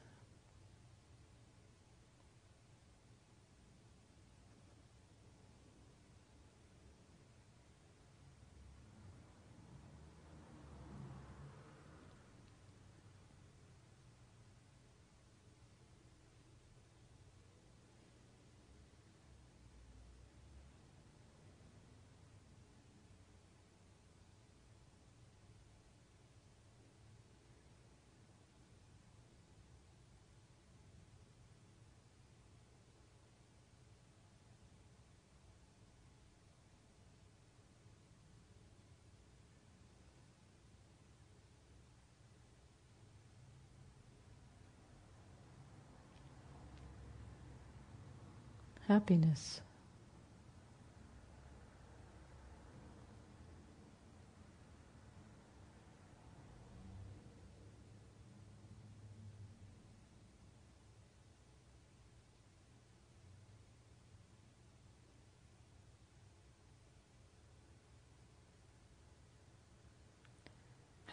[48.86, 49.60] Happiness.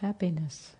[0.02, 0.72] Happiness.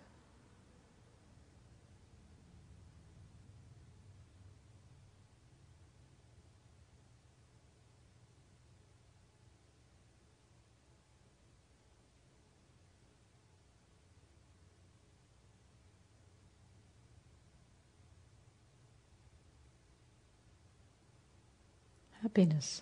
[22.35, 22.81] Happiness.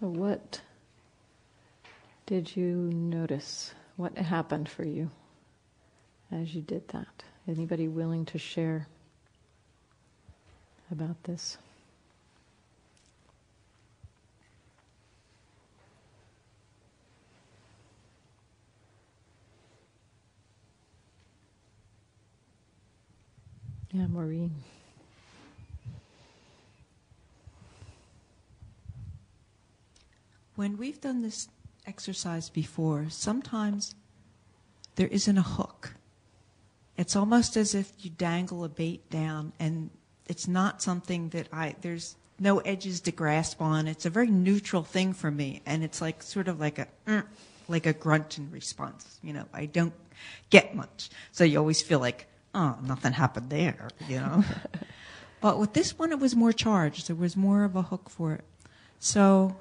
[0.00, 0.62] So, what
[2.24, 3.74] did you notice?
[3.96, 5.10] What happened for you
[6.32, 7.22] as you did that?
[7.46, 8.86] Anybody willing to share
[10.90, 11.58] about this?
[23.92, 24.54] Yeah, Maureen.
[30.60, 31.48] When we've done this
[31.86, 33.94] exercise before, sometimes
[34.96, 35.94] there isn't a hook.
[36.98, 39.88] It's almost as if you dangle a bait down and
[40.26, 43.88] it's not something that I, there's no edges to grasp on.
[43.88, 45.62] It's a very neutral thing for me.
[45.64, 47.24] And it's like sort of like a, mm,
[47.66, 49.18] like a grunt in response.
[49.22, 49.94] You know, I don't
[50.50, 51.08] get much.
[51.32, 54.44] So you always feel like, oh, nothing happened there, you know.
[55.40, 57.08] but with this one, it was more charged.
[57.08, 58.44] There was more of a hook for it.
[58.98, 59.56] So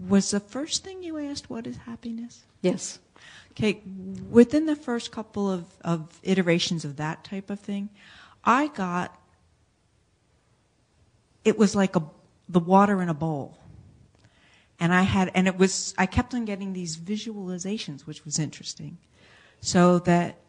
[0.00, 2.44] was the first thing you asked what is happiness?
[2.62, 2.98] Yes.
[3.52, 3.82] Okay,
[4.30, 7.88] within the first couple of, of iterations of that type of thing,
[8.42, 9.16] I got
[11.44, 12.02] it was like a
[12.48, 13.58] the water in a bowl.
[14.80, 18.98] And I had and it was I kept on getting these visualizations, which was interesting.
[19.60, 20.40] So that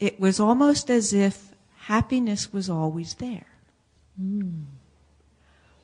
[0.00, 3.46] it was almost as if happiness was always there.
[4.20, 4.64] Mm.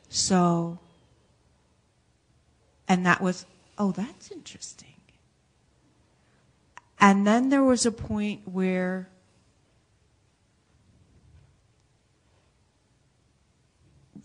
[0.09, 0.81] So
[2.89, 3.47] and that was,
[3.77, 4.89] oh, that's interesting.
[7.01, 9.09] And then there was a point where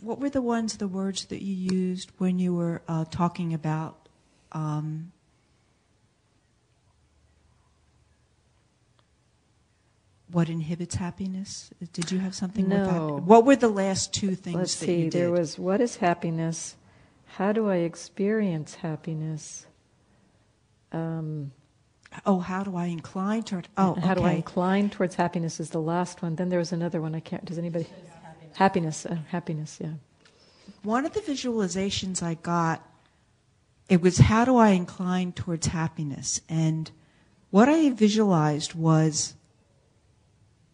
[0.01, 4.09] what were the ones, the words that you used when you were uh, talking about
[4.53, 5.11] um,
[10.31, 11.69] what inhibits happiness?
[11.93, 13.15] Did you have something with No.
[13.17, 13.23] that?
[13.23, 15.03] What were the last two things Let's that see.
[15.03, 15.13] you did?
[15.13, 16.75] There was what is happiness?
[17.37, 19.65] How do I experience happiness?
[20.91, 21.51] Um,
[22.27, 23.67] oh, how do I incline toward?
[23.75, 25.59] Oh, how do I incline towards happiness?
[25.59, 26.35] Is the last one.
[26.35, 27.15] Then there was another one.
[27.15, 27.43] I can't.
[27.43, 27.87] Does anybody?
[28.53, 29.07] Happiness.
[29.07, 29.79] Uh, happiness.
[29.81, 29.93] Yeah.
[30.83, 32.87] One of the visualizations I got,
[33.89, 36.39] it was how do I incline towards happiness?
[36.47, 36.91] And
[37.49, 39.33] what I visualized was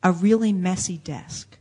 [0.04, 1.58] a really messy desk.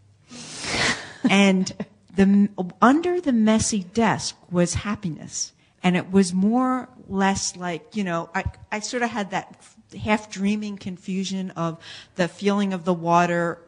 [1.30, 1.72] and
[2.18, 2.48] the
[2.82, 5.52] under the messy desk was happiness.
[5.84, 8.42] And it was more less like, you know, I,
[8.72, 9.56] I sort of had that
[10.02, 11.78] half dreaming confusion of
[12.16, 13.60] the feeling of the water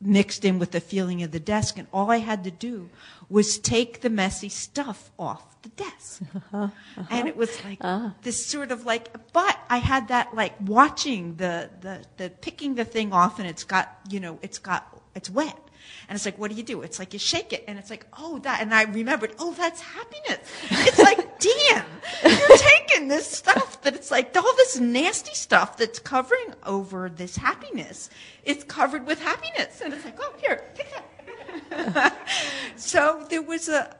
[0.00, 2.88] mixed in with the feeling of the desk, and all I had to do
[3.28, 6.22] was take the messy stuff off the desk.
[6.34, 7.02] Uh-huh, uh-huh.
[7.10, 8.10] And it was like uh-huh.
[8.22, 12.84] this sort of like, but I had that like watching the, the, the picking the
[12.84, 15.58] thing off, and it's got, you know, it's got, it's wet.
[16.08, 16.82] And it's like, what do you do?
[16.82, 18.60] It's like you shake it, and it's like, oh, that.
[18.60, 20.38] And I remembered, oh, that's happiness.
[20.70, 21.86] It's like, damn,
[22.24, 27.36] you're taking this stuff that it's like all this nasty stuff that's covering over this
[27.36, 28.10] happiness.
[28.44, 30.88] It's covered with happiness, and it's like, oh, here, take
[31.70, 32.16] that.
[32.76, 33.94] so there was a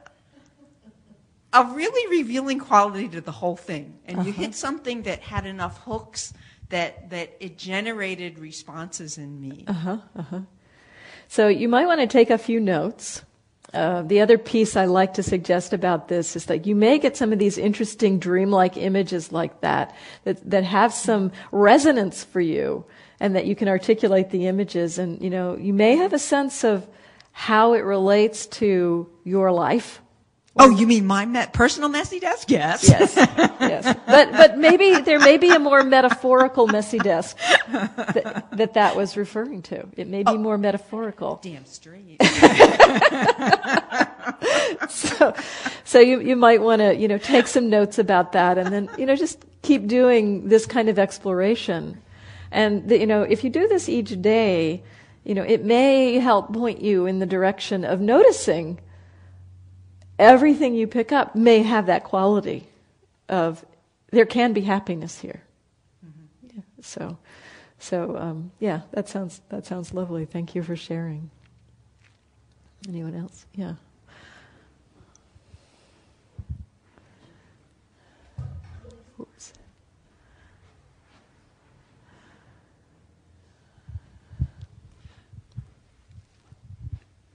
[1.51, 4.41] a really revealing quality to the whole thing, and you uh-huh.
[4.41, 6.33] hit something that had enough hooks
[6.69, 9.65] that that it generated responses in me.
[9.67, 10.39] Uh-huh, uh-huh.
[11.29, 13.21] So you might want to take a few notes.
[13.71, 17.15] Uh, the other piece I like to suggest about this is that you may get
[17.15, 22.83] some of these interesting dreamlike images like that, that that have some resonance for you,
[23.19, 24.97] and that you can articulate the images.
[24.97, 26.87] And you know, you may have a sense of
[27.31, 30.01] how it relates to your life.
[30.57, 32.49] Oh, you mean my me- personal messy desk?
[32.49, 32.87] Yes.
[32.87, 33.97] Yes, yes.
[34.05, 37.37] But but maybe there may be a more metaphorical messy desk
[37.71, 39.87] that that, that was referring to.
[39.95, 40.37] It may be oh.
[40.37, 41.39] more metaphorical.
[41.43, 42.21] Damn straight.
[44.89, 45.33] so,
[45.83, 48.89] so you, you might want to, you know, take some notes about that and then,
[48.97, 52.01] you know, just keep doing this kind of exploration.
[52.51, 54.83] And, the, you know, if you do this each day,
[55.23, 58.79] you know, it may help point you in the direction of noticing
[60.19, 62.67] everything you pick up may have that quality
[63.29, 63.65] of
[64.11, 65.43] there can be happiness here.
[66.53, 67.17] Yeah, so,
[67.79, 70.25] so um, yeah, that sounds that sounds lovely.
[70.25, 71.31] Thank you for sharing.
[72.87, 73.45] Anyone else?
[73.55, 73.75] Yeah.
[79.19, 79.53] Oops.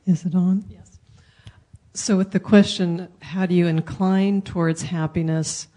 [0.06, 0.64] Is it on?
[1.96, 5.68] So, with the question, how do you incline towards happiness?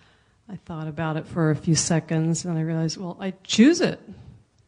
[0.49, 3.99] I thought about it for a few seconds and I realized, well, I choose it.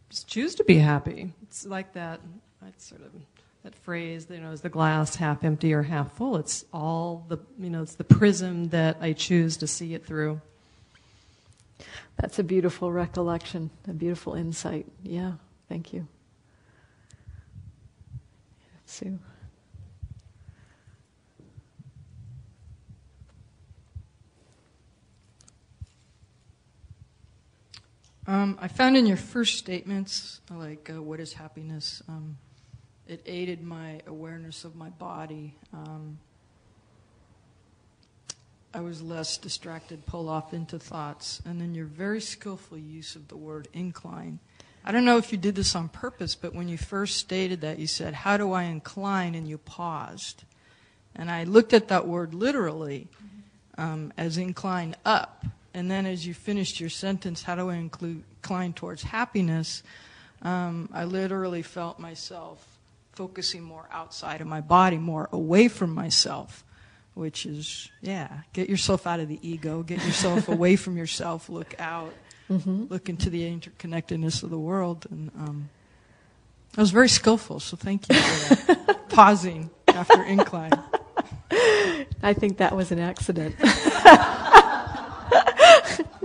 [0.10, 1.34] Just choose to be happy.
[1.42, 2.20] It's like that,
[2.62, 3.12] that sort of
[3.64, 6.38] that phrase, you know, is the glass half empty or half full?
[6.38, 10.42] It's all the, you know, it's the prism that I choose to see it through.
[12.18, 14.86] That's a beautiful recollection, a beautiful insight.
[15.04, 15.34] Yeah,
[15.68, 16.08] thank you.
[18.86, 19.20] Sue.
[28.30, 32.04] Um, I found in your first statements, like, uh, what is happiness?
[32.08, 32.38] Um,
[33.08, 35.56] it aided my awareness of my body.
[35.74, 36.20] Um,
[38.72, 41.42] I was less distracted, pull off into thoughts.
[41.44, 44.38] And then your very skillful use of the word incline.
[44.86, 47.80] I don't know if you did this on purpose, but when you first stated that,
[47.80, 49.34] you said, How do I incline?
[49.34, 50.44] And you paused.
[51.16, 53.08] And I looked at that word literally
[53.76, 55.46] um, as incline up.
[55.74, 59.84] And then as you finished your sentence, How do I include, incline towards happiness?
[60.42, 62.66] Um, I literally felt myself
[63.14, 66.64] focusing more outside of my body, more away from myself
[67.16, 71.76] which is yeah get yourself out of the ego get yourself away from yourself look
[71.80, 72.14] out
[72.50, 72.86] Mm-hmm.
[72.90, 75.70] look into the interconnectedness of the world and um,
[76.78, 80.72] i was very skillful so thank you for that pausing after incline
[82.22, 83.56] I think that was an accident.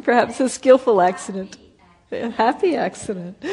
[0.10, 1.56] Perhaps a skillful accident.
[2.12, 3.36] A happy accident.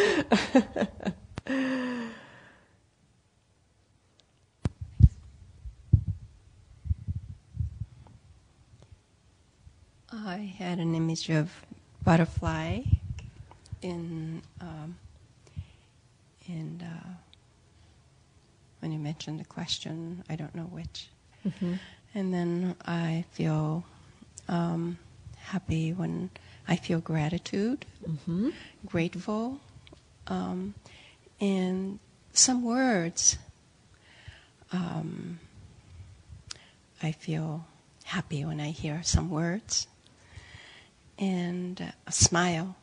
[10.14, 11.50] I had an image of
[12.04, 12.82] butterfly
[13.82, 14.98] in um,
[16.48, 17.14] in uh,
[18.82, 21.08] when you mentioned the question, I don't know which,
[22.14, 23.86] and then I feel
[24.50, 24.98] um,
[25.44, 26.30] happy when
[26.68, 28.50] I feel gratitude, Mm-hmm.
[28.86, 29.60] grateful,
[30.28, 30.74] um,
[31.40, 32.00] and
[32.34, 33.38] some words.
[34.72, 35.40] Um,
[37.04, 37.66] I feel
[38.06, 39.88] happy when I hear some words.
[41.20, 42.76] And a smile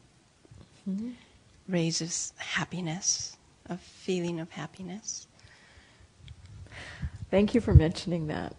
[0.89, 1.11] Mm-hmm.
[1.69, 3.37] raises happiness,
[3.69, 5.27] a feeling of happiness.
[7.31, 8.55] Thank you for mentioning that.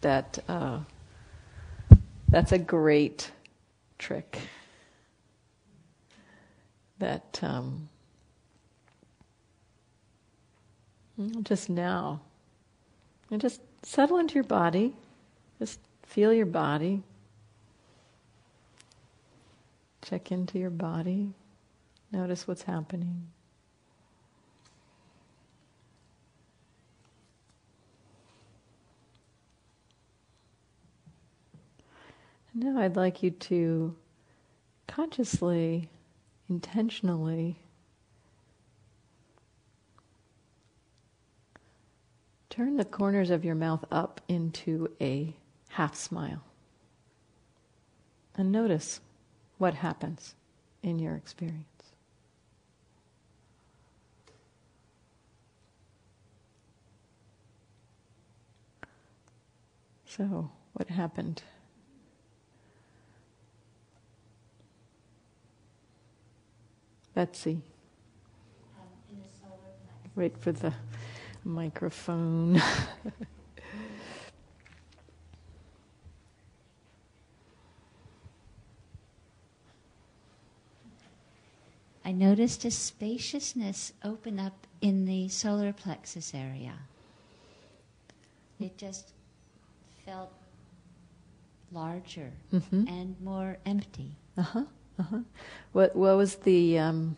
[0.00, 0.80] That uh,
[2.36, 3.30] that's a great
[3.98, 4.38] trick.
[6.98, 7.88] That um,
[11.44, 12.20] just now,
[13.30, 14.92] and just settle into your body.
[15.58, 17.02] Just feel your body.
[20.02, 21.30] Check into your body.
[22.12, 23.28] Notice what's happening.
[32.58, 33.94] Now I'd like you to
[34.86, 35.90] consciously,
[36.48, 37.60] intentionally
[42.48, 45.36] turn the corners of your mouth up into a
[45.68, 46.42] half smile.
[48.34, 49.00] And notice
[49.58, 50.34] what happens
[50.82, 51.66] in your experience.
[60.06, 61.42] So, what happened?
[67.16, 67.62] Betsy.
[70.14, 70.74] Wait for the
[71.44, 72.60] microphone.
[82.04, 86.74] I noticed a spaciousness open up in the solar plexus area.
[88.60, 89.12] It just
[90.04, 90.32] felt
[91.72, 92.88] larger Mhm.
[92.88, 94.16] and more empty.
[94.36, 94.64] Uh huh.
[94.98, 95.18] Uh huh.
[95.72, 97.16] What What was the um,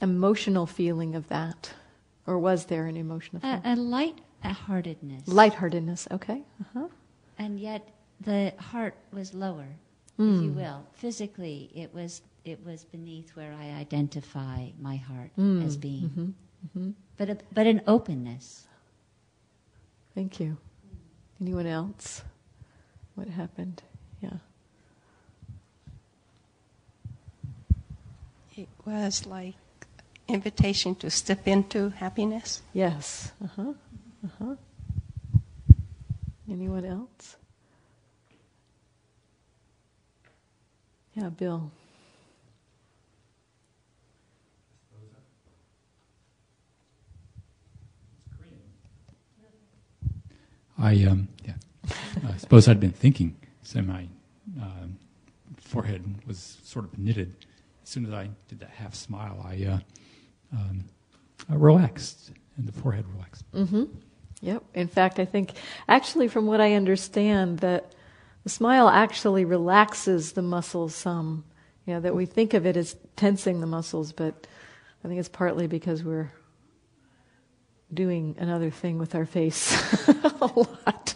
[0.00, 1.72] emotional feeling of that,
[2.26, 3.78] or was there an emotional A, feeling?
[3.78, 5.28] a light-heartedness.
[5.28, 6.08] Lightheartedness.
[6.10, 6.42] Okay.
[6.60, 6.88] Uh huh.
[7.38, 7.88] and yet
[8.20, 9.66] the heart was lower,
[10.18, 10.54] if you Mm.
[10.54, 10.86] will.
[10.92, 15.64] Physically, it was it was beneath where I identify my heart Mm.
[15.64, 16.32] as being, Mhm.
[16.76, 16.94] Mhm.
[17.16, 18.66] but a, but an openness.
[20.14, 20.56] Thank you.
[21.40, 22.22] Anyone else?
[23.14, 23.82] What happened?
[24.20, 24.38] Yeah.
[28.54, 29.54] It was like
[30.28, 32.62] invitation to step into happiness.
[32.74, 33.32] Yes.
[33.42, 33.72] Uh huh.
[34.24, 34.56] Uh huh.
[36.50, 37.36] Anyone else?
[41.14, 41.70] Yeah, Bill.
[50.78, 51.54] I um, yeah.
[52.28, 54.08] I suppose I'd been thinking, so my
[54.60, 54.98] um,
[55.56, 57.34] forehead was sort of knitted.
[57.82, 59.78] As soon as I did that half smile, I, uh,
[60.52, 60.84] um,
[61.50, 63.44] I relaxed, and the forehead relaxed.
[63.52, 63.84] Mm-hmm.
[64.40, 64.64] Yep.
[64.74, 65.52] In fact, I think,
[65.88, 67.92] actually, from what I understand, that
[68.44, 71.44] the smile actually relaxes the muscles some.
[71.86, 74.46] You know, that we think of it as tensing the muscles, but
[75.04, 76.30] I think it's partly because we're
[77.92, 79.72] doing another thing with our face
[80.08, 81.14] a lot.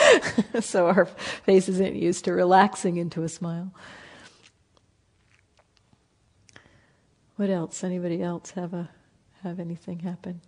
[0.60, 3.72] so our face isn't used to relaxing into a smile.
[7.36, 7.82] What else?
[7.82, 8.90] Anybody else have a
[9.42, 10.40] have anything happen?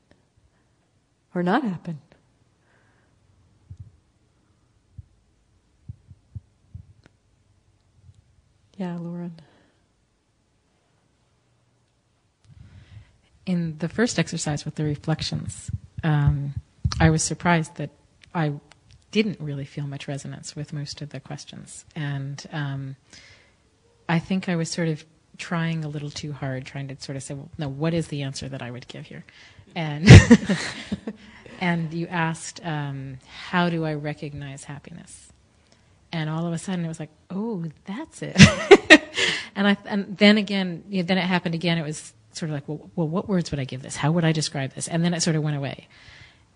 [1.35, 2.01] Or not happen?
[8.77, 9.41] Yeah, Lauren.
[13.47, 15.71] in the first exercise with the reflections,
[16.03, 16.55] um,
[17.01, 17.91] I was surprised that
[18.35, 18.55] I
[19.13, 21.85] didn't really feel much resonance with most of the questions.
[21.95, 22.97] And um,
[24.09, 25.05] I think I was sort of
[25.39, 28.23] trying a little too hard, trying to sort of say, well, no, what is the
[28.23, 29.25] answer that I would give here?
[29.75, 30.09] And,
[31.61, 35.33] and you asked, um, how do I recognize happiness?
[36.13, 38.41] And all of a sudden it was like, oh, that's it.
[39.57, 41.79] and, I, and then again, you know, then it happened again.
[41.79, 43.97] It was sort of like, well, well, what words would I give this?
[43.97, 44.89] How would I describe this?
[44.89, 45.89] And then it sort of went away.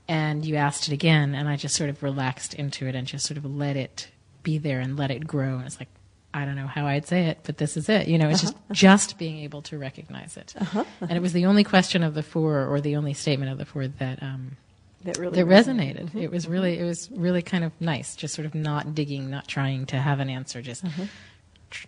[0.09, 3.27] And you asked it again, and I just sort of relaxed into it and just
[3.27, 4.09] sort of let it
[4.43, 5.57] be there and let it grow.
[5.57, 5.89] And it's like,
[6.32, 8.07] I don't know how I'd say it, but this is it.
[8.07, 8.52] You know, it's Uh-huh.
[8.73, 10.55] just just being able to recognize it.
[10.61, 10.85] Uh-huh.
[11.01, 13.65] And it was the only question of the four, or the only statement of the
[13.65, 14.57] four that um,
[15.05, 16.11] That really that resonated.
[16.12, 16.23] Mhm.
[16.23, 19.48] It was really it was really kind of nice, just sort of not digging, not
[19.48, 21.05] trying to have an answer, just Uh-huh.
[21.70, 21.86] tr-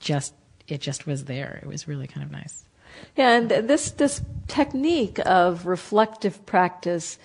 [0.00, 0.32] just
[0.68, 1.58] it just was there.
[1.62, 2.64] It was really kind of nice.
[3.16, 7.18] Yeah, and this this technique of reflective practice,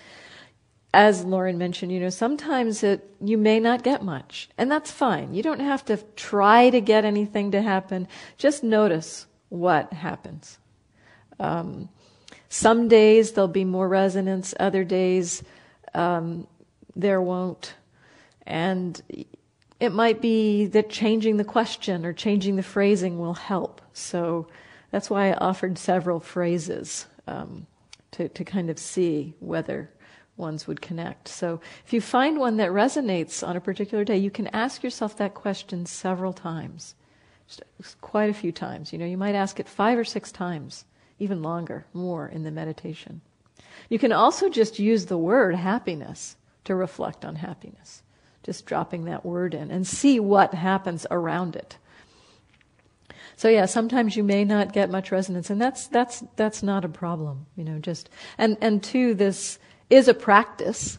[0.94, 5.34] as Lauren mentioned, you know, sometimes it you may not get much, and that's fine.
[5.34, 8.08] You don't have to try to get anything to happen.
[8.36, 10.58] Just notice what happens.
[11.38, 11.88] Um,
[12.48, 15.42] some days there'll be more resonance, other days
[15.94, 16.46] um,
[16.96, 17.74] there won't.
[18.46, 19.00] And
[19.78, 23.80] it might be that changing the question or changing the phrasing will help.
[23.92, 24.48] So
[24.90, 27.66] that's why I offered several phrases um,
[28.12, 29.90] to, to kind of see whether
[30.38, 31.28] ones would connect.
[31.28, 35.16] So if you find one that resonates on a particular day, you can ask yourself
[35.16, 36.94] that question several times,
[37.48, 38.92] Just quite a few times.
[38.92, 40.84] You know, you might ask it five or six times,
[41.18, 43.20] even longer, more in the meditation.
[43.88, 48.02] You can also just use the word happiness to reflect on happiness,
[48.42, 51.78] just dropping that word in and see what happens around it.
[53.36, 56.88] So yeah, sometimes you may not get much resonance, and that's that's that's not a
[56.88, 57.78] problem, you know.
[57.78, 59.60] Just and and two, this
[59.90, 60.98] is a practice,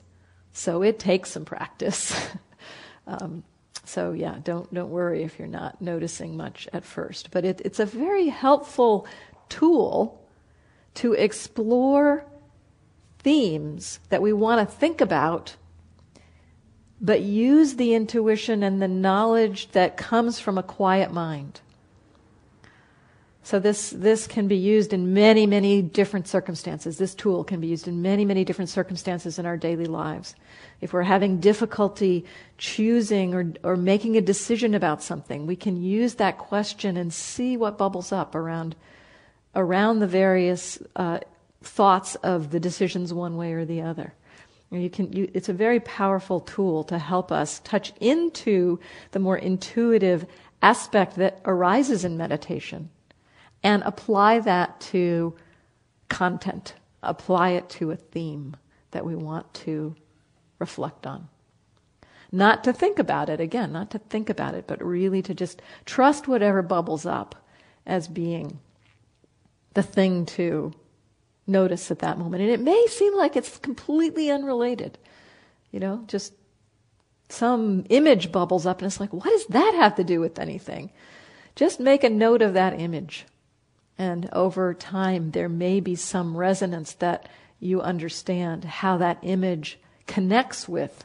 [0.51, 2.15] so it takes some practice.
[3.07, 3.43] um,
[3.85, 7.79] so yeah, don't don't worry if you're not noticing much at first, but it, it's
[7.79, 9.07] a very helpful
[9.49, 10.23] tool
[10.95, 12.25] to explore
[13.19, 15.55] themes that we want to think about,
[17.01, 21.61] but use the intuition and the knowledge that comes from a quiet mind.
[23.49, 26.99] So this, this can be used in many, many different circumstances.
[26.99, 30.35] This tool can be used in many, many different circumstances in our daily lives.
[30.81, 32.25] If we're having difficulty
[32.59, 37.57] choosing or, or making a decision about something, we can use that question and see
[37.57, 38.75] what bubbles up around,
[39.55, 41.17] around the various uh,
[41.63, 44.13] thoughts of the decisions one way or the other.
[44.69, 48.79] You can, you, it's a very powerful tool to help us touch into
[49.09, 50.27] the more intuitive
[50.61, 52.91] aspect that arises in meditation
[53.63, 55.35] and apply that to
[56.07, 56.73] content,
[57.03, 58.55] apply it to a theme
[58.91, 59.95] that we want to
[60.57, 61.27] reflect on.
[62.31, 65.61] Not to think about it, again, not to think about it, but really to just
[65.85, 67.35] trust whatever bubbles up
[67.85, 68.59] as being
[69.73, 70.73] the thing to
[71.47, 72.43] notice at that moment.
[72.43, 74.97] And it may seem like it's completely unrelated,
[75.71, 76.33] you know, just
[77.29, 80.91] some image bubbles up and it's like, what does that have to do with anything?
[81.55, 83.25] Just make a note of that image.
[83.99, 87.27] And over time, there may be some resonance that
[87.59, 91.03] you understand how that image connects with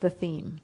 [0.00, 0.60] the theme.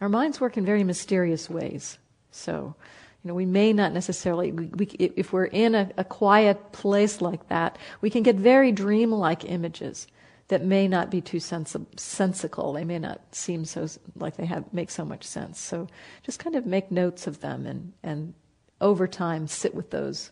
[0.00, 1.98] Our minds work in very mysterious ways.
[2.30, 2.74] So,
[3.22, 7.20] you know, we may not necessarily, we, we, if we're in a, a quiet place
[7.20, 10.06] like that, we can get very dreamlike images
[10.48, 12.72] that may not be too sensi- sensical.
[12.72, 13.86] They may not seem so
[14.16, 15.60] like they have make so much sense.
[15.60, 15.88] So,
[16.22, 18.34] just kind of make notes of them and and
[18.82, 20.30] over time sit with those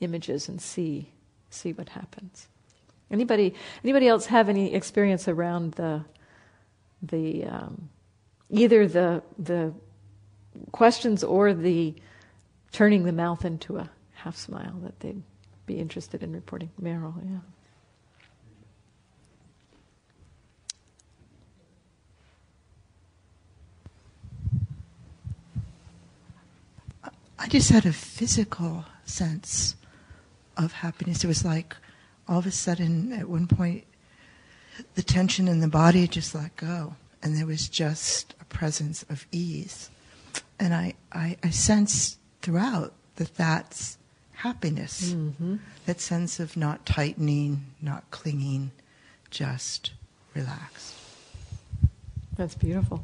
[0.00, 1.08] images and see
[1.48, 2.48] see what happens.
[3.10, 6.04] Anybody anybody else have any experience around the
[7.02, 7.88] the um,
[8.50, 9.72] either the the
[10.72, 11.94] questions or the
[12.72, 15.22] turning the mouth into a half smile that they'd
[15.66, 16.70] be interested in reporting?
[16.80, 17.38] Meryl, yeah.
[27.42, 29.74] I just had a physical sense
[30.56, 31.24] of happiness.
[31.24, 31.74] It was like
[32.28, 33.82] all of a sudden, at one point,
[34.94, 39.26] the tension in the body just let go, and there was just a presence of
[39.32, 39.90] ease.
[40.60, 43.98] And I, I, I sense throughout that that's
[44.34, 45.56] happiness, mm-hmm.
[45.86, 48.70] that sense of not tightening, not clinging,
[49.30, 49.90] just
[50.32, 50.94] relaxed.
[52.36, 53.02] That's beautiful.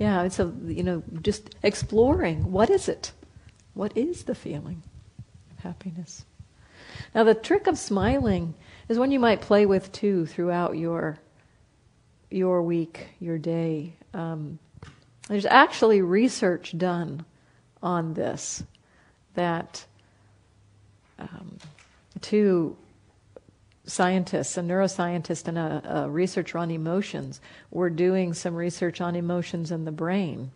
[0.00, 3.12] Yeah, it's a you know just exploring what is it
[3.74, 4.82] what is the feeling
[5.50, 6.24] of happiness?
[7.14, 8.54] Now, the trick of smiling
[8.88, 11.18] is one you might play with too throughout your
[12.30, 13.94] your week, your day.
[14.14, 14.60] Um,
[15.28, 17.24] there's actually research done
[17.82, 18.62] on this
[19.34, 19.84] that
[21.18, 21.58] um,
[22.20, 22.76] two
[23.84, 27.40] scientists, a neuroscientist and a, a researcher on emotions,
[27.70, 30.52] were doing some research on emotions in the brain.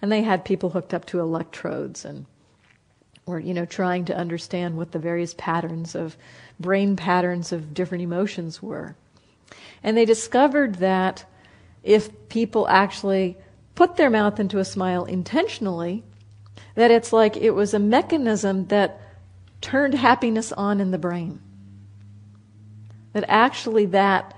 [0.00, 2.26] And they had people hooked up to electrodes and
[3.28, 6.16] or you know trying to understand what the various patterns of
[6.58, 8.96] brain patterns of different emotions were.
[9.82, 11.24] And they discovered that
[11.82, 13.36] if people actually
[13.74, 16.02] put their mouth into a smile intentionally
[16.74, 19.00] that it's like it was a mechanism that
[19.60, 21.40] turned happiness on in the brain.
[23.12, 24.34] That actually that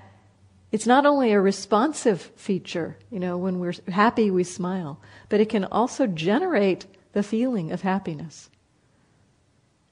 [0.73, 5.49] it's not only a responsive feature you know when we're happy we smile but it
[5.49, 8.50] can also generate the feeling of happiness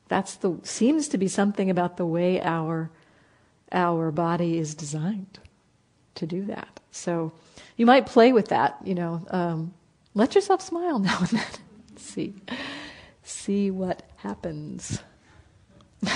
[0.08, 2.90] that's the seems to be something about the way our
[3.72, 5.38] our body is designed
[6.14, 6.80] to do that.
[6.90, 7.32] So
[7.76, 8.78] you might play with that.
[8.84, 9.74] You know, um,
[10.14, 11.44] let yourself smile now and then.
[11.96, 12.34] see,
[13.22, 15.02] see what happens.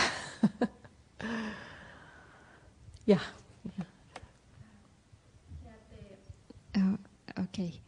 [3.05, 3.19] Yeah.
[6.77, 6.99] Oh,
[7.41, 7.81] okay.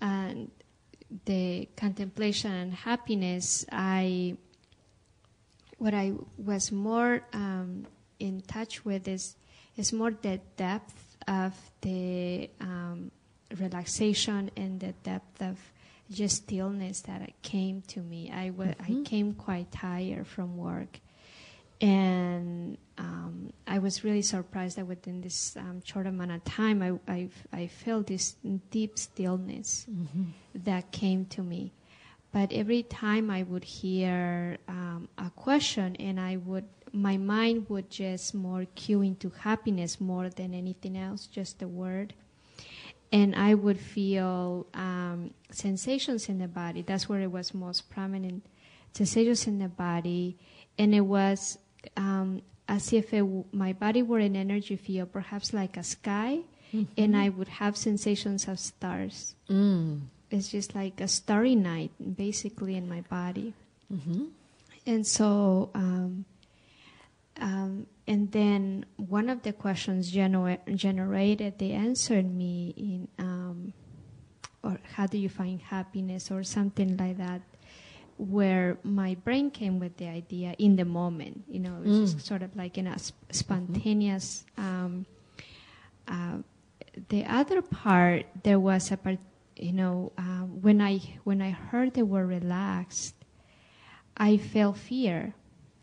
[0.00, 0.50] And
[1.24, 4.36] the contemplation and happiness, I
[5.82, 7.88] what I was more um,
[8.20, 9.34] in touch with is
[9.76, 13.10] is more the depth of the um,
[13.58, 15.58] relaxation and the depth of
[16.08, 18.30] just stillness that came to me.
[18.30, 18.52] i
[19.04, 21.00] came quite tired from work,
[21.80, 27.12] and um, I was really surprised that within this um, short amount of time, I,
[27.12, 28.36] I, I felt this
[28.70, 29.86] deep stillness
[30.54, 31.72] that came to me.
[32.32, 37.90] But every time I would hear um, a question, and I would, my mind would
[37.90, 42.14] just more cue into happiness more than anything else, just the word.
[43.12, 46.80] And I would feel um, sensations in the body.
[46.80, 48.46] That's where it was most prominent.
[48.94, 50.38] Sensations in the body,
[50.78, 51.58] and it was
[51.98, 56.40] um, as if it w- my body were an energy field, perhaps like a sky,
[56.96, 59.34] and I would have sensations of stars.
[59.50, 60.02] Mm.
[60.32, 63.52] It's just like a starry night, basically, in my body.
[63.92, 64.24] Mm-hmm.
[64.86, 66.24] And so, um,
[67.40, 73.72] um, and then one of the questions genera- generated, they answered me in, um,
[74.62, 77.42] or how do you find happiness, or something like that,
[78.16, 81.44] where my brain came with the idea in the moment.
[81.48, 82.14] You know, it was Mm.
[82.14, 84.44] just sort of like in a sp- spontaneous.
[84.56, 85.06] Um,
[86.08, 86.38] uh,
[87.08, 89.18] the other part, there was a part,
[89.62, 93.14] you know, uh, when I when I heard the word relaxed,
[94.16, 95.34] I felt fear,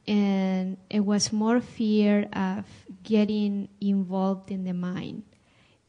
[0.07, 2.65] and it was more fear of
[3.03, 5.23] getting involved in the mind,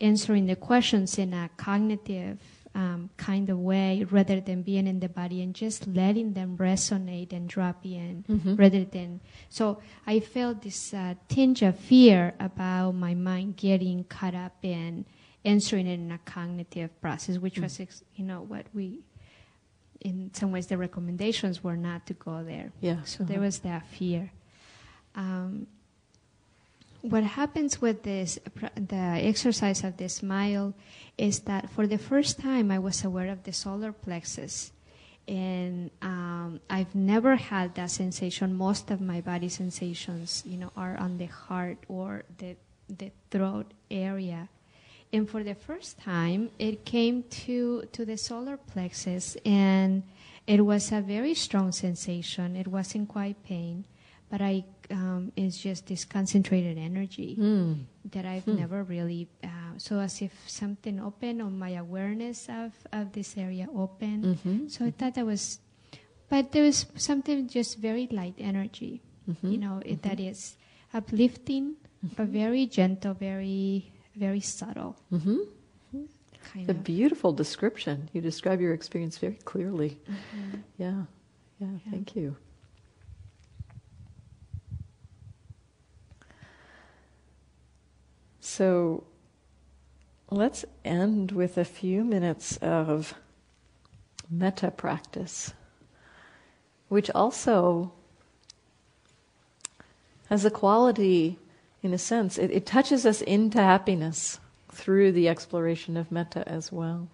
[0.01, 2.39] answering the questions in a cognitive
[2.75, 7.33] um, kind of way, rather than being in the body and just letting them resonate
[7.33, 8.57] and drop in, Mhm.
[8.57, 9.20] rather than.
[9.49, 15.05] So I felt this uh, tinge of fear about my mind getting caught up in
[15.44, 17.62] answering it in a cognitive process, which Mm.
[17.62, 19.01] was, ex- you know, what we
[20.02, 22.73] in some ways the recommendations were not to go there.
[22.81, 23.44] Yeah, So there uh-huh.
[23.44, 24.33] was that fear.
[25.15, 25.67] Um,
[27.02, 28.39] what happens with this,
[28.75, 30.75] the exercise of the smile,
[31.19, 34.73] is that for the first time I was aware of the solar plexus,
[35.28, 38.55] and um, I've never had that sensation.
[38.55, 42.57] Most of my body sensations, you know, are on the heart or the
[42.89, 44.49] the throat area.
[45.13, 50.05] And for the first time, it came to, to the solar plexus, and
[50.47, 52.55] it was a very strong sensation.
[52.55, 53.85] It wasn't quite pain,
[54.31, 57.85] but I um, it's just this concentrated energy Mm.
[58.11, 58.57] that I've Hmm.
[58.57, 59.29] never really.
[59.43, 59.49] Uh,
[59.79, 64.25] so as if something opened, or my awareness of, of this area opened.
[64.25, 64.69] Mhm.
[64.71, 65.61] So I thought that was,
[66.29, 69.51] but there was something just very light energy, Mhm.
[69.53, 70.57] you know, it, that is
[70.95, 71.75] uplifting,
[72.17, 74.94] but very gentle, very very subtle.
[75.12, 75.39] Mm-hmm.
[76.52, 76.84] Kind a of.
[76.84, 78.08] beautiful description.
[78.12, 79.99] You describe your experience very clearly.
[80.08, 80.62] Mhm.
[80.78, 81.02] Yeah.
[81.58, 82.36] yeah, Thank you.
[88.40, 89.05] So
[90.31, 93.15] let's end with a few minutes of
[94.31, 95.52] metta practice,
[96.89, 97.92] which also
[100.28, 101.39] has a quality,
[101.83, 104.39] in a sense, it, it touches us into happiness
[104.70, 107.09] through the exploration of metta as well.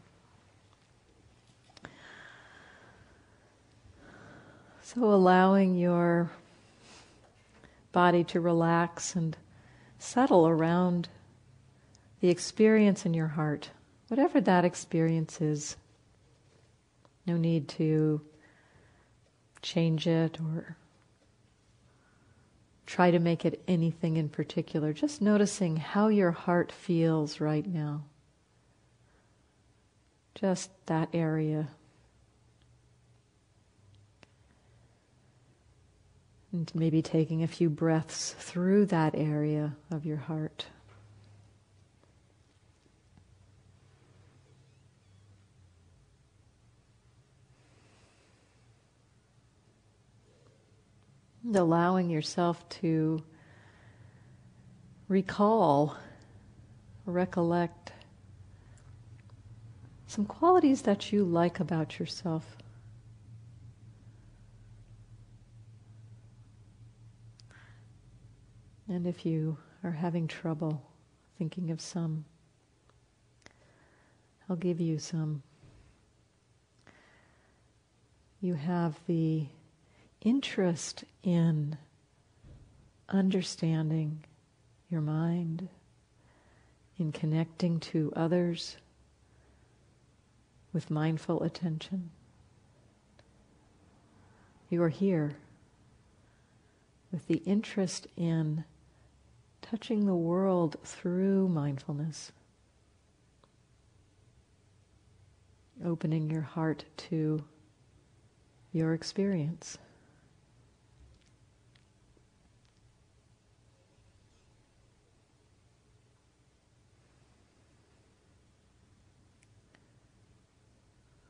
[4.82, 6.30] So allowing your
[7.92, 9.36] body to relax and
[9.98, 11.08] settle around
[12.20, 13.70] the experience in your heart,
[14.08, 15.76] whatever that experience is.
[17.26, 18.20] No need to
[19.62, 20.76] change it or
[22.86, 24.92] try to make it anything in particular.
[24.92, 28.04] Just noticing how your heart feels right now.
[30.34, 31.68] Just that area.
[36.52, 40.66] And maybe taking a few breaths through that area of your heart.
[51.46, 53.22] And allowing yourself to
[55.06, 55.96] recall,
[57.04, 57.92] recollect
[60.08, 62.56] some qualities that you like about yourself.
[68.88, 70.82] And if you are having trouble
[71.38, 72.24] thinking of some,
[74.50, 75.44] I'll give you some.
[78.40, 79.46] You have the
[80.22, 81.76] interest in
[83.08, 84.24] understanding
[84.88, 85.68] your mind,
[86.98, 88.76] in connecting to others
[90.72, 92.10] with mindful attention.
[94.68, 95.36] You are here
[97.12, 98.64] with the interest in
[99.62, 102.32] touching the world through mindfulness,
[105.84, 107.44] opening your heart to
[108.72, 109.78] your experience.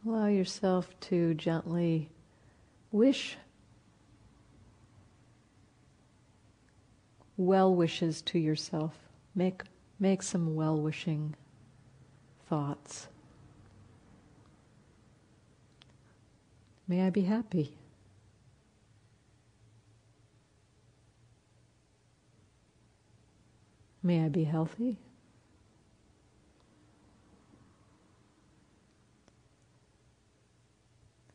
[0.07, 2.09] Allow yourself to gently
[2.93, 3.37] wish
[7.37, 8.95] well wishes to yourself.
[9.35, 9.63] Make,
[9.99, 11.35] make some well wishing
[12.49, 13.09] thoughts.
[16.87, 17.77] May I be happy.
[24.05, 24.99] May I be healthy.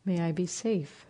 [0.04, 1.06] May I be safe.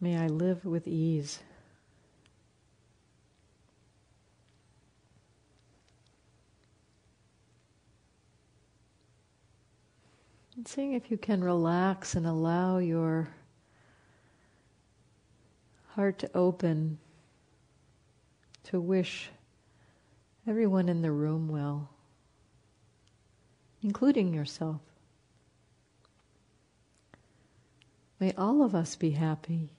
[0.00, 1.38] May I live with ease.
[10.56, 13.28] And seeing if you can relax and allow your
[15.88, 16.98] heart to open
[18.64, 19.30] to wish
[20.46, 21.88] everyone in the room well
[23.82, 24.80] including yourself.
[28.18, 29.70] May all of us be happy.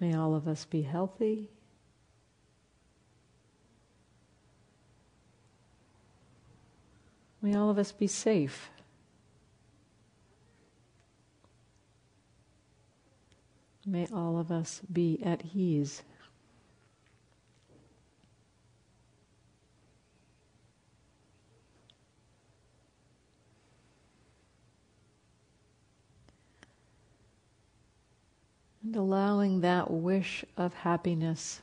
[0.00, 1.50] May all of us be healthy.
[7.42, 8.70] May all of us be safe.
[13.86, 16.02] May all of us be at ease.
[28.90, 31.60] And allowing that wish of happiness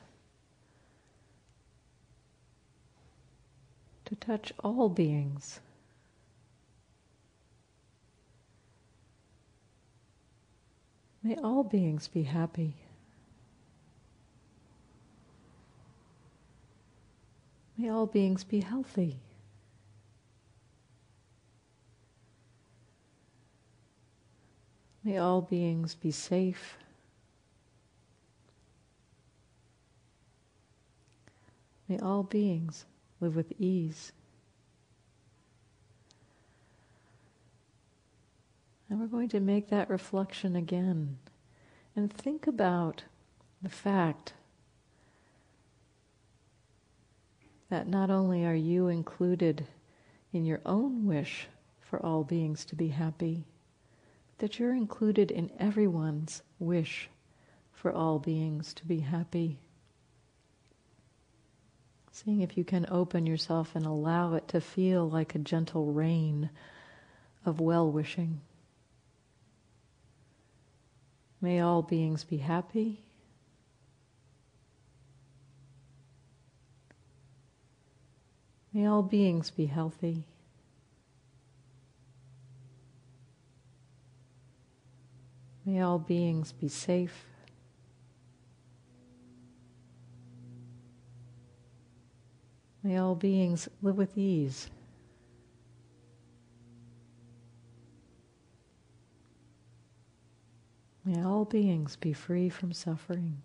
[4.05, 5.59] to touch all beings.
[11.21, 12.75] May all beings be happy.
[17.77, 19.19] May all beings be healthy.
[25.03, 26.77] May all beings be safe.
[31.87, 32.85] May all beings
[33.19, 34.11] live with ease.
[38.89, 41.17] And we're going to make that reflection again
[41.95, 43.03] and think about
[43.61, 44.33] the fact
[47.69, 49.67] that not only are you included
[50.31, 51.47] in your own wish
[51.81, 53.45] for all beings to be happy,
[54.27, 57.09] but that you're included in everyone's wish
[57.71, 59.59] for all beings to be happy.
[62.23, 66.49] Seeing if you can open yourself and allow it to feel like a gentle rain
[67.45, 68.41] of well wishing.
[71.39, 73.03] May all beings be happy.
[78.73, 80.23] May all beings be healthy.
[85.63, 87.27] May all beings be safe.
[92.87, 94.69] May all beings live with ease.
[101.03, 103.41] May all beings be free from suffering.